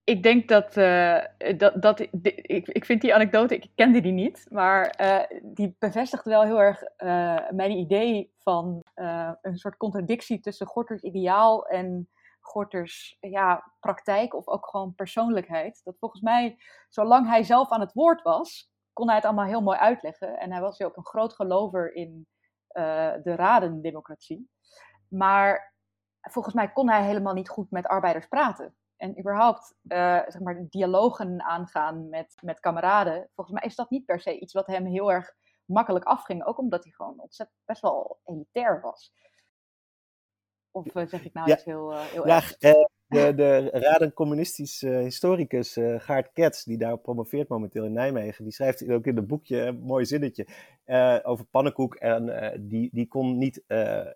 ik 0.05 0.23
denk 0.23 0.47
dat, 0.47 0.77
uh, 0.77 1.23
dat, 1.57 1.81
dat 1.81 1.99
ik, 1.99 2.67
ik 2.67 2.85
vind 2.85 3.01
die 3.01 3.13
anekdote, 3.13 3.55
ik 3.55 3.71
kende 3.75 4.01
die 4.01 4.11
niet, 4.11 4.45
maar 4.49 4.99
uh, 5.01 5.39
die 5.43 5.75
bevestigt 5.79 6.25
wel 6.25 6.43
heel 6.43 6.61
erg 6.61 6.81
uh, 6.81 7.49
mijn 7.49 7.71
idee 7.71 8.33
van 8.39 8.83
een 9.41 9.57
soort 9.57 9.77
contradictie 9.77 10.39
tussen 10.39 10.67
Gorters 10.67 11.01
ideaal 11.01 11.67
en 11.67 12.09
Gorters 12.39 13.17
ja, 13.19 13.71
praktijk 13.79 14.33
of 14.33 14.47
ook 14.47 14.67
gewoon 14.67 14.95
persoonlijkheid. 14.95 15.81
Dat 15.83 15.97
volgens 15.99 16.21
mij, 16.21 16.57
zolang 16.89 17.27
hij 17.27 17.43
zelf 17.43 17.69
aan 17.69 17.79
het 17.79 17.93
woord 17.93 18.21
was, 18.21 18.71
kon 18.93 19.07
hij 19.07 19.15
het 19.15 19.25
allemaal 19.25 19.45
heel 19.45 19.61
mooi 19.61 19.77
uitleggen. 19.77 20.39
En 20.39 20.51
hij 20.51 20.61
was 20.61 20.81
ook 20.81 20.97
een 20.97 21.05
groot 21.05 21.33
gelover 21.33 21.95
in 21.95 22.27
de 23.23 23.33
radendemocratie. 23.35 24.49
Maar 25.09 25.73
volgens 26.21 26.53
mij 26.55 26.71
kon 26.71 26.89
hij 26.89 27.03
helemaal 27.03 27.33
niet 27.33 27.49
goed 27.49 27.71
met 27.71 27.87
arbeiders 27.87 28.27
praten 28.27 28.75
en 28.97 29.19
überhaupt 29.19 29.75
uh, 29.83 30.21
zeg 30.27 30.39
maar, 30.39 30.65
dialogen 30.69 31.41
aangaan 31.41 32.09
met, 32.09 32.35
met 32.41 32.59
kameraden, 32.59 33.29
volgens 33.35 33.59
mij 33.59 33.69
is 33.69 33.75
dat 33.75 33.89
niet 33.89 34.05
per 34.05 34.19
se 34.19 34.39
iets 34.39 34.53
wat 34.53 34.67
hem 34.67 34.85
heel 34.85 35.11
erg 35.11 35.33
makkelijk 35.65 36.05
afging. 36.05 36.45
Ook 36.45 36.57
omdat 36.57 36.83
hij 36.83 36.93
gewoon 36.93 37.19
ontzettend 37.19 37.59
best 37.65 37.81
wel 37.81 38.19
elitair 38.23 38.81
was. 38.81 39.13
Of 40.71 40.95
uh, 40.95 41.07
zeg 41.07 41.25
ik 41.25 41.33
nou 41.33 41.51
iets 41.51 41.63
heel, 41.63 41.91
uh, 41.91 41.99
heel 41.99 42.27
ja, 42.27 42.35
erg? 42.35 42.57
De, 43.07 43.33
de 43.35 43.69
raden 43.71 44.13
communistisch 44.13 44.81
historicus 44.81 45.77
uh, 45.77 45.99
Gaart 45.99 46.31
Kets, 46.33 46.63
die 46.63 46.77
daar 46.77 46.97
promoveert 46.97 47.47
momenteel 47.47 47.83
in 47.83 47.93
Nijmegen, 47.93 48.43
die 48.43 48.53
schrijft 48.53 48.89
ook 48.89 49.05
in 49.05 49.15
het 49.15 49.27
boekje 49.27 49.59
een 49.59 49.79
mooi 49.79 50.05
zinnetje 50.05 50.47
uh, 50.85 51.19
over 51.23 51.45
pannenkoek. 51.45 51.95
En 51.95 52.27
uh, 52.27 52.49
die, 52.59 52.89
die 52.93 53.07
kon 53.07 53.37
niet 53.37 53.63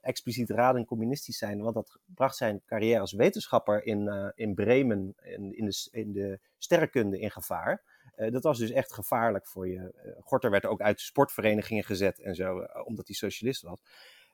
expliciet 0.02 0.50
raden 0.50 0.86
communistisch 0.86 1.38
zijn, 1.38 1.62
want 1.62 1.74
dat 1.76 2.00
bracht 2.06 2.36
zijn 2.36 2.62
carrière 2.66 3.00
als 3.00 3.14
wetenschapper 3.14 3.86
in, 3.86 4.32
in 4.36 4.56
Bremen, 4.56 5.16
in, 5.22 5.58
in, 5.58 5.66
de, 5.66 5.88
in 5.92 6.14
de 6.14 6.40
sterrenkunde, 6.58 7.20
in 7.20 7.32
gevaar. 7.32 7.84
dat 8.16 8.44
was 8.44 8.58
dus 8.58 8.72
echt 8.72 8.94
gevaarlijk 8.94 9.48
voor 9.48 9.68
je. 9.68 10.16
Gorter 10.20 10.52
werd 10.52 10.66
ook 10.66 10.82
uit 10.82 11.00
sportverenigingen 11.00 11.84
gezet 11.84 12.20
en 12.20 12.36
zo, 12.36 12.60
omdat 12.86 13.08
hij 13.08 13.16
socialist 13.16 13.62
was. 13.62 13.78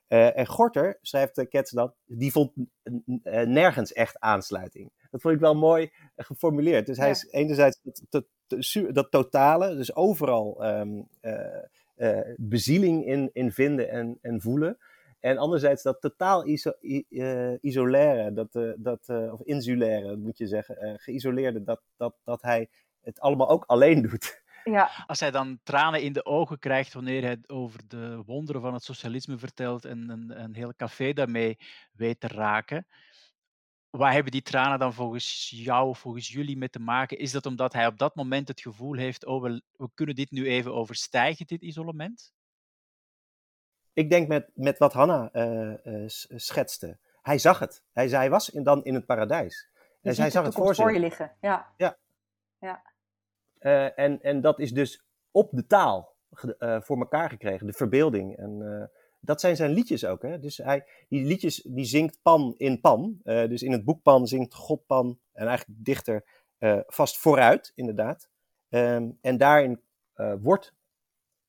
Uh, 0.10 0.38
en 0.38 0.48
Gorter, 0.48 0.98
schrijft 1.02 1.38
uh, 1.38 1.46
Kets 1.50 1.72
dat, 1.72 1.96
die 2.06 2.32
vond 2.32 2.52
uh, 2.56 3.42
nergens 3.42 3.94
echt 3.94 4.20
aansluiting. 4.20 4.92
Dat 5.12 5.22
vond 5.22 5.34
ik 5.34 5.40
wel 5.40 5.56
mooi 5.56 5.92
geformuleerd. 6.16 6.86
Dus 6.86 6.98
hij 6.98 7.10
is 7.10 7.28
enerzijds 7.32 7.80
dat, 7.84 8.02
dat, 8.10 8.26
dat, 8.94 9.12
totale, 9.12 9.76
dus 9.76 9.96
overal 9.96 10.66
um, 10.66 11.08
bezieling 12.38 13.06
in, 13.06 13.30
in 13.34 13.52
vinden 13.52 13.90
en, 13.90 14.18
en 14.22 14.42
voelen. 14.42 14.78
En 15.20 15.38
anderzijds 15.38 15.84
dat 15.84 16.02
totaal 16.02 16.48
iso, 16.48 16.72
isolaire, 17.62 18.34
dat, 18.34 18.76
dat, 18.78 19.10
of 19.32 19.42
insulaire 19.42 20.16
moet 20.16 20.38
je 20.38 20.48
zeggen, 20.48 21.00
geïsoleerde, 21.00 21.64
dat, 21.64 21.82
dat, 21.98 22.16
dat 22.24 22.42
hij 22.42 22.70
het 23.02 23.20
allemaal 23.20 23.50
ook 23.50 23.64
alleen 23.66 24.02
doet. 24.10 24.44
Ja. 24.72 24.92
Als 25.08 25.20
hij 25.20 25.32
dan 25.32 25.60
tranen 25.64 26.02
in 26.02 26.14
de 26.14 26.26
ogen 26.26 26.60
krijgt 26.60 26.94
wanneer 26.94 27.22
hij 27.22 27.38
over 27.48 27.88
de 27.88 28.24
wonderen 28.26 28.62
van 28.62 28.74
het 28.74 28.84
socialisme 28.84 29.38
vertelt 29.38 29.86
en 29.86 30.10
een, 30.10 30.42
een 30.44 30.56
heel 30.56 30.76
café 30.76 31.14
daarmee 31.14 31.58
weet 31.92 32.20
te 32.20 32.28
raken. 32.28 32.88
Waar 33.90 34.14
hebben 34.14 34.32
die 34.32 34.42
tranen 34.42 34.80
dan 34.80 34.94
volgens 34.94 35.50
jou 35.56 35.88
of 35.88 36.00
volgens 36.00 36.28
jullie 36.28 36.58
mee 36.58 36.70
te 36.70 36.80
maken? 36.80 37.18
Is 37.18 37.32
dat 37.32 37.46
omdat 37.46 37.74
hij 37.74 37.88
op 37.88 37.98
dat 37.98 38.16
moment 38.16 38.48
het 38.48 38.62
gevoel 38.62 38.96
heeft, 38.96 39.26
oh, 39.26 39.42
we, 39.42 39.62
we 39.72 39.90
kunnen 39.94 40.16
dit 40.16 40.32
nu 40.32 40.48
even 40.48 40.74
overstijgen, 40.74 41.48
dit 41.48 41.62
isolement? 41.62 42.34
Ik 43.94 44.10
denk 44.10 44.28
met, 44.28 44.52
met 44.54 44.78
wat 44.78 44.94
Hanna 44.94 45.30
uh, 45.34 45.74
uh, 45.84 46.04
schetste. 46.36 47.00
Hij 47.22 47.38
zag 47.38 47.60
het. 47.60 47.84
Hij, 47.94 48.08
hij 48.08 48.30
was 48.30 48.50
in, 48.50 48.64
dan 48.64 48.84
in 48.84 48.94
het 48.94 49.06
paradijs. 49.06 49.70
en 50.02 50.16
hij 50.16 50.30
zag 50.30 50.46
het 50.46 50.54
voor, 50.54 50.76
voor 50.76 50.94
je 50.94 51.00
liggen. 51.00 51.36
Ja. 51.42 51.74
ja. 51.78 51.98
ja. 52.60 52.94
Uh, 53.60 54.00
en, 54.00 54.22
en 54.22 54.42
dat 54.42 54.60
is 54.60 54.72
dus 54.72 55.06
op 55.32 55.50
de 55.52 55.68
taal 55.68 56.16
uh, 56.60 56.82
voor 56.82 56.98
elkaar 56.98 57.30
gekregen, 57.30 57.68
de 57.68 57.74
verbeelding. 57.74 58.38
En 58.38 58.60
uh, 58.62 58.84
dat 59.20 59.40
zijn 59.40 59.56
zijn 59.56 59.72
liedjes 59.72 60.06
ook. 60.06 60.22
Hè? 60.22 60.40
Dus 60.40 60.58
hij, 60.58 60.86
die 61.10 61.26
liedjes 61.26 61.62
die 61.62 61.86
zingt 61.86 62.20
Pan 62.22 62.54
in 62.58 62.82
Pan. 62.82 63.20
dus 63.24 63.64
in 63.64 63.72
het 63.72 63.86
boek 63.86 64.02
Pan 64.02 64.28
zingt 64.28 64.54
God 64.54 64.86
Pan 64.86 65.20
en 65.32 65.48
eigenlijk 65.48 65.86
dichter 65.86 66.26
vast 66.88 67.18
vooruit, 67.18 67.72
inderdaad. 67.76 68.30
Um, 68.70 69.18
en 69.22 69.38
daarin 69.38 69.82
wordt 70.42 70.74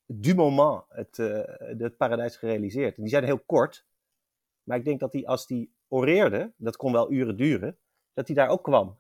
du 0.07 0.35
moment 0.35 0.83
het, 0.89 1.17
het 1.79 1.97
paradijs 1.97 2.37
gerealiseerd. 2.37 2.97
En 2.97 3.03
die 3.03 3.11
zijn 3.11 3.25
heel 3.25 3.39
kort. 3.39 3.87
Maar 4.63 4.79
ik 4.79 4.85
denk 4.85 5.01
dat 5.01 5.13
hij 5.13 5.27
als 5.27 5.47
die 5.47 5.75
oreerde, 5.89 6.53
dat 6.57 6.77
kon 6.77 6.93
wel 6.93 7.13
uren 7.13 7.37
duren, 7.37 7.79
dat 8.13 8.27
hij 8.27 8.37
daar 8.37 8.49
ook 8.49 8.63
kwam. 8.63 8.97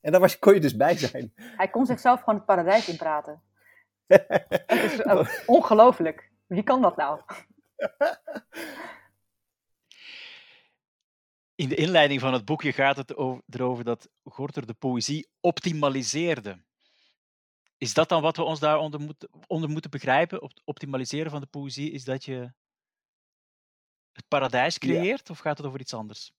En 0.00 0.10
daar 0.12 0.20
was, 0.20 0.38
kon 0.38 0.54
je 0.54 0.60
dus 0.60 0.76
bij 0.76 0.96
zijn. 1.06 1.32
Hij 1.34 1.68
kon 1.68 1.86
zichzelf 1.86 2.18
gewoon 2.18 2.34
het 2.34 2.44
paradijs 2.44 2.88
inpraten. 2.88 3.42
Het 4.66 5.00
is 5.00 5.44
ongelooflijk. 5.46 6.30
Wie 6.46 6.62
kan 6.62 6.82
dat 6.82 6.96
nou? 6.96 7.20
In 11.54 11.68
de 11.68 11.74
inleiding 11.74 12.20
van 12.20 12.32
het 12.32 12.44
boekje 12.44 12.72
gaat 12.72 12.96
het 12.96 13.10
erover 13.46 13.84
dat 13.84 14.08
Gorter 14.24 14.66
de 14.66 14.74
poëzie 14.74 15.28
optimaliseerde. 15.40 16.62
Is 17.78 17.94
dat 17.94 18.08
dan 18.08 18.22
wat 18.22 18.36
we 18.36 18.42
ons 18.42 18.60
daaronder 18.60 19.00
moeten, 19.00 19.28
onder 19.46 19.70
moeten 19.70 19.90
begrijpen? 19.90 20.50
optimaliseren 20.64 21.30
van 21.30 21.40
de 21.40 21.46
poëzie 21.46 21.90
is 21.90 22.04
dat 22.04 22.24
je 22.24 22.52
het 24.12 24.28
paradijs 24.28 24.78
creëert, 24.78 25.30
of 25.30 25.38
gaat 25.38 25.58
het 25.58 25.66
over 25.66 25.80
iets 25.80 25.94
anders? 25.94 26.32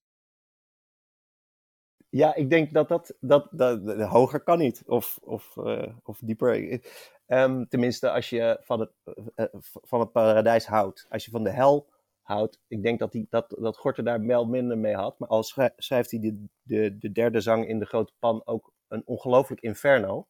Ja, 2.09 2.35
ik 2.35 2.49
denk 2.49 2.73
dat 2.73 2.87
dat, 2.87 3.15
dat, 3.19 3.47
dat, 3.51 4.01
hoger 4.01 4.39
kan 4.39 4.57
niet. 4.57 4.83
Of, 4.85 5.19
of, 5.23 5.55
uh, 5.55 5.93
of 6.03 6.19
dieper. 6.23 6.81
Um, 7.27 7.67
tenminste, 7.67 8.11
als 8.11 8.29
je 8.29 8.57
van 8.61 8.79
het, 8.79 8.91
uh, 9.35 9.45
van 9.61 9.99
het 9.99 10.11
paradijs 10.11 10.65
houdt. 10.65 11.05
Als 11.09 11.25
je 11.25 11.31
van 11.31 11.43
de 11.43 11.49
hel 11.49 11.89
houdt. 12.21 12.59
Ik 12.67 12.83
denk 12.83 12.99
dat, 12.99 13.11
die, 13.11 13.27
dat, 13.29 13.55
dat 13.59 13.77
Gorter 13.77 14.03
daar 14.03 14.25
wel 14.25 14.45
minder 14.45 14.77
mee 14.77 14.95
had. 14.95 15.19
Maar 15.19 15.29
al 15.29 15.43
schrijft 15.75 16.11
hij 16.11 16.19
de, 16.19 16.45
de, 16.61 16.97
de 16.97 17.11
derde 17.11 17.41
zang 17.41 17.67
in 17.67 17.79
de 17.79 17.85
grote 17.85 18.13
pan 18.19 18.41
ook 18.45 18.73
een 18.87 19.01
ongelooflijk 19.05 19.61
inferno. 19.61 20.27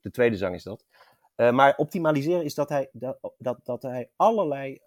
De 0.00 0.10
tweede 0.10 0.36
zang 0.36 0.54
is 0.54 0.62
dat. 0.62 0.84
Maar 1.36 1.76
optimaliseren 1.76 2.44
is 2.44 2.54
dat 2.54 2.68
hij, 2.68 2.88
dat, 2.92 3.18
dat, 3.38 3.60
dat 3.62 3.82
hij 3.82 4.10
allerlei, 4.16 4.80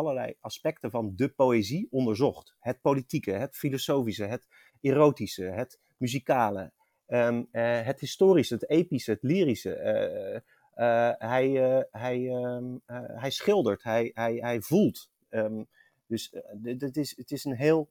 allerlei 0.00 0.34
aspecten 0.40 0.90
van 0.90 1.12
de 1.16 1.28
poëzie 1.28 1.88
onderzocht. 1.90 2.54
Het 2.58 2.80
politieke, 2.80 3.30
het 3.30 3.56
filosofische, 3.56 4.24
het 4.24 4.46
erotische, 4.80 5.44
het 5.44 5.80
muzikale, 5.96 6.72
um, 7.06 7.48
uh, 7.52 7.80
het 7.80 8.00
historische, 8.00 8.54
het 8.54 8.68
epische, 8.68 9.10
het 9.10 9.22
lyrische. 9.22 9.76
Uh, 9.76 10.40
uh, 10.86 11.12
hij, 11.18 11.48
hij, 11.90 12.18
um, 12.28 12.82
hij 13.22 13.30
schildert, 13.30 13.82
hij, 13.82 14.10
hij, 14.14 14.34
hij 14.34 14.60
voelt. 14.60 15.10
Um, 15.30 15.68
dus 16.06 16.34
het 16.62 16.96
is, 16.96 17.16
het 17.16 17.30
is 17.30 17.44
een 17.44 17.56
heel, 17.56 17.90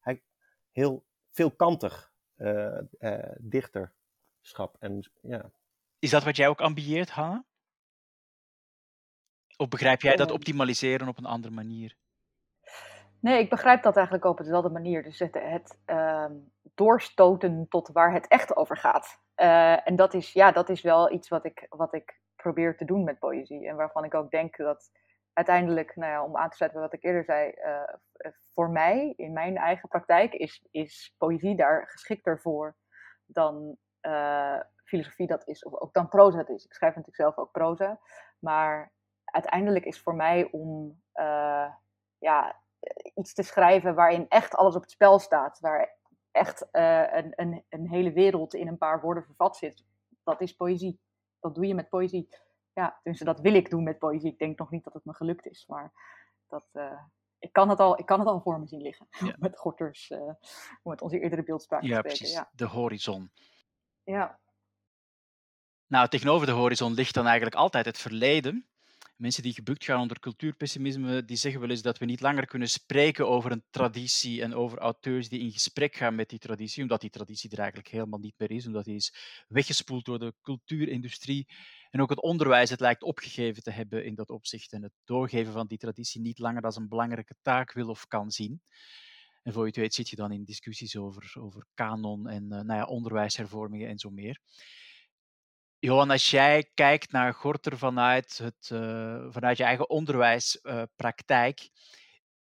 hij, 0.00 0.22
heel 0.72 1.04
veelkantig 1.30 2.12
dichterschap. 3.38 4.76
En, 4.78 5.10
ja. 5.22 5.50
Is 5.98 6.10
dat 6.10 6.24
wat 6.24 6.36
jij 6.36 6.48
ook 6.48 6.60
ambieert, 6.60 7.10
Hanna? 7.10 7.44
Of 9.56 9.68
begrijp 9.68 10.00
jij 10.00 10.16
dat 10.16 10.30
optimaliseren 10.30 11.08
op 11.08 11.18
een 11.18 11.24
andere 11.26 11.54
manier? 11.54 11.96
Nee, 13.20 13.38
ik 13.38 13.50
begrijp 13.50 13.82
dat 13.82 13.96
eigenlijk 13.96 14.26
op 14.26 14.36
dezelfde 14.36 14.70
manier. 14.70 15.02
Dus 15.02 15.18
het, 15.18 15.34
het 15.34 15.78
uh, 15.86 16.26
doorstoten 16.74 17.66
tot 17.68 17.88
waar 17.92 18.12
het 18.12 18.28
echt 18.28 18.56
over 18.56 18.76
gaat. 18.76 19.20
Uh, 19.36 19.88
en 19.88 19.96
dat 19.96 20.14
is, 20.14 20.32
ja, 20.32 20.52
dat 20.52 20.68
is 20.68 20.80
wel 20.80 21.12
iets 21.12 21.28
wat 21.28 21.44
ik, 21.44 21.66
wat 21.68 21.94
ik 21.94 22.20
probeer 22.36 22.76
te 22.76 22.84
doen 22.84 23.04
met 23.04 23.18
poëzie. 23.18 23.68
En 23.68 23.76
waarvan 23.76 24.04
ik 24.04 24.14
ook 24.14 24.30
denk 24.30 24.56
dat 24.56 24.90
uiteindelijk, 25.32 25.96
nou 25.96 26.10
ja, 26.10 26.24
om 26.24 26.36
aan 26.36 26.50
te 26.50 26.56
sluiten 26.56 26.80
wat 26.80 26.92
ik 26.92 27.04
eerder 27.04 27.24
zei, 27.24 27.52
uh, 27.56 28.32
voor 28.54 28.70
mij, 28.70 29.12
in 29.16 29.32
mijn 29.32 29.56
eigen 29.56 29.88
praktijk, 29.88 30.32
is, 30.32 30.66
is 30.70 31.14
poëzie 31.18 31.56
daar 31.56 31.88
geschikter 31.88 32.40
voor 32.40 32.76
dan 33.26 33.78
filosofie 34.84 35.26
dat 35.26 35.48
is, 35.48 35.64
of 35.64 35.80
ook 35.80 35.92
dan 35.94 36.08
proza 36.08 36.36
dat 36.36 36.48
is. 36.48 36.64
Ik 36.64 36.72
schrijf 36.72 36.94
natuurlijk 36.94 37.22
zelf 37.22 37.38
ook 37.38 37.52
proza. 37.52 38.00
Maar 38.38 38.92
uiteindelijk 39.34 39.84
is 39.84 40.00
voor 40.00 40.14
mij 40.14 40.48
om 40.50 41.02
ja, 42.18 42.62
iets 43.14 43.34
te 43.34 43.42
schrijven 43.42 43.94
waarin 43.94 44.28
echt 44.28 44.54
alles 44.54 44.74
op 44.74 44.82
het 44.82 44.90
spel 44.90 45.18
staat. 45.18 45.60
Waar 45.60 45.98
echt 46.30 46.66
uh, 46.72 47.14
een, 47.14 47.32
een, 47.36 47.64
een 47.68 47.88
hele 47.88 48.12
wereld 48.12 48.54
in 48.54 48.68
een 48.68 48.78
paar 48.78 49.00
woorden 49.00 49.24
vervat 49.24 49.56
zit. 49.56 49.84
Dat 50.22 50.40
is 50.40 50.52
poëzie. 50.52 51.00
Dat 51.40 51.54
doe 51.54 51.66
je 51.66 51.74
met 51.74 51.88
poëzie. 51.88 52.28
Ja, 52.72 53.00
dat 53.02 53.40
wil 53.40 53.54
ik 53.54 53.70
doen 53.70 53.82
met 53.82 53.98
poëzie. 53.98 54.30
Ik 54.30 54.38
denk 54.38 54.58
nog 54.58 54.70
niet 54.70 54.84
dat 54.84 54.94
het 54.94 55.04
me 55.04 55.14
gelukt 55.14 55.46
is. 55.46 55.64
Maar 55.66 55.92
dat, 56.48 56.68
uh, 56.72 57.00
ik, 57.38 57.52
kan 57.52 57.68
het 57.68 57.80
al, 57.80 57.98
ik 57.98 58.06
kan 58.06 58.18
het 58.18 58.28
al 58.28 58.40
voor 58.40 58.60
me 58.60 58.66
zien 58.66 58.82
liggen. 58.82 59.08
met 59.38 59.58
Gorters, 59.58 60.12
met 60.82 61.02
onze 61.02 61.20
eerdere 61.20 61.42
beeldspraak 61.42 61.82
ja, 61.82 61.88
te 61.88 61.94
spreken. 61.94 62.18
Precies. 62.18 62.34
Ja, 62.36 62.50
de 62.52 62.66
horizon. 62.66 63.30
Ja. 64.02 64.38
Nou, 65.86 66.08
tegenover 66.08 66.46
de 66.46 66.52
horizon 66.52 66.92
ligt 66.92 67.14
dan 67.14 67.26
eigenlijk 67.26 67.56
altijd 67.56 67.86
het 67.86 67.98
verleden. 67.98 68.68
Mensen 69.16 69.42
die 69.42 69.52
gebukt 69.52 69.84
gaan 69.84 70.00
onder 70.00 70.20
cultuurpessimisme, 70.20 71.24
die 71.24 71.36
zeggen 71.36 71.60
wel 71.60 71.70
eens 71.70 71.82
dat 71.82 71.98
we 71.98 72.04
niet 72.04 72.20
langer 72.20 72.46
kunnen 72.46 72.68
spreken 72.68 73.28
over 73.28 73.52
een 73.52 73.64
traditie 73.70 74.42
en 74.42 74.54
over 74.54 74.78
auteurs 74.78 75.28
die 75.28 75.40
in 75.40 75.52
gesprek 75.52 75.96
gaan 75.96 76.14
met 76.14 76.28
die 76.28 76.38
traditie, 76.38 76.82
omdat 76.82 77.00
die 77.00 77.10
traditie 77.10 77.50
er 77.50 77.58
eigenlijk 77.58 77.88
helemaal 77.88 78.18
niet 78.18 78.34
meer 78.36 78.50
is, 78.50 78.66
omdat 78.66 78.84
die 78.84 78.94
is 78.94 79.14
weggespoeld 79.48 80.04
door 80.04 80.18
de 80.18 80.34
cultuurindustrie. 80.42 81.46
En 81.90 82.00
ook 82.00 82.10
het 82.10 82.22
onderwijs, 82.22 82.70
het 82.70 82.80
lijkt 82.80 83.02
opgegeven 83.02 83.62
te 83.62 83.70
hebben 83.70 84.04
in 84.04 84.14
dat 84.14 84.30
opzicht 84.30 84.72
en 84.72 84.82
het 84.82 84.92
doorgeven 85.04 85.52
van 85.52 85.66
die 85.66 85.78
traditie 85.78 86.20
niet 86.20 86.38
langer 86.38 86.62
als 86.62 86.76
een 86.76 86.88
belangrijke 86.88 87.34
taak 87.42 87.72
wil 87.72 87.88
of 87.88 88.06
kan 88.06 88.30
zien. 88.30 88.60
En 89.42 89.52
voor 89.52 89.66
je 89.66 89.80
weet 89.80 89.94
zit 89.94 90.08
je 90.08 90.16
dan 90.16 90.32
in 90.32 90.44
discussies 90.44 90.96
over, 90.96 91.32
over 91.40 91.66
kanon 91.74 92.28
en 92.28 92.42
uh, 92.42 92.48
nou 92.48 92.74
ja, 92.74 92.84
onderwijshervormingen 92.84 93.88
en 93.88 93.98
zo 93.98 94.10
meer. 94.10 94.40
Johan, 95.84 96.10
als 96.10 96.30
jij 96.30 96.70
kijkt 96.74 97.12
naar 97.12 97.34
Gorter 97.34 97.78
vanuit, 97.78 98.38
het, 98.38 98.70
uh, 98.72 99.26
vanuit 99.28 99.56
je 99.56 99.64
eigen 99.64 99.90
onderwijspraktijk, 99.90 101.60
uh, 101.60 101.66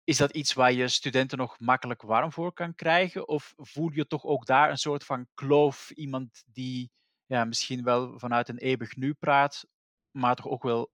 is 0.03 0.17
dat 0.17 0.35
iets 0.35 0.53
waar 0.53 0.71
je 0.71 0.87
studenten 0.87 1.37
nog 1.37 1.59
makkelijk 1.59 2.01
warm 2.01 2.31
voor 2.31 2.53
kan 2.53 2.75
krijgen? 2.75 3.27
Of 3.27 3.53
voel 3.57 3.91
je 3.91 4.07
toch 4.07 4.25
ook 4.25 4.45
daar 4.45 4.69
een 4.69 4.77
soort 4.77 5.03
van 5.03 5.27
kloof, 5.33 5.91
iemand 5.91 6.43
die 6.45 6.91
ja, 7.25 7.45
misschien 7.45 7.83
wel 7.83 8.19
vanuit 8.19 8.49
een 8.49 8.57
eeuwig 8.57 8.95
nu 8.95 9.13
praat, 9.13 9.67
maar 10.11 10.35
toch 10.35 10.47
ook 10.47 10.63
wel 10.63 10.91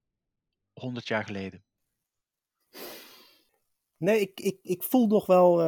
honderd 0.74 1.08
jaar 1.08 1.24
geleden? 1.24 1.64
Nee, 3.98 4.20
ik, 4.20 4.40
ik, 4.40 4.60
ik 4.62 4.84
voel 4.84 5.08
nog 5.08 5.26
wel 5.26 5.62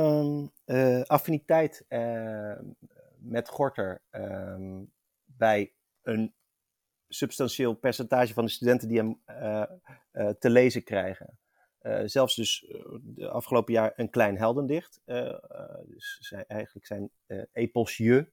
uh, 0.66 1.02
affiniteit 1.02 1.86
uh, 1.90 2.60
met 3.18 3.50
Gorter 3.50 4.02
uh, 4.12 4.82
bij 5.26 5.74
een 6.02 6.34
substantieel 7.16 7.74
percentage 7.74 8.34
van 8.34 8.46
de 8.46 8.52
studenten 8.52 8.88
die 8.88 8.98
hem 8.98 9.22
uh, 9.28 10.30
te 10.40 10.50
lezen 10.50 10.84
krijgen. 10.84 11.40
zelfs 12.06 12.36
dus 12.36 12.66
de 13.02 13.30
afgelopen 13.30 13.74
jaar 13.74 13.94
een 13.96 14.10
klein 14.10 14.38
heldendicht. 14.38 15.02
dus 15.86 16.34
eigenlijk 16.48 16.86
zijn 16.86 17.12
eposje 17.52 18.32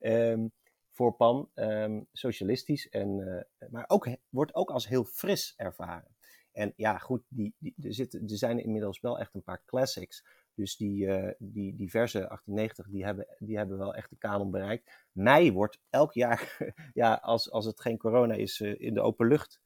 um, 0.00 0.52
voor 0.96 1.14
Pan 1.16 1.50
um, 1.54 2.06
socialistisch, 2.12 2.88
en, 2.88 3.46
maar 3.70 3.84
ook, 3.86 4.08
wordt 4.28 4.54
ook 4.54 4.70
als 4.70 4.88
heel 4.88 5.04
fris 5.04 5.54
ervaren. 5.56 6.16
En 6.52 6.72
ja, 6.76 6.98
goed, 6.98 7.22
die, 7.28 7.54
die, 7.58 7.74
er, 7.82 7.94
zitten, 7.94 8.22
er 8.22 8.38
zijn 8.38 8.58
inmiddels 8.58 9.00
wel 9.00 9.18
echt 9.18 9.34
een 9.34 9.42
paar 9.42 9.62
classics. 9.66 10.24
Dus 10.54 10.76
die, 10.76 11.06
uh, 11.06 11.30
die 11.38 11.76
diverse 11.76 12.18
1890, 12.18 12.88
die 12.88 13.04
hebben, 13.04 13.26
die 13.38 13.56
hebben 13.56 13.78
wel 13.78 13.94
echt 13.94 14.10
de 14.10 14.16
kanon 14.16 14.50
bereikt. 14.50 15.06
Mei 15.12 15.52
wordt 15.52 15.80
elk 15.90 16.12
jaar, 16.12 16.58
ja, 16.94 17.14
als, 17.14 17.50
als 17.50 17.64
het 17.64 17.80
geen 17.80 17.98
corona 17.98 18.34
is, 18.34 18.60
uh, 18.60 18.74
in 18.80 18.94
de 18.94 19.00
open 19.00 19.26
lucht 19.26 19.60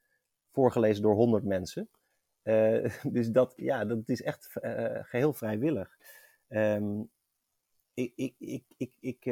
voorgelezen 0.51 1.03
door 1.03 1.15
100 1.15 1.43
mensen. 1.43 1.89
Uh, 2.43 2.89
dus 3.15 3.29
dat, 3.29 3.53
ja, 3.55 3.85
dat 3.85 4.09
is 4.09 4.21
echt 4.21 4.49
geheel 5.01 5.33
vrijwillig. 5.33 5.97
Um, 6.47 7.09
ik, 7.93 8.13
ik, 8.15 8.33
ik, 8.37 8.63
ik, 8.77 8.91
ik, 8.99 9.25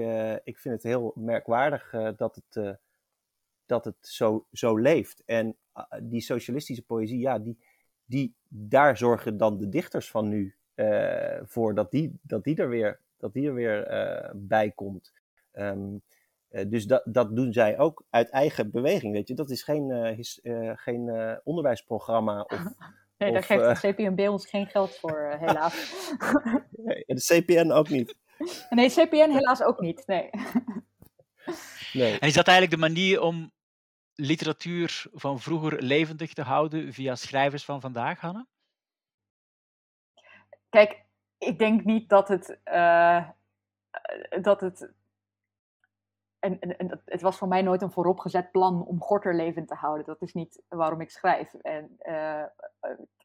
ik 0.44 0.58
vind 0.58 0.74
het 0.74 0.84
heel 0.84 1.12
merkwaardig 1.16 1.90
dat 2.16 2.36
het 2.36 2.78
dat 3.66 3.86
het 3.86 3.96
zo, 4.02 4.48
zo 4.52 4.78
leeft. 4.78 5.24
En 5.26 5.58
die 6.04 6.22
socialistische 6.22 6.84
poëzie, 6.84 7.20
ja, 7.20 7.40
die, 7.40 7.58
die, 8.06 8.36
daar 8.48 8.98
zorgen 8.98 9.38
dan 9.38 9.58
de 9.58 9.70
dichters 9.70 10.12
van 10.12 10.28
nu 10.28 10.56
uh, 10.76 11.40
voor 11.44 11.76
dat 11.76 11.92
die, 11.92 12.20
dat 12.22 12.44
die 12.44 12.56
er 12.56 12.70
weer, 12.70 13.00
dat 13.18 13.34
die 13.34 13.48
er 13.48 13.54
weer 13.54 13.92
uh, 13.92 14.30
bij 14.34 14.72
komt. 14.72 15.14
Um, 15.54 16.02
uh, 16.50 16.66
dus 16.68 16.86
dat, 16.86 17.02
dat 17.06 17.36
doen 17.36 17.54
zij 17.54 17.78
ook 17.80 18.06
uit 18.10 18.30
eigen 18.30 18.72
beweging, 18.72 19.14
weet 19.14 19.28
je. 19.28 19.34
Dat 19.34 19.50
is 19.50 19.64
geen, 19.64 19.92
his, 20.16 20.40
geen 20.76 21.40
onderwijsprogramma 21.44 22.42
of... 22.54 22.64
Nee, 23.18 23.32
daar 23.32 23.44
geeft 23.44 23.82
de 23.82 23.94
CPNB 23.94 24.30
ons 24.30 24.50
geen 24.50 24.68
geld 24.68 24.96
voor, 24.96 25.36
helaas. 25.40 25.92
nee, 26.72 27.04
de 27.08 27.42
CPN 27.42 27.72
ook 27.72 27.90
niet. 27.90 28.16
Nee, 28.70 28.90
CPN 28.90 29.30
helaas 29.30 29.64
ook 29.64 29.80
niet, 29.80 30.08
nee. 30.08 30.30
nee. 31.94 32.20
En 32.20 32.28
is 32.28 32.34
dat 32.34 32.48
eigenlijk 32.48 32.82
de 32.82 32.88
manier 32.88 33.22
om 33.22 33.52
literatuur 34.14 35.06
van 35.14 35.40
vroeger 35.40 35.82
levendig 35.84 36.34
te 36.34 36.42
houden 36.42 36.94
via 36.94 37.16
schrijvers 37.16 37.66
van 37.66 37.82
vandaag, 37.82 38.20
Hanne? 38.20 38.46
Kijk, 40.70 41.06
ik 41.38 41.60
denk 41.60 41.84
niet 41.84 42.10
dat 42.10 42.28
het. 42.28 42.60
Uh, 42.66 43.30
dat 44.42 44.62
het 44.62 44.94
en, 46.40 46.60
en, 46.60 46.78
en, 46.78 47.02
het 47.06 47.22
was 47.22 47.38
voor 47.38 47.48
mij 47.48 47.62
nooit 47.62 47.82
een 47.82 47.92
vooropgezet 47.92 48.52
plan 48.52 48.86
om 48.86 49.02
Gorter 49.02 49.36
levend 49.36 49.68
te 49.68 49.76
houden. 49.76 50.06
Dat 50.06 50.22
is 50.22 50.34
niet 50.34 50.64
waarom 50.68 51.02
ik 51.02 51.10
schrijf. 51.10 51.54
En 51.54 51.98
uh, 52.04 52.44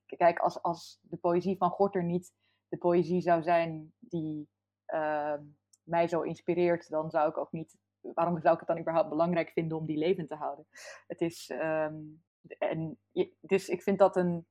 kijk, 0.07 0.39
als, 0.39 0.63
als 0.63 1.01
de 1.03 1.17
poëzie 1.17 1.57
van 1.57 1.71
Gorter 1.71 2.05
niet 2.05 2.33
de 2.69 2.77
poëzie 2.77 3.21
zou 3.21 3.43
zijn 3.43 3.93
die 3.99 4.49
uh, 4.95 5.35
mij 5.83 6.09
zo 6.09 6.21
inspireert, 6.21 6.91
dan 6.91 7.11
zou 7.11 7.29
ik 7.29 7.39
ook 7.39 7.53
niet 7.53 7.77
waarom 8.01 8.41
zou 8.41 8.53
ik 8.55 8.61
het 8.61 8.69
dan 8.69 8.79
überhaupt 8.79 9.09
belangrijk 9.09 9.51
vinden 9.51 9.79
om 9.79 9.87
die 9.87 9.99
levend 9.99 10.29
te 10.29 10.35
houden? 10.35 10.67
Het 11.07 11.21
is, 11.21 11.51
um, 11.51 12.23
en, 12.59 12.99
dus 13.41 13.69
ik 13.69 13.83
vind 13.83 13.99
dat 13.99 14.17
een, 14.17 14.47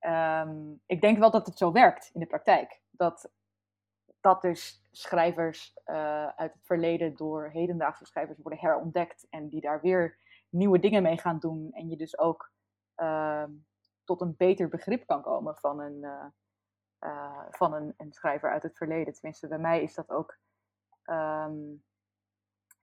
um, 0.00 0.80
ik 0.86 1.00
denk 1.00 1.18
wel 1.18 1.30
dat 1.30 1.46
het 1.46 1.58
zo 1.58 1.72
werkt 1.72 2.10
in 2.14 2.20
de 2.20 2.26
praktijk. 2.26 2.80
Dat, 2.90 3.30
dat 4.20 4.42
dus 4.42 4.88
schrijvers 4.90 5.78
uh, 5.86 6.26
uit 6.26 6.52
het 6.52 6.64
verleden 6.64 7.16
door 7.16 7.48
hedendaagse 7.52 8.04
schrijvers 8.04 8.38
worden 8.38 8.60
herontdekt 8.60 9.26
en 9.30 9.48
die 9.48 9.60
daar 9.60 9.80
weer 9.80 10.18
nieuwe 10.48 10.78
dingen 10.78 11.02
mee 11.02 11.18
gaan 11.18 11.38
doen. 11.38 11.72
En 11.72 11.88
je 11.88 11.96
dus 11.96 12.18
ook 12.18 12.52
uh, 12.96 13.44
tot 14.04 14.20
een 14.20 14.34
beter 14.36 14.68
begrip 14.68 15.06
kan 15.06 15.22
komen 15.22 15.56
van 15.56 15.80
een, 15.80 16.02
uh, 16.02 16.24
uh, 17.00 17.42
van 17.50 17.74
een, 17.74 17.94
een, 17.96 18.12
schrijver 18.12 18.50
uit 18.50 18.62
het 18.62 18.76
verleden. 18.76 19.12
Tenminste, 19.12 19.48
bij 19.48 19.58
mij 19.58 19.82
is 19.82 19.94
dat 19.94 20.10
ook 20.10 20.38
um, 21.04 21.84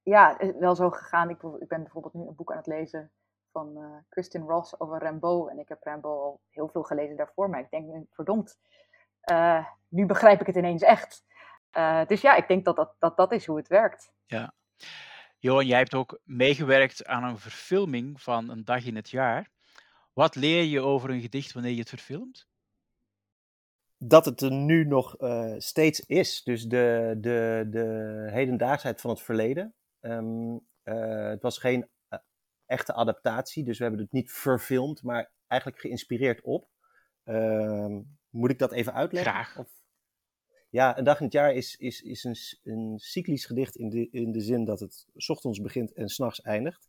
ja, 0.03 0.37
wel 0.59 0.75
zo 0.75 0.89
gegaan. 0.89 1.29
Ik, 1.29 1.43
ik, 1.43 1.67
ben 1.67 1.83
bijvoorbeeld 1.83 2.13
nu 2.13 2.27
een 2.27 2.35
boek 2.35 2.51
aan 2.51 2.57
het 2.57 2.67
lezen 2.67 3.11
van 3.57 3.77
uh, 3.77 3.97
Kristin 4.09 4.41
Ross 4.41 4.79
over 4.79 5.03
Rimbaud. 5.03 5.49
En 5.49 5.59
ik 5.59 5.69
heb 5.69 5.83
Rimbaud 5.83 6.19
al 6.19 6.41
heel 6.49 6.67
veel 6.67 6.83
gelezen 6.83 7.17
daarvoor. 7.17 7.49
Maar 7.49 7.59
ik 7.59 7.69
denk, 7.69 8.05
verdomd, 8.11 8.57
uh, 9.31 9.65
nu 9.87 10.05
begrijp 10.05 10.41
ik 10.41 10.47
het 10.47 10.55
ineens 10.55 10.81
echt. 10.81 11.25
Uh, 11.77 12.05
dus 12.05 12.21
ja, 12.21 12.35
ik 12.35 12.47
denk 12.47 12.65
dat 12.65 12.75
dat, 12.75 12.95
dat 12.99 13.17
dat 13.17 13.31
is 13.31 13.45
hoe 13.45 13.57
het 13.57 13.67
werkt. 13.67 14.11
Ja. 14.25 14.53
Johan, 15.39 15.65
jij 15.65 15.77
hebt 15.77 15.95
ook 15.95 16.19
meegewerkt 16.23 17.05
aan 17.05 17.23
een 17.23 17.37
verfilming 17.37 18.21
van 18.21 18.49
Een 18.49 18.65
Dag 18.65 18.85
in 18.85 18.95
het 18.95 19.09
Jaar. 19.09 19.49
Wat 20.13 20.35
leer 20.35 20.63
je 20.63 20.81
over 20.81 21.09
een 21.09 21.21
gedicht 21.21 21.53
wanneer 21.53 21.71
je 21.71 21.79
het 21.79 21.89
verfilmt? 21.89 22.47
dat 23.97 24.25
het 24.25 24.41
er 24.41 24.51
nu 24.51 24.85
nog 24.85 25.21
uh, 25.21 25.53
steeds 25.57 25.99
is. 25.99 26.43
Dus 26.43 26.63
de, 26.63 27.17
de, 27.17 27.67
de 27.69 28.27
hedendaagsheid 28.31 29.01
van 29.01 29.09
het 29.09 29.21
verleden. 29.21 29.73
Um, 30.01 30.53
uh, 30.83 31.27
het 31.29 31.41
was 31.41 31.57
geen 31.57 31.87
echte 32.67 32.93
adaptatie, 32.93 33.63
dus 33.63 33.77
we 33.77 33.83
hebben 33.83 34.01
het 34.01 34.11
niet 34.11 34.31
verfilmd, 34.31 35.03
maar 35.03 35.31
eigenlijk 35.47 35.81
geïnspireerd 35.81 36.41
op. 36.41 36.67
Um, 37.25 38.17
moet 38.29 38.51
ik 38.51 38.59
dat 38.59 38.71
even 38.71 38.93
uitleggen? 38.93 39.31
Graag. 39.31 39.57
Of... 39.57 39.67
Ja, 40.69 40.97
een 40.97 41.03
dag 41.03 41.17
in 41.17 41.23
het 41.23 41.33
jaar 41.33 41.53
is, 41.53 41.75
is, 41.75 42.01
is 42.01 42.23
een, 42.23 42.35
een 42.73 42.99
cyclisch 42.99 43.45
gedicht 43.45 43.75
in 43.75 43.89
de, 43.89 44.09
in 44.09 44.31
de 44.31 44.41
zin 44.41 44.65
dat 44.65 44.79
het 44.79 45.07
s 45.15 45.29
ochtends 45.29 45.61
begint 45.61 45.93
en 45.93 46.09
s'nachts 46.09 46.41
eindigt. 46.41 46.87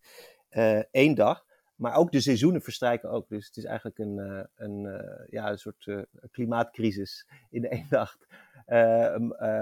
Eén 0.91 1.15
dag. 1.15 1.47
Maar 1.75 1.95
ook 1.95 2.13
de 2.13 2.21
seizoenen 2.21 2.63
verstrijken 2.63 3.11
ook. 3.11 3.29
Dus 3.29 3.47
het 3.47 3.57
is 3.57 3.65
eigenlijk 3.65 3.99
een, 3.99 4.17
uh, 4.17 4.45
een, 4.55 4.85
uh, 4.85 5.27
ja, 5.27 5.51
een 5.51 5.59
soort 5.59 6.07
klimaatcrisis 6.31 7.29
in 7.51 7.61
de 7.61 7.69
één 7.69 7.87
dag. 7.99 8.19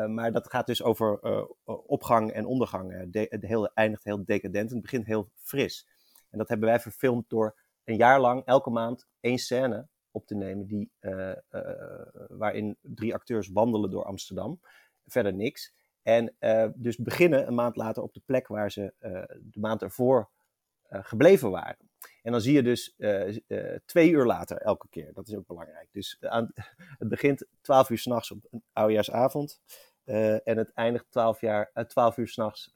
maar 0.08 0.32
dat 0.32 0.50
gaat 0.50 0.66
dus 0.66 0.82
over 0.82 1.20
opgang 1.64 2.32
en 2.32 2.46
ondergang. 2.46 3.10
De, 3.10 3.26
het 3.28 3.42
hele, 3.42 3.70
eindigt 3.74 4.04
heel 4.04 4.24
decadent 4.24 4.68
en 4.68 4.74
het 4.74 4.82
begint 4.82 5.06
heel 5.06 5.30
fris. 5.34 5.86
En 6.36 6.42
dat 6.42 6.50
hebben 6.50 6.68
wij 6.68 6.80
verfilmd 6.80 7.28
door 7.28 7.58
een 7.84 7.96
jaar 7.96 8.20
lang 8.20 8.44
elke 8.44 8.70
maand 8.70 9.06
één 9.20 9.38
scène 9.38 9.88
op 10.10 10.26
te 10.26 10.34
nemen. 10.34 10.66
Die, 10.66 10.90
waarin 12.28 12.76
drie 12.80 13.14
acteurs 13.14 13.48
wandelen 13.48 13.90
door 13.90 14.04
Amsterdam. 14.04 14.60
Verder 15.06 15.34
niks. 15.34 15.74
En 16.02 16.36
dus 16.74 16.96
beginnen 16.96 17.46
een 17.46 17.54
maand 17.54 17.76
later 17.76 18.02
op 18.02 18.14
de 18.14 18.22
plek 18.24 18.46
waar 18.46 18.70
ze 18.70 18.94
de 19.40 19.60
maand 19.60 19.82
ervoor 19.82 20.30
gebleven 20.88 21.50
waren. 21.50 21.90
En 22.22 22.32
dan 22.32 22.40
zie 22.40 22.54
je 22.54 22.62
dus 22.62 22.96
twee 23.84 24.10
uur 24.10 24.24
later 24.24 24.56
elke 24.56 24.88
keer. 24.88 25.12
Dat 25.12 25.28
is 25.28 25.36
ook 25.36 25.46
belangrijk. 25.46 25.88
Dus 25.92 26.16
het 26.98 27.08
begint 27.08 27.46
12 27.60 27.90
uur 27.90 27.98
s'nachts 27.98 28.30
op 28.30 28.46
een 28.50 28.64
oudejaarsavond. 28.72 29.60
En 30.04 30.56
het 30.56 30.72
eindigt 30.72 31.06
12, 31.10 31.40
jaar, 31.40 31.70
12 31.86 32.16
uur 32.16 32.28
s'nachts 32.28 32.72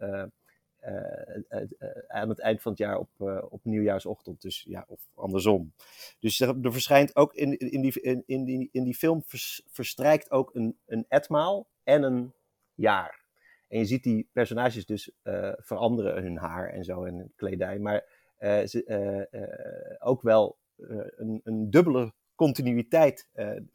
aan 2.07 2.29
het 2.29 2.39
eind 2.39 2.63
van 2.63 2.73
het 2.73 2.81
jaar 2.81 2.99
op, 2.99 3.09
op 3.51 3.65
nieuwjaarsochtend. 3.65 4.43
Dus 4.43 4.65
ja, 4.69 4.85
of 4.89 5.11
andersom. 5.15 5.73
Dus 6.19 6.41
er, 6.41 6.57
er 6.63 6.73
verschijnt 6.73 7.17
ook 7.17 7.35
in, 7.35 7.59
in, 7.59 7.81
die, 7.81 8.01
in, 8.27 8.45
die, 8.45 8.69
in 8.73 8.85
die 8.85 8.95
film 8.95 9.23
vers, 9.27 9.63
verstrijkt 9.67 10.31
ook 10.31 10.55
een, 10.55 10.79
een 10.87 11.05
etmaal 11.09 11.69
en 11.85 12.03
een 12.03 12.33
jaar. 12.75 13.25
En 13.69 13.79
je 13.79 13.85
ziet 13.85 14.03
die 14.03 14.29
personages 14.33 14.87
dus 14.87 15.11
veranderen 15.57 16.23
hun 16.23 16.37
haar 16.37 16.69
en 16.69 16.85
zo 16.85 17.05
en 17.05 17.33
kledij. 17.37 17.79
Maar 17.79 18.05
ook 19.99 20.23
wel 20.23 20.59
een, 20.77 21.41
een 21.45 21.71
dubbele 21.71 22.13
continuïteit 22.35 23.29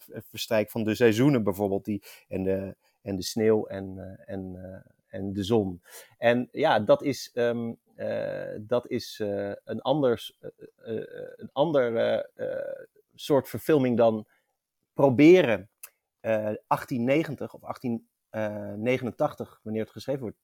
verstrijkt 0.10 0.72
van 0.72 0.84
de 0.84 0.95
seizoenen 0.95 1.43
bijvoorbeeld. 1.43 1.86
Die, 1.86 2.03
en, 2.28 2.43
de, 2.43 2.76
en 3.01 3.16
de 3.16 3.24
sneeuw 3.24 3.66
en, 3.66 4.20
en, 4.26 4.56
en 5.16 5.34
de 5.34 5.43
zon. 5.43 5.82
En 6.18 6.49
ja, 6.51 6.80
dat 6.80 7.03
is, 7.03 7.32
um, 7.34 7.78
dat 8.59 8.89
is 8.89 9.20
een, 9.63 9.82
anders, 9.82 10.38
een 11.36 11.49
andere 11.53 12.30
soort 13.13 13.49
verfilming 13.49 13.97
dan 13.97 14.28
proberen 14.93 15.70
1890 16.20 17.53
of 17.53 17.61
1889, 17.61 19.59
wanneer 19.63 19.82
het 19.82 19.91
geschreven 19.91 20.22
wordt, 20.22 20.38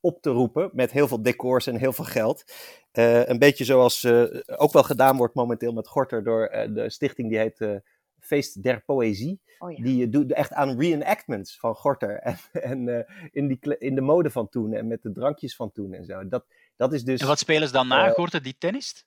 op 0.00 0.22
te 0.22 0.30
roepen 0.30 0.70
met 0.72 0.92
heel 0.92 1.08
veel 1.08 1.22
decors 1.22 1.66
en 1.66 1.76
heel 1.76 1.92
veel 1.92 2.04
geld. 2.04 2.44
Een 2.92 3.38
beetje 3.38 3.64
zoals 3.64 4.06
ook 4.46 4.72
wel 4.72 4.82
gedaan 4.82 5.16
wordt 5.16 5.34
momenteel 5.34 5.72
met 5.72 5.88
Gorter 5.88 6.24
door 6.24 6.48
de 6.72 6.90
stichting 6.90 7.28
die 7.28 7.38
heet 7.38 7.82
Feest 8.26 8.62
der 8.62 8.80
Poëzie. 8.80 9.40
Oh 9.58 9.70
ja. 9.70 9.82
Die 9.82 10.08
doet 10.08 10.32
echt 10.32 10.52
aan 10.52 10.78
reenactments 10.80 11.58
van 11.58 11.74
Gorter 11.74 12.18
en, 12.30 12.38
en 12.52 13.06
in, 13.30 13.48
die, 13.48 13.78
in 13.78 13.94
de 13.94 14.00
mode 14.00 14.30
van 14.30 14.48
toen 14.48 14.72
en 14.72 14.86
met 14.86 15.02
de 15.02 15.12
drankjes 15.12 15.56
van 15.56 15.72
toen 15.72 15.92
en 15.92 16.04
zo. 16.04 16.28
Dat, 16.28 16.46
dat 16.76 16.92
is 16.92 17.04
dus, 17.04 17.20
en 17.20 17.26
wat 17.26 17.38
spelen 17.38 17.66
ze 17.66 17.72
dan 17.72 17.88
na 17.88 18.10
Gorter, 18.10 18.42
die 18.42 18.58
tennist? 18.58 19.06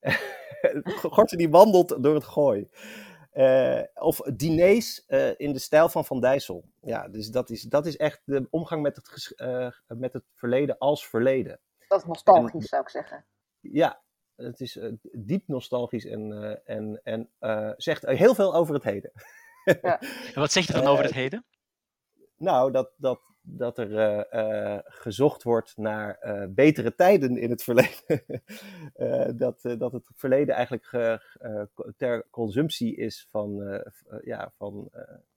Gorter 1.14 1.38
die 1.38 1.50
wandelt 1.50 2.02
door 2.02 2.14
het 2.14 2.24
gooi. 2.24 2.68
Uh, 3.32 3.82
of 3.94 4.18
diners 4.18 5.04
uh, 5.08 5.30
in 5.36 5.52
de 5.52 5.58
stijl 5.58 5.88
van 5.88 6.04
Van 6.04 6.20
Dijssel. 6.20 6.64
Ja, 6.80 7.08
dus 7.08 7.28
dat 7.28 7.50
is, 7.50 7.62
dat 7.62 7.86
is 7.86 7.96
echt 7.96 8.22
de 8.24 8.46
omgang 8.50 8.82
met 8.82 8.96
het, 8.96 9.32
uh, 9.36 9.70
met 9.86 10.12
het 10.12 10.24
verleden 10.34 10.78
als 10.78 11.06
verleden. 11.06 11.60
Dat 11.88 12.00
is 12.00 12.06
nostalgisch, 12.06 12.52
en, 12.52 12.60
zou 12.60 12.82
ik 12.82 12.88
zeggen. 12.88 13.26
Ja, 13.60 14.03
het 14.36 14.60
is 14.60 14.78
diep 15.12 15.48
nostalgisch 15.48 16.06
en, 16.06 16.60
en, 16.64 17.00
en 17.02 17.30
zegt 17.76 18.06
heel 18.06 18.34
veel 18.34 18.54
over 18.54 18.74
het 18.74 18.84
heden. 18.84 19.12
Ja. 19.64 20.00
en 20.34 20.40
wat 20.40 20.52
zegt 20.52 20.68
het 20.68 20.76
dan 20.76 20.86
over 20.86 21.04
het 21.04 21.14
heden? 21.14 21.44
Nou, 22.36 22.72
dat, 22.72 22.92
dat, 22.96 23.20
dat 23.40 23.78
er 23.78 23.90
uh, 23.90 24.24
uh, 24.32 24.78
gezocht 24.84 25.42
wordt 25.42 25.76
naar 25.76 26.18
uh, 26.22 26.44
betere 26.48 26.94
tijden 26.94 27.36
in 27.36 27.50
het 27.50 27.62
verleden. 27.62 28.24
dat, 29.36 29.60
dat 29.62 29.92
het 29.92 30.02
verleden 30.14 30.54
eigenlijk 30.54 30.88
ter 31.96 32.26
consumptie 32.30 32.96
is 32.96 33.26
van, 33.30 33.82
ja, 34.22 34.52
van 34.56 34.88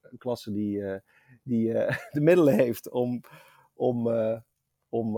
een 0.02 0.18
klasse 0.18 0.52
die, 0.52 1.02
die 1.44 1.74
de 2.12 2.22
middelen 2.22 2.54
heeft 2.54 2.90
om, 2.90 3.22
om, 3.74 4.08
om, 4.90 5.18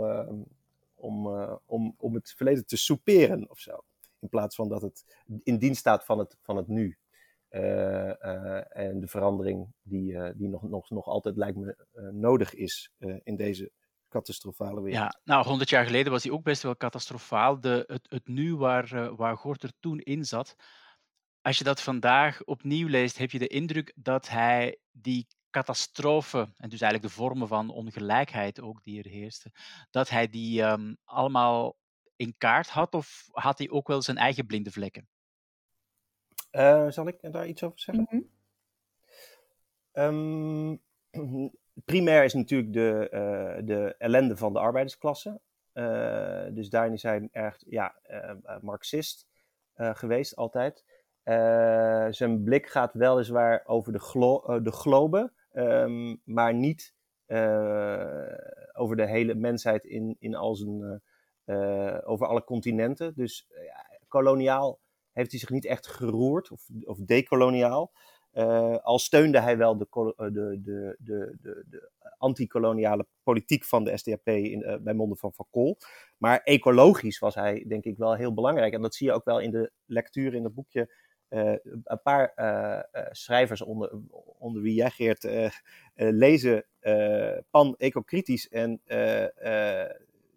om, 1.00 1.28
om, 1.66 1.95
om 1.97 2.14
het 2.14 2.34
verleden 2.38 2.66
te 2.66 2.78
souperen 2.78 3.50
of 3.50 3.60
zo. 3.60 3.84
In 4.20 4.30
plaats 4.30 4.56
van 4.56 4.70
dat 4.70 4.82
het 4.82 5.22
in 5.43 5.58
dienst 5.58 5.80
staat 5.80 6.06
van 6.06 6.20
het, 6.20 6.38
van 6.41 6.58
het 6.58 6.68
nu. 6.68 6.97
Uh, 7.50 7.62
uh, 7.62 8.78
en 8.78 9.00
de 9.00 9.08
verandering 9.08 9.74
die, 9.82 10.34
die 10.36 10.47
nog, 10.47 10.62
nog, 10.62 10.89
nog 10.89 11.06
altijd 11.06 11.38
lijkt 11.38 11.58
me 11.58 11.76
nodig 12.12 12.54
is 12.54 12.91
in 13.24 13.36
deze 13.36 13.72
catastrofale 14.10 14.82
wereld. 14.82 15.14
Ja, 15.14 15.20
nou, 15.24 15.45
honderd 15.45 15.70
jaar 15.70 15.86
geleden 15.86 16.12
was 16.12 16.22
die 16.22 16.34
ook 16.34 16.43
best 16.43 16.64
wel 16.64 16.78
catastrofaal. 16.78 17.62
De, 17.62 17.84
het, 17.88 18.06
het 18.10 18.28
nu 18.28 18.56
waar, 18.56 19.16
waar 19.16 19.38
Gorter 19.38 19.72
toen 19.80 20.00
in 20.00 20.26
zat. 20.26 20.56
Als 21.41 21.58
je 21.58 21.64
dat 21.64 21.82
vandaag 21.82 22.43
opnieuw 22.43 22.88
leest, 22.88 23.18
heb 23.18 23.32
je 23.32 23.39
de 23.39 23.47
indruk 23.47 23.93
dat 23.95 24.30
hij 24.30 24.80
die 24.91 25.28
catastrofe, 25.50 26.38
en 26.39 26.70
dus 26.70 26.82
eigenlijk 26.82 27.14
de 27.14 27.22
vormen 27.22 27.47
van 27.47 27.70
ongelijkheid 27.70 28.62
ook 28.62 28.84
die 28.84 29.04
er 29.04 29.10
heersten, 29.10 29.52
dat 29.91 30.10
hij 30.10 30.30
die 30.30 30.64
um, 30.64 30.97
allemaal 31.04 31.78
in 32.16 32.36
kaart 32.38 32.70
had, 32.70 32.93
of 32.93 33.30
had 33.32 33.58
hij 33.58 33.70
ook 33.70 33.88
wel 33.88 34.02
zijn 34.02 34.18
eigen 34.18 34.45
blinde 34.45 34.72
vlekken? 34.72 35.08
Uh, 36.52 36.89
zal 36.89 37.08
ik 37.08 37.18
daar 37.34 37.47
iets 37.47 37.64
over 37.64 37.80
zeggen? 37.80 38.08
Mm 38.10 38.30
-hmm. 39.91 40.04
um, 40.04 40.82
primair 41.86 42.24
is 42.24 42.34
natuurlijk 42.34 42.74
de, 42.74 43.10
uh, 43.12 43.66
de 43.66 43.95
ellende 43.97 44.38
van 44.38 44.54
de 44.54 44.60
arbeidersklasse. 44.60 45.41
Uh, 45.74 46.45
dus 46.52 46.70
daarin 46.70 46.93
is 46.93 47.04
hij 47.04 47.30
erg 47.32 47.58
ja, 47.66 47.95
marxist 48.62 49.28
geweest, 49.76 50.36
altijd. 50.36 50.84
zijn 52.16 52.43
blik 52.43 52.68
gaat 52.68 52.93
weliswaar 52.93 53.62
over 53.66 53.91
de, 53.91 54.00
glo 54.00 54.62
de 54.62 54.72
globe, 54.72 55.32
um, 55.54 56.22
maar 56.24 56.54
niet 56.54 56.93
over 58.74 58.95
de 58.95 59.08
hele 59.08 59.36
mensheid 59.36 59.86
in, 59.86 60.16
in 60.20 60.36
al 60.36 60.56
zijn, 60.56 61.02
over 62.04 62.28
alle 62.28 62.43
continenten. 62.43 63.14
Dus 63.16 63.47
koloniaal 64.08 64.80
heeft 65.12 65.32
hij 65.32 65.39
zich 65.39 65.50
niet 65.50 65.66
echt 65.66 65.88
geroerd, 65.88 66.52
of, 66.52 66.68
of 66.84 66.97
decoloniaal. 66.97 67.91
Al 68.82 69.00
steunde 69.00 69.39
hij 69.39 69.58
wel 69.58 69.78
de, 69.78 69.88
de, 70.16 70.60
de, 70.64 70.95
de, 71.00 71.38
de, 71.41 71.66
de 71.70 71.91
anti-koloniale 72.18 73.08
politiek 73.24 73.66
van 73.66 73.84
de 73.84 73.97
SDAP 73.97 74.28
in, 74.28 74.80
bij 74.84 74.93
monden 74.93 75.18
van 75.18 75.34
Van 75.34 75.47
Kool. 75.50 75.78
Maar 76.18 76.39
ecologisch 76.43 77.20
was 77.20 77.36
hij 77.36 77.66
denk 77.68 77.84
ik 77.84 77.97
wel 77.97 78.16
heel 78.16 78.34
belangrijk. 78.34 78.74
En 78.74 78.82
dat 78.82 78.95
zie 78.95 79.08
je 79.08 79.14
ook 79.14 79.26
wel 79.26 79.39
in 79.39 79.52
de 79.52 79.72
lectuur 79.86 80.34
in 80.34 80.43
het 80.43 80.54
boekje. 80.54 81.08
Uh, 81.30 81.54
een 81.84 82.02
paar 82.04 82.34
schrijvers, 83.12 83.62
onder, 83.62 83.92
onder 84.38 84.62
wie 84.62 84.74
jij 84.74 84.90
Geert, 84.90 85.28
lezen 85.94 86.66
pan-ecocritisch. 87.50 88.50
En 88.50 88.82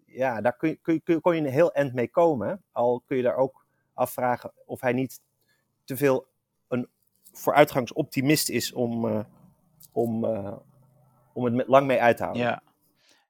ja, 0.06 0.40
daar 0.40 0.56
kun 0.56 0.80
kun, 0.80 1.02
je, 1.04 1.20
kon 1.20 1.34
je 1.34 1.40
een 1.40 1.46
heel 1.46 1.72
eind 1.72 1.94
mee 1.94 2.08
komen. 2.08 2.62
Al 2.72 3.02
kun 3.06 3.16
je 3.16 3.22
daar 3.22 3.36
ook 3.36 3.66
afvragen 3.94 4.52
of 4.64 4.80
hij 4.80 4.92
niet 4.92 5.20
te 5.84 5.96
veel 5.96 6.26
een 6.68 6.88
vooruitgangsoptimist 7.32 8.48
is 8.48 8.72
om, 8.72 9.26
om, 9.92 10.24
om 11.32 11.44
het 11.44 11.54
met 11.54 11.68
lang 11.68 11.86
mee 11.86 12.00
uit 12.00 12.16
te 12.16 12.22
houden. 12.22 12.42
Ja. 12.42 12.62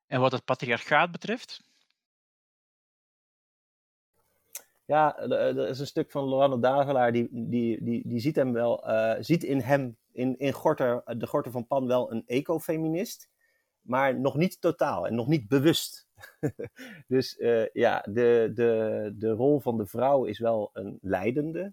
En 0.06 0.20
wat 0.20 0.32
het 0.32 0.44
patriarchaat 0.44 1.10
betreft? 1.10 1.62
Ja, 4.92 5.18
er 5.18 5.68
is 5.68 5.78
een 5.78 5.86
stuk 5.86 6.10
van 6.10 6.24
Lorane 6.24 6.58
Davelaar, 6.58 7.12
die, 7.12 7.28
die, 7.30 7.84
die, 7.84 8.08
die 8.08 8.20
ziet 8.20 8.36
hem 8.36 8.52
wel, 8.52 8.88
uh, 8.88 9.14
ziet 9.20 9.44
in 9.44 9.60
hem, 9.60 9.96
in, 10.10 10.38
in 10.38 10.52
Gorter, 10.52 11.02
de 11.18 11.26
Gorter 11.26 11.52
van 11.52 11.66
Pan 11.66 11.86
wel 11.86 12.12
een 12.12 12.22
ecofeminist, 12.26 13.28
maar 13.80 14.20
nog 14.20 14.36
niet 14.36 14.60
totaal 14.60 15.06
en 15.06 15.14
nog 15.14 15.26
niet 15.26 15.48
bewust. 15.48 16.08
dus 17.08 17.36
ja, 17.72 18.00
de, 18.00 18.50
de, 18.54 19.12
de 19.16 19.30
rol 19.30 19.60
van 19.60 19.76
de 19.76 19.86
vrouw 19.86 20.24
is 20.24 20.38
wel 20.38 20.70
een 20.72 20.98
leidende. 21.02 21.72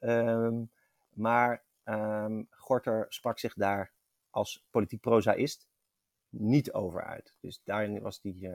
Um, 0.00 0.70
maar 1.14 1.62
um, 1.84 2.46
Gorter 2.50 3.06
sprak 3.08 3.38
zich 3.38 3.54
daar 3.54 3.92
als 4.30 4.64
politiek 4.70 5.00
prozaïst 5.00 5.68
niet 6.28 6.72
over 6.72 7.04
uit. 7.04 7.34
Dus 7.40 7.60
daarin 7.64 8.00
was 8.00 8.18
hij 8.22 8.36
uh, 8.40 8.52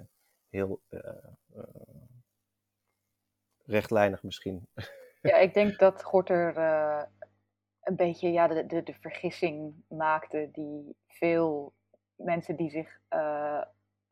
heel 0.50 0.82
rechtlijnig 3.66 4.24
misschien. 4.24 4.68
ja, 5.22 5.36
ik 5.36 5.54
denk 5.54 5.80
dat 5.80 6.04
Gorter 6.04 6.58
een 7.84 7.96
beetje 7.96 8.32
ja, 8.32 8.48
de, 8.48 8.66
de, 8.66 8.84
de 8.84 8.94
vergissing 8.94 9.74
maakte 9.88 10.50
die 10.52 10.96
veel 11.08 11.74
mensen 12.16 12.56
die 12.56 12.70
zich 12.70 13.00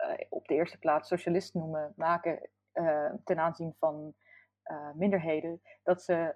eh, 0.01 0.13
op 0.29 0.47
de 0.47 0.53
eerste 0.53 0.77
plaats 0.77 1.07
socialist 1.07 1.53
noemen, 1.53 1.93
maken 1.95 2.49
uh, 2.73 3.13
ten 3.23 3.39
aanzien 3.39 3.75
van 3.79 4.13
uh, 4.71 4.91
minderheden, 4.93 5.61
dat, 5.83 6.03
ze, 6.03 6.35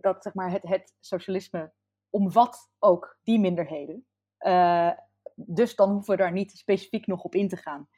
dat 0.00 0.22
zeg 0.22 0.34
maar, 0.34 0.50
het, 0.50 0.62
het 0.62 0.94
socialisme 1.00 1.72
omvat 2.10 2.70
ook 2.78 3.18
die 3.22 3.40
minderheden. 3.40 4.06
dus 5.34 5.74
dan 5.74 5.90
hoeven 5.90 6.16
we 6.16 6.22
daar 6.22 6.32
niet 6.32 6.50
specifiek 6.50 7.06
nog 7.06 7.22
op 7.22 7.34
in 7.34 7.48
te 7.48 7.56
gaan. 7.56 7.88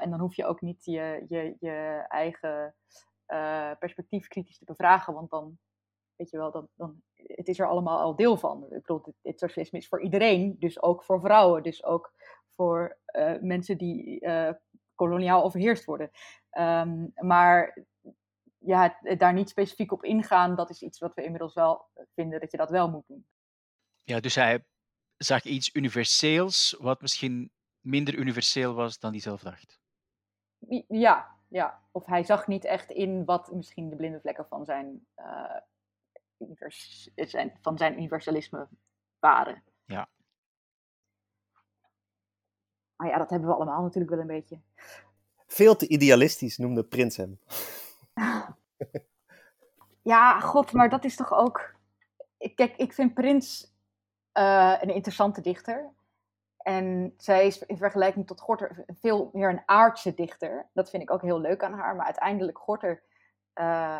en 0.00 0.10
dan 0.10 0.20
hoef 0.20 0.36
je 0.36 0.46
ook 0.46 0.60
niet 0.60 0.84
je, 0.84 1.24
je, 1.28 1.56
je 1.60 2.04
eigen 2.08 2.74
perspectief 3.78 4.28
kritisch 4.28 4.58
te 4.58 4.64
bevragen, 4.64 5.14
want 5.14 5.30
dan, 5.30 5.58
weet 6.16 6.30
je 6.30 6.36
wel, 6.36 6.50
dan, 6.50 6.68
dan, 6.74 7.02
het 7.14 7.48
is 7.48 7.58
er 7.58 7.68
allemaal 7.68 8.00
al 8.00 8.16
deel 8.16 8.36
van. 8.36 8.64
Ik 8.64 8.68
bedoel, 8.68 9.02
het, 9.04 9.14
het 9.22 9.38
socialisme 9.38 9.78
is 9.78 9.88
voor 9.88 10.02
iedereen, 10.02 10.56
dus 10.58 10.82
ook 10.82 11.04
voor 11.04 11.20
vrouwen, 11.20 11.62
dus 11.62 11.84
ook 11.84 12.12
voor 12.48 12.98
uh, 13.16 13.38
mensen 13.40 13.78
die 13.78 14.20
uh, 14.20 14.50
koloniaal 14.94 15.44
overheerst 15.44 15.84
worden. 15.84 16.10
Um, 16.58 17.12
maar 17.14 17.84
ja, 18.58 18.98
daar 19.16 19.32
niet 19.32 19.48
specifiek 19.48 19.92
op 19.92 20.04
ingaan, 20.04 20.56
dat 20.56 20.70
is 20.70 20.82
iets 20.82 20.98
wat 20.98 21.14
we 21.14 21.22
inmiddels 21.22 21.54
wel 21.54 21.88
vinden 22.14 22.40
dat 22.40 22.50
je 22.50 22.56
dat 22.56 22.70
wel 22.70 22.90
moet 22.90 23.06
doen. 23.06 23.26
Ja, 24.04 24.20
dus 24.20 24.34
hij 24.34 24.64
zag 25.16 25.44
iets 25.44 25.74
universeels, 25.74 26.76
wat 26.78 27.00
misschien 27.00 27.52
minder 27.80 28.14
universeel 28.14 28.74
was 28.74 28.98
dan 28.98 29.10
hij 29.10 29.20
zelf 29.20 29.42
dacht. 29.42 29.80
Ja, 30.88 31.37
ja. 31.48 31.82
Of 31.90 32.06
hij 32.06 32.24
zag 32.24 32.46
niet 32.46 32.64
echt 32.64 32.90
in 32.90 33.24
wat 33.24 33.52
misschien 33.52 33.88
de 33.88 33.96
blinde 33.96 34.20
vlekken 34.20 34.46
van 34.48 34.64
zijn, 34.64 35.06
uh, 35.16 35.56
univers 36.38 37.10
zijn, 37.14 37.58
van 37.60 37.78
zijn 37.78 37.96
universalisme 37.96 38.68
waren. 39.18 39.62
Ja. 39.84 40.08
Maar 42.96 43.08
ja, 43.08 43.18
dat 43.18 43.30
hebben 43.30 43.48
we 43.48 43.54
allemaal 43.54 43.82
natuurlijk 43.82 44.10
wel 44.10 44.20
een 44.20 44.26
beetje. 44.26 44.60
Veel 45.46 45.76
te 45.76 45.88
idealistisch 45.88 46.56
noemde 46.56 46.84
Prins 46.84 47.16
hem. 47.16 47.38
Ja, 50.08 50.40
god, 50.40 50.72
maar 50.72 50.88
dat 50.88 51.04
is 51.04 51.16
toch 51.16 51.32
ook. 51.32 51.74
Kijk, 52.54 52.76
ik 52.76 52.92
vind 52.92 53.14
Prins 53.14 53.72
uh, 54.38 54.76
een 54.80 54.94
interessante 54.94 55.40
dichter. 55.40 55.92
En 56.68 57.14
zij 57.16 57.46
is 57.46 57.58
in 57.58 57.76
vergelijking 57.76 58.26
tot 58.26 58.40
Gorter 58.40 58.84
veel 58.86 59.30
meer 59.32 59.48
een 59.48 59.62
aardse 59.66 60.14
dichter. 60.14 60.68
Dat 60.72 60.90
vind 60.90 61.02
ik 61.02 61.10
ook 61.10 61.22
heel 61.22 61.40
leuk 61.40 61.62
aan 61.62 61.72
haar. 61.72 61.96
Maar 61.96 62.04
uiteindelijk 62.04 62.58
Gorter 62.58 63.02
uh, 63.54 63.98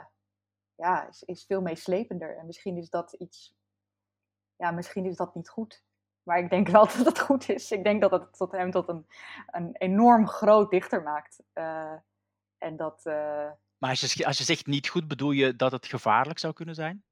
ja, 0.74 1.08
is, 1.08 1.22
is 1.22 1.44
veel 1.44 1.60
meeslepender. 1.60 2.36
En 2.36 2.46
misschien 2.46 2.76
is 2.76 2.90
dat 2.90 3.12
iets. 3.12 3.56
Ja, 4.56 4.70
misschien 4.70 5.04
is 5.06 5.16
dat 5.16 5.34
niet 5.34 5.48
goed. 5.48 5.82
Maar 6.22 6.38
ik 6.38 6.50
denk 6.50 6.68
wel 6.76 6.84
dat 6.86 7.06
het 7.06 7.18
goed 7.18 7.48
is. 7.48 7.70
Ik 7.70 7.84
denk 7.84 8.00
dat 8.00 8.10
het 8.10 8.36
tot 8.36 8.52
hem 8.52 8.70
tot 8.70 8.88
een, 8.88 9.06
een 9.46 9.76
enorm 9.76 10.26
groot 10.26 10.70
dichter 10.70 11.02
maakt. 11.02 11.42
Uh, 11.54 11.94
en 12.58 12.76
dat. 12.76 13.00
Uh... 13.04 13.50
Maar 13.78 13.90
als 13.90 14.12
je, 14.12 14.26
als 14.26 14.38
je 14.38 14.44
zegt 14.44 14.66
niet 14.66 14.88
goed, 14.88 15.08
bedoel 15.08 15.30
je 15.30 15.56
dat 15.56 15.72
het 15.72 15.86
gevaarlijk 15.86 16.38
zou 16.38 16.52
kunnen 16.52 16.74
zijn? 16.74 17.04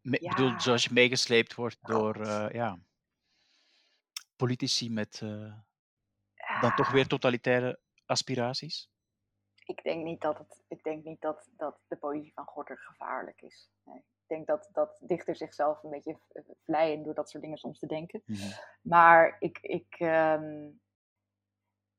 Me, 0.00 0.18
ja. 0.20 0.34
bedoel, 0.34 0.60
zoals 0.60 0.84
je 0.84 0.92
meegesleept 0.92 1.54
wordt 1.54 1.78
door 1.80 2.16
uh, 2.16 2.50
ja, 2.50 2.78
politici 4.38 4.90
met 4.90 5.18
dan 6.60 6.74
toch 6.76 6.90
weer 6.90 7.06
totalitaire 7.06 7.78
aspiraties? 8.06 8.90
Ik 9.64 9.82
denk 9.82 10.04
niet 10.04 10.20
dat, 10.20 10.38
het, 10.38 10.64
ik 10.68 10.82
denk 10.82 11.04
niet 11.04 11.20
dat, 11.20 11.48
dat 11.56 11.78
de 11.88 11.96
poëzie 11.96 12.32
van 12.34 12.44
Gorter 12.44 12.78
gevaarlijk 12.78 13.42
is. 13.42 13.70
Nee 13.84 14.04
ik 14.28 14.36
denk 14.36 14.46
dat, 14.46 14.68
dat 14.72 14.98
dichters 15.00 15.38
zichzelf 15.38 15.82
een 15.82 15.90
beetje 15.90 16.18
vleien 16.64 17.02
door 17.02 17.14
dat 17.14 17.30
soort 17.30 17.42
dingen 17.42 17.58
soms 17.58 17.78
te 17.78 17.86
denken. 17.86 18.22
Mhm. 18.24 18.48
Maar 18.82 19.36
ik, 19.38 19.58
ik, 19.60 19.96
um, 20.00 20.80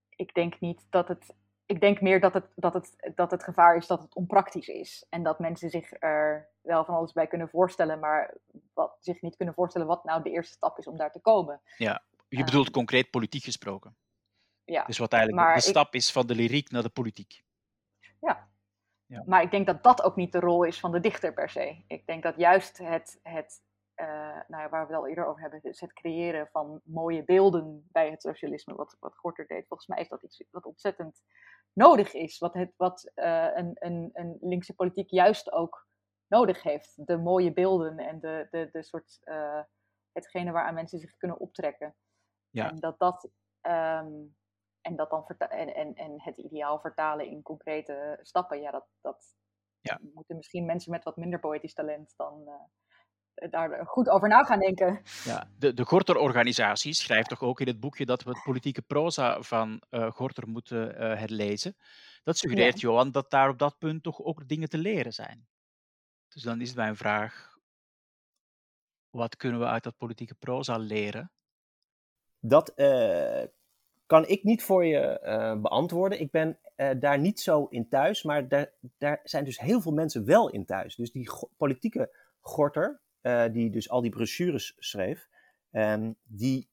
ik 0.09 0.33
denk 0.33 0.59
niet 0.59 0.87
dat 0.89 1.07
het. 1.07 1.35
Ik 1.65 1.81
denk 1.81 2.01
meer 2.01 2.19
dat 2.19 2.33
het, 2.33 2.45
dat, 2.55 2.73
het, 2.73 3.11
dat 3.15 3.31
het 3.31 3.43
gevaar 3.43 3.75
is 3.75 3.87
dat 3.87 4.01
het 4.01 4.15
onpraktisch 4.15 4.67
is. 4.67 5.05
En 5.09 5.23
dat 5.23 5.39
mensen 5.39 5.69
zich 5.69 6.01
er 6.01 6.49
wel 6.61 6.85
van 6.85 6.95
alles 6.95 7.11
bij 7.11 7.27
kunnen 7.27 7.49
voorstellen, 7.49 7.99
maar 7.99 8.37
wat, 8.73 8.97
zich 8.99 9.21
niet 9.21 9.35
kunnen 9.35 9.55
voorstellen 9.55 9.87
wat 9.87 10.03
nou 10.03 10.23
de 10.23 10.31
eerste 10.31 10.53
stap 10.53 10.77
is 10.77 10.87
om 10.87 10.97
daar 10.97 11.11
te 11.11 11.19
komen. 11.19 11.61
Ja, 11.77 12.03
je 12.30 12.43
bedoelt 12.43 12.67
um, 12.67 12.73
concreet 12.73 13.09
politiek 13.09 13.43
gesproken. 13.43 13.97
Ja. 14.63 14.84
Dus 14.86 14.97
wat 14.97 15.13
eigenlijk 15.13 15.55
de 15.55 15.61
stap 15.61 15.93
is 15.93 16.11
van 16.11 16.27
de 16.27 16.36
lyriek 16.36 16.71
naar 16.71 16.84
de 16.84 16.89
politiek. 16.89 17.43
Ja, 18.19 18.49
ja. 19.05 19.23
Maar 19.25 19.41
ik 19.41 19.51
denk 19.51 19.65
dat 19.65 19.84
dat 19.84 20.03
ook 20.03 20.15
niet 20.15 20.32
de 20.32 20.39
rol 20.39 20.63
is 20.63 20.80
van 20.80 20.91
de 20.91 20.99
dichter 20.99 21.34
per 21.34 21.49
se. 21.49 21.84
Ik 21.88 22.05
denk 22.05 22.23
dat 22.23 22.36
juist 22.36 22.77
het, 22.77 23.19
het 23.23 23.61
uh, 23.95 24.07
nou 24.47 24.63
ja, 24.63 24.69
waar 24.69 24.88
we 24.88 24.93
het 24.93 25.01
al 25.01 25.07
eerder 25.07 25.25
over 25.25 25.41
hebben, 25.41 25.59
dus 25.61 25.80
het 25.80 25.93
creëren 25.93 26.49
van 26.51 26.82
mooie 26.84 27.23
beelden 27.23 27.88
bij 27.91 28.09
het 28.09 28.21
socialisme, 28.21 28.75
wat, 28.75 28.97
wat 28.99 29.17
Gorter 29.17 29.47
deed. 29.47 29.67
Volgens 29.67 29.89
mij 29.89 29.99
is 29.99 30.07
dat 30.07 30.23
iets 30.23 30.43
wat 30.51 30.65
ontzettend 30.65 31.23
nodig 31.73 32.13
is, 32.13 32.38
wat, 32.38 32.53
het, 32.53 32.73
wat 32.77 33.11
uh, 33.15 33.47
een, 33.53 33.71
een, 33.73 34.09
een 34.13 34.38
linkse 34.41 34.73
politiek 34.73 35.09
juist 35.09 35.51
ook 35.51 35.88
nodig 36.27 36.63
heeft. 36.63 37.07
De 37.07 37.17
mooie 37.17 37.53
beelden 37.53 37.97
en 37.97 38.19
de, 38.19 38.47
de, 38.51 38.69
de 38.71 38.84
soort, 38.84 39.19
uh, 39.23 39.61
hetgene 40.11 40.51
waaraan 40.51 40.73
mensen 40.73 40.99
zich 40.99 41.17
kunnen 41.17 41.39
optrekken. 41.39 41.95
Ja. 42.50 42.70
En 42.70 42.80
dat 42.80 43.00
dat 43.00 43.30
um, 43.62 44.36
en, 44.82 44.95
dat 44.95 45.10
dan 45.10 45.26
en, 45.28 45.76
en, 45.76 45.95
en 45.95 46.22
het 46.22 46.38
ideaal 46.38 46.80
vertalen 46.80 47.28
in 47.28 47.41
concrete 47.41 48.20
stappen, 48.22 48.62
ja, 48.62 48.72
dat, 48.72 48.88
dat 49.02 49.36
ja. 49.82 50.00
moeten 50.14 50.36
misschien 50.36 50.66
mensen 50.66 50.91
met 50.91 51.04
wat 51.04 51.18
minder 51.18 51.39
poëtisch 51.39 51.74
talent 51.74 52.14
dan 52.18 52.50
uh, 53.36 53.52
daar 53.52 53.86
goed 53.86 54.10
over 54.10 54.28
na 54.28 54.43
gaan 54.43 54.60
denken. 54.60 55.02
Ja, 55.24 55.47
de, 55.58 55.74
de 55.74 55.86
Gorter-organisatie 55.86 56.93
schrijft 56.93 57.30
toch 57.30 57.41
ook 57.41 57.60
in 57.60 57.68
het 57.68 57.80
boekje 57.80 58.06
dat 58.06 58.24
we 58.24 58.30
het 58.30 58.43
politieke 58.43 58.82
proza 58.82 59.41
van 59.41 59.82
uh, 59.89 60.12
Gorter 60.12 60.47
moeten 60.47 60.91
uh, 60.91 60.97
herlezen. 60.97 61.76
Dat 62.24 62.38
suggereert, 62.38 62.80
ja. 62.80 62.88
Johan, 62.88 63.12
dat 63.12 63.30
daar 63.30 63.50
op 63.50 63.58
dat 63.60 63.78
punt 63.78 64.04
toch 64.04 64.22
ook 64.22 64.47
dingen 64.47 64.70
te 64.70 64.78
leren 64.78 65.14
zijn. 65.14 65.47
Dus 66.28 66.41
dan 66.41 66.62
is 66.62 66.74
mijn 66.74 66.95
vraag, 66.95 67.58
wat 69.10 69.36
kunnen 69.36 69.60
we 69.60 69.66
uit 69.66 69.84
dat 69.84 69.97
politieke 69.97 70.36
proza 70.36 70.78
leren? 70.78 71.32
Dat 72.39 72.73
kan 74.09 74.27
ik 74.27 74.43
niet 74.43 74.63
voor 74.63 74.85
je 74.85 75.21
uh, 75.23 75.61
beantwoorden. 75.61 76.19
Ik 76.19 76.31
ben 76.31 76.57
uh, 76.77 76.89
daar 76.99 77.19
niet 77.19 77.39
zo 77.39 77.65
in 77.65 77.89
thuis, 77.89 78.23
maar 78.23 78.47
daar, 78.47 78.71
daar, 78.97 79.19
zijn 79.23 79.43
dus 79.43 79.59
heel 79.59 79.81
veel 79.81 79.91
mensen 79.91 80.25
wel 80.25 80.49
in 80.49 80.65
thuis. 80.65 80.95
Dus 80.95 81.11
die 81.11 81.29
politieke 81.57 82.15
gorter, 82.39 83.01
die 83.51 83.69
dus 83.69 83.89
al 83.89 84.01
die 84.01 84.11
brochures 84.11 84.75
schreef, 84.77 85.27
um, 85.71 86.15
die 86.23 86.69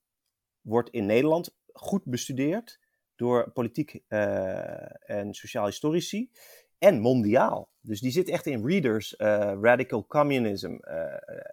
wordt 0.60 0.90
in 0.90 1.06
Nederland 1.06 1.56
goed 1.72 2.04
bestudeerd 2.04 2.80
door 3.16 3.50
politiek 3.50 4.02
en 4.08 5.34
sociaal 5.34 5.66
historici 5.66 6.30
en 6.78 7.00
mondiaal. 7.00 7.68
Dus 7.80 8.00
die 8.00 8.10
zit 8.10 8.28
echt 8.28 8.46
in 8.46 8.66
Readers, 8.66 9.14
Radical 9.60 10.06
Communism 10.06 10.76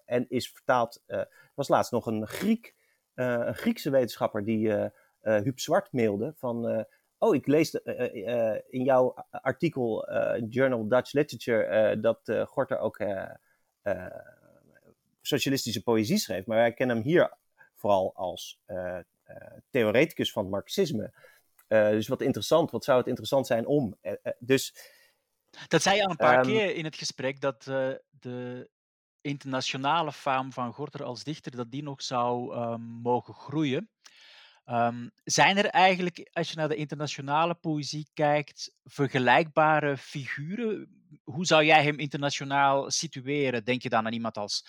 en 0.06 0.26
is 0.30 0.52
vertaald. 0.52 1.04
Er 1.06 1.52
was 1.56 1.68
laatst 1.68 1.92
nog 1.92 2.06
een 2.06 2.28
Griek, 2.28 2.76
een 3.14 3.56
Griekse 3.56 3.90
wetenschapper 3.90 4.44
die 4.46 4.68
uh, 4.68 4.86
Huub 5.22 5.60
Zwart 5.60 5.92
mailde 5.92 6.34
van... 6.36 6.70
Uh, 6.70 6.84
oh, 7.18 7.36
ik 7.36 7.48
lees 7.48 7.74
uh, 7.74 8.56
in 8.70 8.84
jouw 8.84 9.26
artikel 9.32 10.08
Journal 10.50 10.88
Dutch 10.88 11.14
Literature 11.14 12.00
dat 12.00 12.20
Gorter 12.46 12.78
ook 12.80 13.02
socialistische 15.22 15.84
poëzie 15.84 16.18
schreef. 16.18 16.46
Maar 16.46 16.58
wij 16.58 16.74
kennen 16.74 16.96
hem 16.96 17.06
hier 17.06 17.34
vooral 17.76 18.16
als 18.16 18.60
theoreticus 19.70 20.32
van 20.32 20.44
het 20.44 20.52
marxisme. 20.52 21.14
dus 21.68 22.08
wat 22.08 22.22
interessant, 22.22 22.72
wat 22.72 22.84
zou 22.84 22.98
het 22.98 23.08
interessant 23.08 23.48
zijn 23.48 23.66
om? 23.66 23.98
dus, 24.40 24.76
dat 25.68 25.82
zei 25.82 25.96
je 25.96 26.04
al 26.04 26.10
een 26.10 26.16
paar 26.16 26.46
um, 26.46 26.52
keer 26.52 26.76
in 26.76 26.86
het 26.86 26.96
gesprek, 26.96 27.42
dat 27.42 27.64
de 28.20 28.70
internationale 29.24 30.12
faam 30.12 30.52
van 30.52 30.74
Gorter 30.74 31.04
als 31.04 31.24
dichter, 31.24 31.56
dat 31.56 31.72
die 31.72 31.84
nog 31.84 32.02
zou 32.02 32.56
um, 32.56 32.82
mogen 32.82 33.34
groeien. 33.34 33.90
Um, 34.66 35.12
zijn 35.24 35.58
er 35.58 35.66
eigenlijk, 35.66 36.30
als 36.32 36.50
je 36.50 36.56
naar 36.56 36.68
de 36.68 36.76
internationale 36.76 37.54
poëzie 37.54 38.08
kijkt, 38.14 38.76
vergelijkbare 38.84 39.98
figuren? 39.98 41.02
Hoe 41.24 41.46
zou 41.46 41.64
jij 41.64 41.84
hem 41.84 42.00
internationaal 42.00 42.92
situeren? 42.92 43.64
Denk 43.64 43.82
je 43.82 43.90
dan 43.90 44.06
aan 44.06 44.14
iemand 44.14 44.38
als 44.38 44.68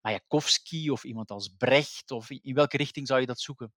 Mayakovsky 0.00 0.88
of 0.88 1.04
iemand 1.04 1.30
als 1.30 1.48
Brecht? 1.48 2.10
Of 2.10 2.30
in 2.30 2.54
welke 2.54 2.76
richting 2.76 3.06
zou 3.06 3.20
je 3.20 3.26
dat 3.26 3.40
zoeken? 3.40 3.72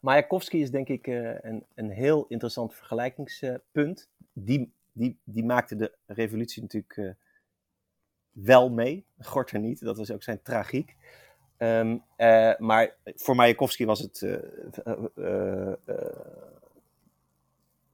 Mayakovsky 0.00 0.56
is 0.56 0.70
denk 0.70 0.88
ik 0.88 1.06
uh, 1.06 1.34
een, 1.40 1.66
een 1.74 1.90
heel 1.90 2.26
interessant 2.28 2.74
vergelijkingspunt. 2.74 4.08
Die, 4.32 4.72
die, 4.92 5.18
die 5.24 5.44
maakte 5.44 5.76
de 5.76 5.96
revolutie 6.06 6.62
natuurlijk 6.62 6.96
uh, 6.96 7.10
wel 8.42 8.70
mee. 8.70 9.04
Gorter 9.18 9.58
niet, 9.58 9.80
dat 9.80 9.96
was 9.96 10.10
ook 10.10 10.22
zijn 10.22 10.42
tragiek. 10.42 10.96
Um, 11.58 12.02
uh, 12.16 12.56
maar 12.56 12.96
voor 13.04 13.36
Mayakovsky 13.36 13.84
was 13.84 14.00
het 14.00 14.20
uh, 14.20 14.38
uh, 15.14 15.72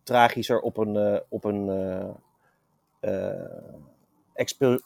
tragischer 0.02 0.60
op 0.60 0.76
een, 0.76 1.22
op 1.28 1.44
een, 1.44 1.66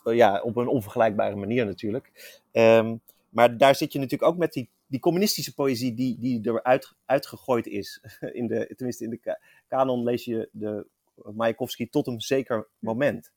ja, 0.05 0.41
op 0.41 0.57
een 0.57 0.69
onvergelijkbare 0.69 1.37
manier 1.37 1.67
natuurlijk. 1.67 2.41
Um, 2.53 3.01
maar 3.29 3.57
daar 3.57 3.75
zit 3.75 3.93
je 3.93 3.99
natuurlijk 3.99 4.31
ook 4.31 4.39
met 4.39 4.53
die, 4.53 4.71
die 4.87 5.01
communistische 5.01 5.55
poëzie 5.55 5.95
die, 5.95 6.19
die 6.19 6.41
eruit 6.43 6.95
uitgegooid 7.05 7.67
is. 7.67 8.01
In 8.33 8.47
de, 8.47 8.73
tenminste, 8.77 9.05
in 9.05 9.11
de 9.11 9.39
kanon 9.69 10.03
lees 10.03 10.25
je 10.25 10.49
de 10.53 10.87
Mayakovsky 11.15 11.89
tot 11.89 12.07
een 12.07 12.21
zeker 12.21 12.69
moment. 12.79 13.33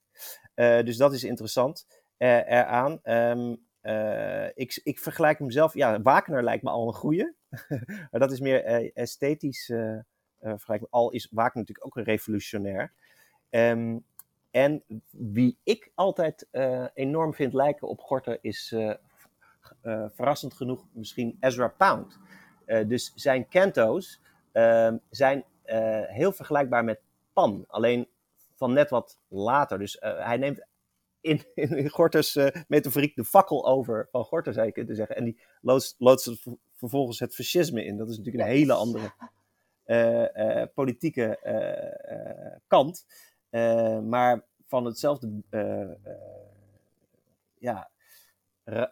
dus 0.56 0.98
dat 0.98 1.14
is 1.14 1.24
interessant 1.24 1.86
eraan. 2.22 3.00
Um, 3.04 3.60
ik, 4.54 4.80
ik 4.84 5.00
vergelijk 5.00 5.40
hem 5.40 5.52
zelf, 5.52 5.74
ja, 5.74 6.02
Wagner 6.02 6.44
lijkt 6.44 6.64
me 6.64 6.70
al 6.70 6.88
een 6.88 6.94
goeie. 6.94 7.34
maar 8.12 8.20
dat 8.20 8.32
is 8.32 8.40
meer 8.40 8.82
uh, 8.82 8.90
esthetisch 8.94 9.70
uh, 9.70 10.00
vergelijk. 10.40 10.84
Al 10.90 11.12
is 11.12 11.28
Wagner 11.32 11.58
natuurlijk 11.58 11.86
ook 11.86 11.96
een 11.96 12.04
revolutionair. 12.04 12.92
Um, 13.50 14.04
en 14.52 14.84
wie 15.10 15.58
ik 15.64 15.92
altijd 15.96 16.48
enorm 16.94 17.34
vind 17.34 17.54
lijken 17.54 17.88
op 17.88 18.00
Gorter 18.00 18.38
is 18.42 18.76
verrassend 20.14 20.54
genoeg 20.54 20.86
misschien 20.92 21.38
Ezra 21.40 21.68
Pound. 21.68 22.20
dus 22.66 23.12
zijn 23.16 23.48
canto's 23.48 24.22
ehm, 24.52 24.98
zijn 25.10 25.46
heel 26.08 26.32
vergelijkbaar 26.32 26.84
met 26.84 27.02
Pan, 27.34 27.66
alleen 27.68 28.08
van 28.56 28.74
net 28.74 28.90
wat 28.90 29.20
later. 29.28 29.80
Dus 29.80 29.98
hij 30.00 30.38
neemt 30.38 30.66
in, 31.22 31.46
in 31.54 31.90
Gorters 31.90 32.36
uh, 32.36 32.48
metaforiek 32.68 33.16
de 33.16 33.26
fakkel 33.26 33.68
over 33.68 34.08
van 34.12 34.24
Gorter, 34.24 34.54
zou 34.54 34.66
je 34.66 34.72
kunnen 34.72 34.96
zeggen. 34.96 35.16
En 35.16 35.24
die 35.24 35.42
loodst, 35.62 35.96
loodst 35.98 36.42
vervolgens 36.76 37.20
het 37.20 37.36
fascisme 37.36 37.86
in. 37.86 37.98
Dat 37.98 38.10
is 38.10 38.18
natuurlijk 38.18 38.44
een 38.44 38.52
hele 38.52 38.74
andere 38.74 39.12
uh, 39.86 40.26
uh, 40.34 40.64
politieke 40.74 41.40
kant. 42.68 43.06
maar 44.04 44.46
van 44.68 44.86
hetzelfde 44.86 45.44
ja, 47.58 47.92
ra 48.64 48.88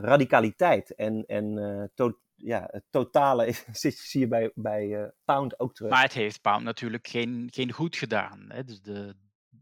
radicaliteit 0.00 0.94
en, 0.94 1.26
en 1.26 1.90
to 1.94 2.18
ja, 2.36 2.68
het 2.70 2.84
totale 2.90 3.54
zie 3.72 4.20
je 4.20 4.28
bij, 4.28 4.50
bij 4.54 5.12
Pound 5.24 5.60
ook 5.60 5.74
terug. 5.74 5.90
Maar 5.90 6.02
het 6.02 6.12
heeft 6.12 6.40
Pound 6.40 6.62
natuurlijk 6.62 7.08
geen, 7.08 7.48
geen 7.52 7.72
goed 7.72 7.96
gedaan. 7.96 8.44
Hè? 8.48 8.64
Dus 8.64 8.82
de, 8.82 9.14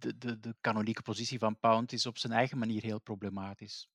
de, 0.03 0.19
de, 0.19 0.41
de 0.41 0.55
kanonieke 0.61 1.03
positie 1.03 1.39
van 1.39 1.59
Pound 1.59 1.93
is 1.93 2.07
op 2.07 2.19
zijn 2.19 2.33
eigen 2.33 2.59
manier 2.59 2.83
heel 2.83 3.01
problematisch. 3.01 3.91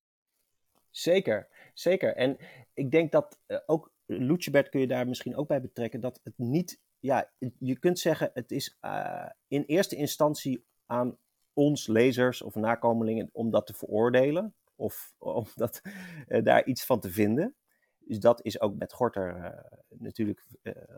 Zeker, 0.89 1.47
zeker. 1.74 2.16
En 2.16 2.38
ik 2.74 2.91
denk 2.91 3.12
dat 3.12 3.39
uh, 3.47 3.58
ook 3.66 3.91
Lucebert 4.05 4.70
kun 4.70 4.80
je 4.80 4.88
daar 4.88 5.08
misschien 5.08 5.36
ook 5.36 5.47
bij 5.47 5.62
betrekken, 5.62 5.99
dat 5.99 6.20
het 6.24 6.38
niet, 6.38 6.80
ja, 6.99 7.32
je 7.60 7.80
kunt 7.80 7.99
zeggen, 7.99 8.32
het 8.34 8.51
is 8.51 8.78
uh, 8.82 9.30
in 9.47 9.64
eerste 9.64 9.95
instantie 9.95 10.66
aan 10.86 11.18
ons 11.53 11.88
lezers 11.88 12.41
of 12.41 12.55
nakomelingen 12.55 13.30
om 13.32 13.51
dat 13.51 13.66
te 13.66 13.74
veroordelen 13.74 14.55
of 14.76 15.14
om 15.18 15.45
dat, 15.55 15.82
daar 16.28 16.66
iets 16.66 16.86
van 16.86 16.99
te 16.99 17.12
vinden. 17.12 17.55
Dus 17.99 18.20
dat 18.20 18.45
is 18.45 18.62
ook 18.62 18.76
met 18.76 18.93
Gorter 18.93 19.55
natuurlijk 19.89 20.43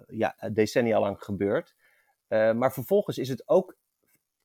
ja, 0.07 0.36
decennia 0.53 0.99
lang 0.99 1.24
gebeurd. 1.24 1.76
maar 2.28 2.74
vervolgens 2.74 3.18
is 3.18 3.30
het 3.30 3.47
ook 3.47 3.78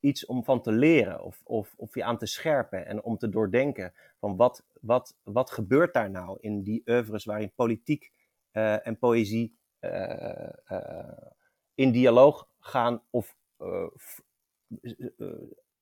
iets 0.05 0.26
om 0.26 0.44
van 0.44 0.62
te 0.62 0.72
leren 0.72 1.22
of, 1.22 1.40
of, 1.44 1.74
of 1.76 1.94
je 1.94 2.05
aan 2.05 2.18
te 2.18 2.26
scherpen 2.26 2.86
en 2.86 3.02
om 3.02 3.16
te 3.18 3.28
doordenken 3.28 3.92
van 4.18 4.36
wat, 4.36 4.64
wat, 4.80 5.16
wat 5.22 5.50
gebeurt 5.50 5.94
daar 5.94 6.11
nou 6.11 6.38
in 6.40 6.62
die 6.62 6.82
oeuvres 6.86 7.24
waarin 7.24 7.52
politiek 7.55 8.12
uh, 8.52 8.86
en 8.86 8.98
poëzie 8.98 9.57
uh, 9.80 10.48
uh, 10.68 11.28
in 11.74 11.92
dialoog 11.92 12.48
gaan 12.59 13.02
of 13.11 13.36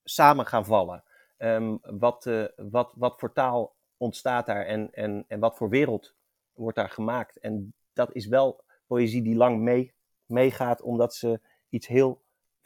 samen 0.04 0.46
gaan 0.46 0.64
vallen. 0.64 1.04
Um, 1.38 1.78
wat, 1.82 2.30
wat, 2.56 2.92
wat 2.96 3.18
voor 3.18 3.32
taal 3.32 3.74
ontstaat 3.96 4.46
daar 4.46 4.66
en, 4.66 4.92
en, 4.92 5.24
en 5.28 5.40
wat 5.40 5.56
voor 5.56 5.68
wereld 5.68 6.14
wordt 6.52 6.76
daar 6.76 6.90
gemaakt? 6.90 7.38
En 7.38 7.74
dat 7.92 8.14
is 8.14 8.26
wel 8.26 8.64
poëzie 8.86 9.22
die 9.22 9.36
lang 9.36 9.60
mee, 9.60 9.94
meegaat, 10.26 10.82
omdat 10.82 11.14
ze 11.14 11.40
iets 11.68 11.86
heel 11.86 12.22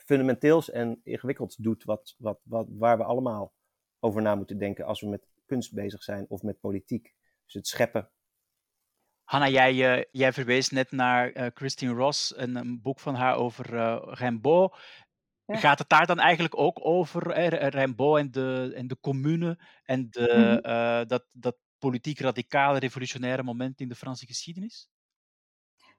fundamenteels 0.06 0.70
en 0.70 1.00
ingewikkelds 1.02 1.56
doet, 1.56 1.84
wat, 1.84 2.14
wat, 2.18 2.40
wat, 2.42 2.66
waar 2.70 2.96
we 2.96 3.04
allemaal 3.04 3.52
over 3.98 4.22
na 4.22 4.34
moeten 4.34 4.58
denken 4.58 4.84
als 4.84 5.00
we 5.00 5.08
met 5.08 5.28
kunst 5.46 5.74
bezig 5.74 6.02
zijn 6.02 6.26
of 6.28 6.42
met 6.42 6.60
politiek. 6.60 7.14
Dus 7.44 7.54
het 7.54 7.66
scheppen. 7.66 8.10
Hanna, 9.24 9.48
jij, 9.48 9.98
uh, 9.98 10.04
jij 10.10 10.32
verwees 10.32 10.70
net 10.70 10.90
naar 10.90 11.36
uh, 11.36 11.46
Christine 11.54 11.92
Ross, 11.92 12.36
een, 12.36 12.56
een, 12.56 12.80
boek 12.82 13.00
van 13.00 13.14
haar 13.14 13.36
over 13.36 13.74
uh, 13.74 14.02
Rimbaud. 14.02 14.76
Ja. 15.44 15.56
Gaat 15.56 15.78
het 15.78 15.88
daar 15.88 16.06
dan 16.06 16.18
eigenlijk 16.18 16.58
ook 16.58 16.86
over 16.86 17.30
eh, 17.30 17.68
Rimbaud 17.68 18.18
en 18.18 18.30
de, 18.30 18.72
en 18.74 18.86
de 18.86 18.98
commune 19.00 19.58
en 19.84 20.10
de, 20.10 20.34
mm 20.36 20.70
-hmm. 20.70 21.08
dat, 21.08 21.26
dat 21.32 21.56
politiek 21.78 22.18
radicale 22.18 22.78
revolutionaire 22.78 23.42
moment 23.42 23.80
in 23.80 23.88
de 23.88 23.94
Franse 23.94 24.26
geschiedenis? 24.26 24.88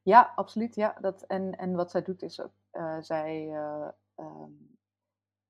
Ja, 0.07 0.33
absoluut. 0.35 0.75
Ja. 0.75 0.97
Dat, 1.01 1.21
en, 1.21 1.57
en 1.57 1.75
wat 1.75 1.91
zij 1.91 2.01
doet 2.01 2.21
is, 2.21 2.39
uh, 2.71 2.97
zij, 2.99 3.47
uh, 3.47 3.87
um, 4.15 4.77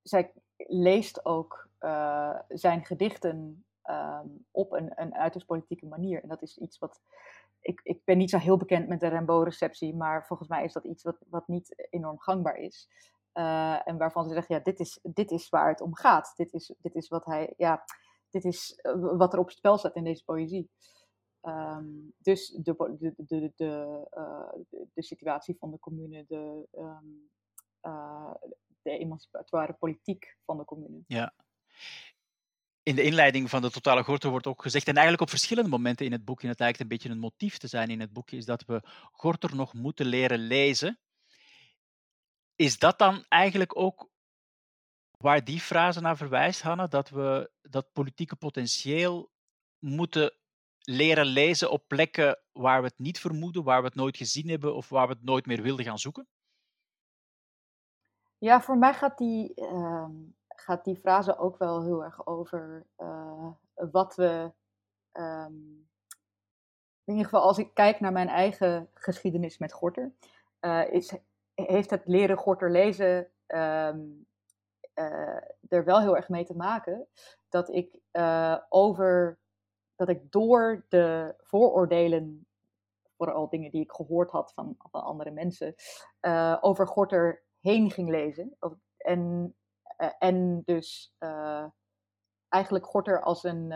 zij 0.01 0.31
leest 0.57 1.25
ook 1.25 1.69
uh, 1.79 2.39
zijn 2.47 2.85
gedichten 2.85 3.65
um, 3.89 4.45
op 4.51 4.71
een, 4.71 4.91
een 4.95 5.15
uiterst 5.15 5.47
politieke 5.47 5.85
manier. 5.85 6.21
En 6.21 6.29
dat 6.29 6.41
is 6.41 6.57
iets 6.57 6.79
wat. 6.79 7.01
Ik, 7.61 7.79
ik 7.83 8.01
ben 8.03 8.17
niet 8.17 8.29
zo 8.29 8.37
heel 8.37 8.57
bekend 8.57 8.87
met 8.87 8.99
de 8.99 9.07
Rimbaud-receptie, 9.07 9.95
maar 9.95 10.25
volgens 10.25 10.49
mij 10.49 10.63
is 10.63 10.73
dat 10.73 10.83
iets 10.83 11.03
wat, 11.03 11.17
wat 11.29 11.47
niet 11.47 11.87
enorm 11.89 12.19
gangbaar 12.19 12.57
is. 12.57 12.89
en 13.83 13.97
waarvan 13.97 14.27
ze 14.27 14.33
zeggen, 14.33 14.55
ja, 14.55 14.61
dit 14.61 14.79
is, 14.79 14.99
dit 15.03 15.31
is 15.31 15.49
waar 15.49 15.69
het 15.69 15.81
om 15.81 15.95
gaat. 15.95 16.33
Dit 16.35 16.53
is, 16.53 16.73
dit 16.77 16.95
is 16.95 17.07
wat 17.07 17.25
hij, 17.25 17.53
ja, 17.57 17.83
dit 18.29 18.45
is 18.45 18.79
wat 18.93 19.33
er 19.33 19.39
op 19.39 19.47
het 19.47 19.57
spel 19.57 19.77
staat 19.77 19.95
in 19.95 20.03
deze 20.03 20.23
poëzie. 20.23 20.69
Um, 21.41 22.13
dus 22.17 22.49
de, 22.49 22.95
de, 22.99 23.13
de, 23.17 23.51
de, 23.55 24.07
uh, 24.17 24.63
de, 24.93 25.03
situatie 25.03 25.55
van 25.59 25.71
de 25.71 25.79
commune, 25.79 26.25
de, 26.27 26.67
um, 26.77 27.29
de 28.81 28.97
emancipatoire 28.97 29.73
politiek 29.73 30.38
van 30.45 30.57
de 30.57 30.65
commune. 30.65 31.03
Ja. 31.07 31.33
In 32.83 32.95
de 32.95 33.03
inleiding 33.03 33.49
van 33.49 33.61
de 33.61 33.71
Totale 33.71 34.03
Gorter 34.03 34.29
wordt 34.29 34.47
ook 34.47 34.61
gezegd, 34.61 34.88
en 34.88 34.93
eigenlijk 34.93 35.23
op 35.23 35.29
verschillende 35.29 35.69
momenten 35.69 36.05
in 36.05 36.11
het 36.11 36.25
boekje, 36.25 36.43
en 36.43 36.49
het 36.49 36.59
lijkt 36.59 36.79
een 36.79 36.88
beetje 36.88 37.09
een 37.09 37.19
motief 37.19 37.57
te 37.57 37.67
zijn 37.67 37.89
in 37.89 37.99
het 37.99 38.13
boekje, 38.13 38.38
is 38.38 38.45
dat 38.45 38.65
we 38.65 38.81
Gorter 39.11 39.55
nog 39.55 39.73
moeten 39.73 40.05
leren 40.05 40.39
lezen. 40.39 40.99
Is 42.55 42.79
dat 42.79 42.97
dan 42.97 43.25
eigenlijk 43.27 43.77
ook 43.77 44.09
waar 45.17 45.43
die 45.43 45.59
frase 45.59 46.01
naar 46.01 46.17
verwijst, 46.17 46.61
Hanna, 46.61 46.88
dat 46.88 47.09
we 47.09 47.51
dat 47.61 47.91
politieke 47.91 48.35
potentieel 48.35 49.31
moeten 49.79 50.33
leren 50.89 51.25
lezen 51.25 51.71
op 51.71 51.83
plekken 51.88 52.39
waar 52.51 52.81
we 52.81 52.88
het 52.88 52.99
niet 52.99 53.19
vermoeden, 53.19 53.63
waar 53.63 53.79
we 53.79 53.88
het 53.88 53.95
nooit 53.95 54.17
gezien 54.17 54.49
hebben 54.49 54.75
of 54.75 54.89
waar 54.89 55.07
we 55.07 55.13
het 55.13 55.23
nooit 55.23 55.45
meer 55.45 55.61
wilden 55.61 55.85
gaan 55.85 55.99
zoeken? 55.99 56.27
Ja, 58.38 58.61
voor 58.61 58.77
mij 58.77 58.93
gaat 58.93 59.17
die, 59.17 59.53
uh, 59.55 60.09
gaat 60.47 60.83
die 60.83 60.95
frase 60.95 61.38
ook 61.38 61.57
wel 61.57 61.83
heel 61.83 62.03
erg 62.03 62.27
over 62.27 62.85
uh, 62.97 63.51
wat 63.73 64.15
we. 64.15 64.51
Um, 65.13 65.89
in 67.03 67.13
ieder 67.13 67.23
geval, 67.23 67.41
als 67.41 67.57
ik 67.57 67.73
kijk 67.73 67.99
naar 67.99 68.11
mijn 68.11 68.27
eigen 68.27 68.89
geschiedenis 68.93 69.57
met 69.57 69.73
Gorter, 69.73 70.13
uh, 70.61 70.91
is, 70.91 71.13
heeft 71.53 71.89
het 71.89 72.01
leren 72.05 72.38
Gorter 72.38 72.71
lezen 72.71 73.31
um, 73.47 74.27
er 75.67 75.83
wel 75.83 75.99
heel 75.99 76.15
erg 76.15 76.29
mee 76.29 76.45
te 76.45 76.55
maken 76.55 77.07
dat 77.49 77.69
ik 77.69 77.99
over 78.69 79.39
dat 79.97 80.09
ik 80.09 80.31
door 80.31 80.85
de 80.89 81.35
vooroordelen, 81.37 82.47
vooral 83.17 83.49
dingen 83.49 83.71
die 83.71 83.81
ik 83.81 83.91
gehoord 83.91 84.31
had 84.31 84.53
van, 84.53 84.75
van 84.77 85.03
andere 85.03 85.31
mensen, 85.31 85.75
uh, 86.21 86.57
over 86.61 86.87
Gorter 86.87 87.43
heen 87.59 87.91
ging 87.91 88.09
lezen. 88.09 88.57
En, 88.97 89.55
uh, 89.97 90.09
en 90.19 90.61
dus 90.65 91.15
uh, 91.19 91.65
eigenlijk 92.49 92.85
Gorter 92.85 93.21
als 93.21 93.43
een, 93.43 93.73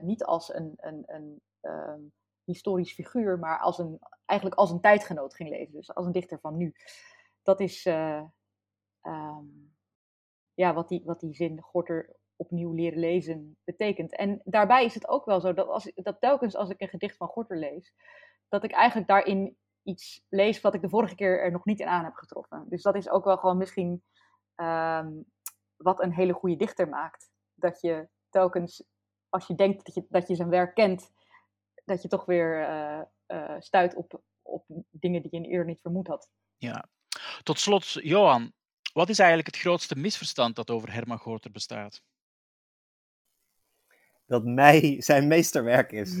niet 0.00 0.24
als 0.24 0.54
een, 0.54 0.74
een, 0.76 1.02
een 1.06 1.40
um, 1.60 2.12
historisch 2.44 2.92
figuur, 2.92 3.38
maar 3.38 3.58
als 3.58 3.78
een, 3.78 3.98
eigenlijk 4.24 4.60
als 4.60 4.70
een 4.70 4.80
tijdgenoot 4.80 5.34
ging 5.34 5.50
lezen. 5.50 5.74
Dus 5.74 5.94
als 5.94 6.06
een 6.06 6.12
dichter 6.12 6.40
van 6.40 6.56
nu. 6.56 6.74
Dat 7.42 7.60
is 7.60 7.86
um, 9.02 9.74
ja, 10.54 10.74
wat, 10.74 10.88
die, 10.88 11.02
wat 11.04 11.20
die 11.20 11.34
zin 11.34 11.60
Gorter 11.60 12.16
opnieuw 12.36 12.72
leren 12.72 12.98
lezen 12.98 13.56
betekent. 13.64 14.16
En 14.16 14.40
daarbij 14.44 14.84
is 14.84 14.94
het 14.94 15.08
ook 15.08 15.24
wel 15.24 15.40
zo 15.40 15.54
dat, 15.54 15.68
als, 15.68 15.92
dat 15.94 16.20
telkens 16.20 16.56
als 16.56 16.70
ik 16.70 16.80
een 16.80 16.88
gedicht 16.88 17.16
van 17.16 17.28
Gorter 17.28 17.58
lees, 17.58 17.94
dat 18.48 18.64
ik 18.64 18.72
eigenlijk 18.72 19.08
daarin 19.08 19.56
iets 19.82 20.24
lees 20.28 20.60
wat 20.60 20.74
ik 20.74 20.80
de 20.80 20.88
vorige 20.88 21.14
keer 21.14 21.40
er 21.42 21.52
nog 21.52 21.64
niet 21.64 21.80
in 21.80 21.86
aan 21.86 22.04
heb 22.04 22.14
getroffen. 22.14 22.66
Dus 22.68 22.82
dat 22.82 22.94
is 22.94 23.08
ook 23.08 23.24
wel 23.24 23.36
gewoon 23.36 23.56
misschien 23.56 24.02
um, 24.56 25.24
wat 25.76 26.02
een 26.02 26.12
hele 26.12 26.32
goede 26.32 26.56
dichter 26.56 26.88
maakt. 26.88 27.30
Dat 27.54 27.80
je 27.80 28.08
telkens, 28.30 28.84
als 29.28 29.46
je 29.46 29.54
denkt 29.54 29.84
dat 29.84 29.94
je, 29.94 30.06
dat 30.08 30.28
je 30.28 30.34
zijn 30.34 30.48
werk 30.48 30.74
kent, 30.74 31.10
dat 31.84 32.02
je 32.02 32.08
toch 32.08 32.24
weer 32.24 32.60
uh, 32.60 33.02
uh, 33.26 33.54
stuit 33.58 33.94
op, 33.94 34.22
op 34.42 34.64
dingen 34.90 35.22
die 35.22 35.40
je 35.40 35.48
eerder 35.48 35.66
niet 35.66 35.80
vermoed 35.80 36.06
had. 36.06 36.30
Ja. 36.56 36.88
Tot 37.42 37.58
slot, 37.58 37.92
Johan, 37.92 38.52
wat 38.92 39.08
is 39.08 39.18
eigenlijk 39.18 39.48
het 39.48 39.58
grootste 39.58 39.96
misverstand 39.96 40.56
dat 40.56 40.70
over 40.70 40.92
Herman 40.92 41.18
Gorter 41.18 41.50
bestaat? 41.50 42.02
Dat 44.26 44.44
mei 44.44 45.02
zijn 45.02 45.26
meesterwerk 45.26 45.92
is. 45.92 46.20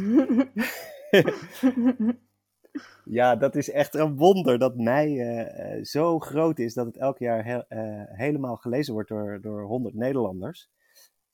ja, 3.04 3.36
dat 3.36 3.56
is 3.56 3.70
echt 3.70 3.94
een 3.94 4.16
wonder 4.16 4.58
dat 4.58 4.76
mei 4.76 5.20
uh, 5.20 5.84
zo 5.84 6.18
groot 6.18 6.58
is 6.58 6.74
dat 6.74 6.86
het 6.86 6.96
elk 6.96 7.18
jaar 7.18 7.44
he 7.44 7.54
uh, 7.54 7.62
helemaal 8.06 8.56
gelezen 8.56 8.92
wordt 8.92 9.08
door, 9.08 9.40
door 9.40 9.62
100 9.62 9.94
Nederlanders. 9.94 10.70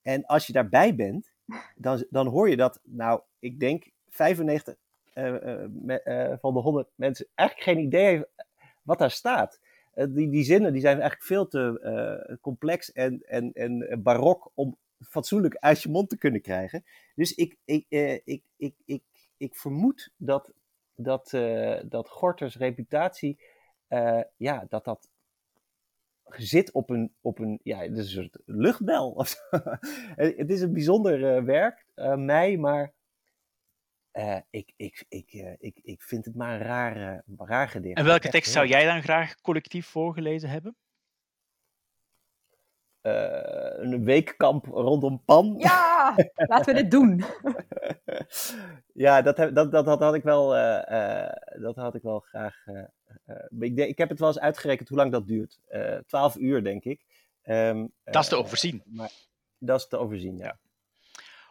En 0.01 0.25
als 0.25 0.47
je 0.47 0.53
daarbij 0.53 0.95
bent, 0.95 1.33
dan, 1.75 2.05
dan 2.09 2.27
hoor 2.27 2.49
je 2.49 2.57
dat, 2.57 2.79
nou, 2.83 3.21
ik 3.39 3.59
denk 3.59 3.91
95 4.09 4.75
me, 5.13 6.37
van 6.41 6.53
de 6.53 6.59
100 6.59 6.89
mensen 6.95 7.27
eigenlijk 7.33 7.69
geen 7.69 7.85
idee 7.85 8.05
heeft 8.05 8.25
wat 8.81 8.99
daar 8.99 9.11
staat. 9.11 9.59
die, 9.93 10.29
die 10.29 10.43
zinnen 10.43 10.73
die 10.73 10.81
zijn 10.81 10.99
eigenlijk 10.99 11.23
veel 11.23 11.47
te 11.47 12.37
complex 12.41 12.91
en, 12.91 13.21
en, 13.23 13.53
en 13.53 14.01
barok 14.03 14.51
om 14.53 14.77
fatsoenlijk 15.03 15.55
uit 15.55 15.81
je 15.81 15.89
mond 15.89 16.09
te 16.09 16.17
kunnen 16.17 16.41
krijgen. 16.41 16.83
Dus 17.15 17.33
ik, 17.33 17.57
ik, 17.65 17.85
eh, 17.89 18.13
ik, 18.13 18.43
ik, 18.57 18.75
ik, 18.85 19.03
ik 19.37 19.55
vermoed 19.55 20.11
dat, 20.17 20.53
dat, 20.95 21.31
uh, 21.33 21.79
dat 21.85 22.09
Gorters 22.09 22.57
reputatie, 22.57 23.39
uh, 23.89 24.21
ja, 24.37 24.65
dat 24.69 24.85
dat 24.85 25.09
zit 26.25 26.71
op 26.71 26.89
een, 26.89 27.13
op 27.21 27.39
een 27.39 27.59
ja, 27.63 27.79
het 27.79 27.97
is 27.97 27.97
een 27.97 28.23
soort 28.23 28.37
luchtbel. 28.45 29.17
het 30.15 30.49
is 30.49 30.61
een 30.61 30.73
bijzonder 30.73 31.45
werk, 31.45 31.85
mij, 32.15 32.57
maar 32.57 32.93
ik, 34.49 34.73
ik, 34.75 35.05
ik, 35.09 35.31
ik, 35.59 35.79
ik 35.83 36.01
vind 36.01 36.25
het 36.25 36.35
maar 36.35 36.53
een 36.53 36.67
raar, 36.67 37.23
raar 37.37 37.67
gedicht. 37.67 37.97
En 37.97 38.05
welke 38.05 38.29
tekst 38.29 38.51
zou 38.51 38.67
jij 38.67 38.85
dan 38.85 39.01
graag 39.01 39.41
collectief 39.41 39.87
voorgelezen 39.87 40.49
hebben? 40.49 40.75
Een 43.03 44.03
weekkamp 44.03 44.65
rondom 44.65 45.21
Pan. 45.25 45.55
Ja, 45.57 46.15
laten 46.33 46.73
we 46.73 46.81
dit 46.81 46.91
doen. 46.91 47.23
ja, 49.05 49.21
dat, 49.21 49.37
heb, 49.37 49.55
dat, 49.55 49.71
dat, 49.71 49.85
dat, 49.85 49.99
had 49.99 50.15
ik 50.15 50.23
wel, 50.23 50.49
dat 51.59 51.75
had 51.75 51.95
ik 51.95 52.01
wel 52.01 52.19
graag. 52.19 52.55
ik, 53.59 53.77
ik 53.77 53.97
heb 53.97 54.09
het 54.09 54.19
wel 54.19 54.27
eens 54.27 54.39
uitgerekend 54.39 54.89
hoe 54.89 54.97
lang 54.97 55.11
dat 55.11 55.27
duurt. 55.27 55.59
Twaalf 56.05 56.35
uur, 56.35 56.63
denk 56.63 56.83
ik. 56.83 57.05
Um, 57.43 57.93
dat 58.03 58.23
is 58.23 58.29
te 58.29 58.35
overzien. 58.35 58.83
Maar, 58.85 59.11
dat 59.57 59.79
is 59.79 59.87
te 59.87 59.97
overzien, 59.97 60.37
ja. 60.37 60.57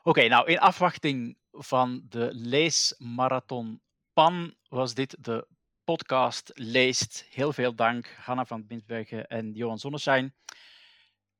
Oké, 0.02 0.28
nou 0.28 0.50
in 0.50 0.58
afwachting 0.58 1.36
van 1.50 2.02
de 2.08 2.28
leesmarathon 2.32 3.80
PAN 4.12 4.54
was 4.68 4.94
dit 4.94 5.16
de 5.20 5.46
podcast 5.84 6.50
Leest. 6.54 7.26
Heel 7.30 7.52
veel 7.52 7.74
dank 7.74 8.16
Hanna 8.18 8.44
van 8.44 8.66
Binsbergen 8.66 9.26
en 9.26 9.52
Johan 9.52 9.78
Zonneschijn. 9.78 10.34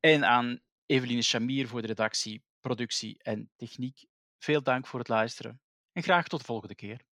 En 0.03 0.25
aan 0.25 0.61
Eveline 0.87 1.23
Chamir 1.23 1.69
voor 1.69 1.81
de 1.81 1.87
redactie, 1.87 2.45
productie 2.61 3.23
en 3.23 3.51
techniek. 3.57 4.05
Veel 4.39 4.63
dank 4.63 4.87
voor 4.87 4.99
het 4.99 5.09
luisteren 5.09 5.61
en 5.93 6.03
graag 6.03 6.29
tot 6.29 6.41
de 6.41 6.47
volgende 6.47 6.75
keer. 6.75 7.05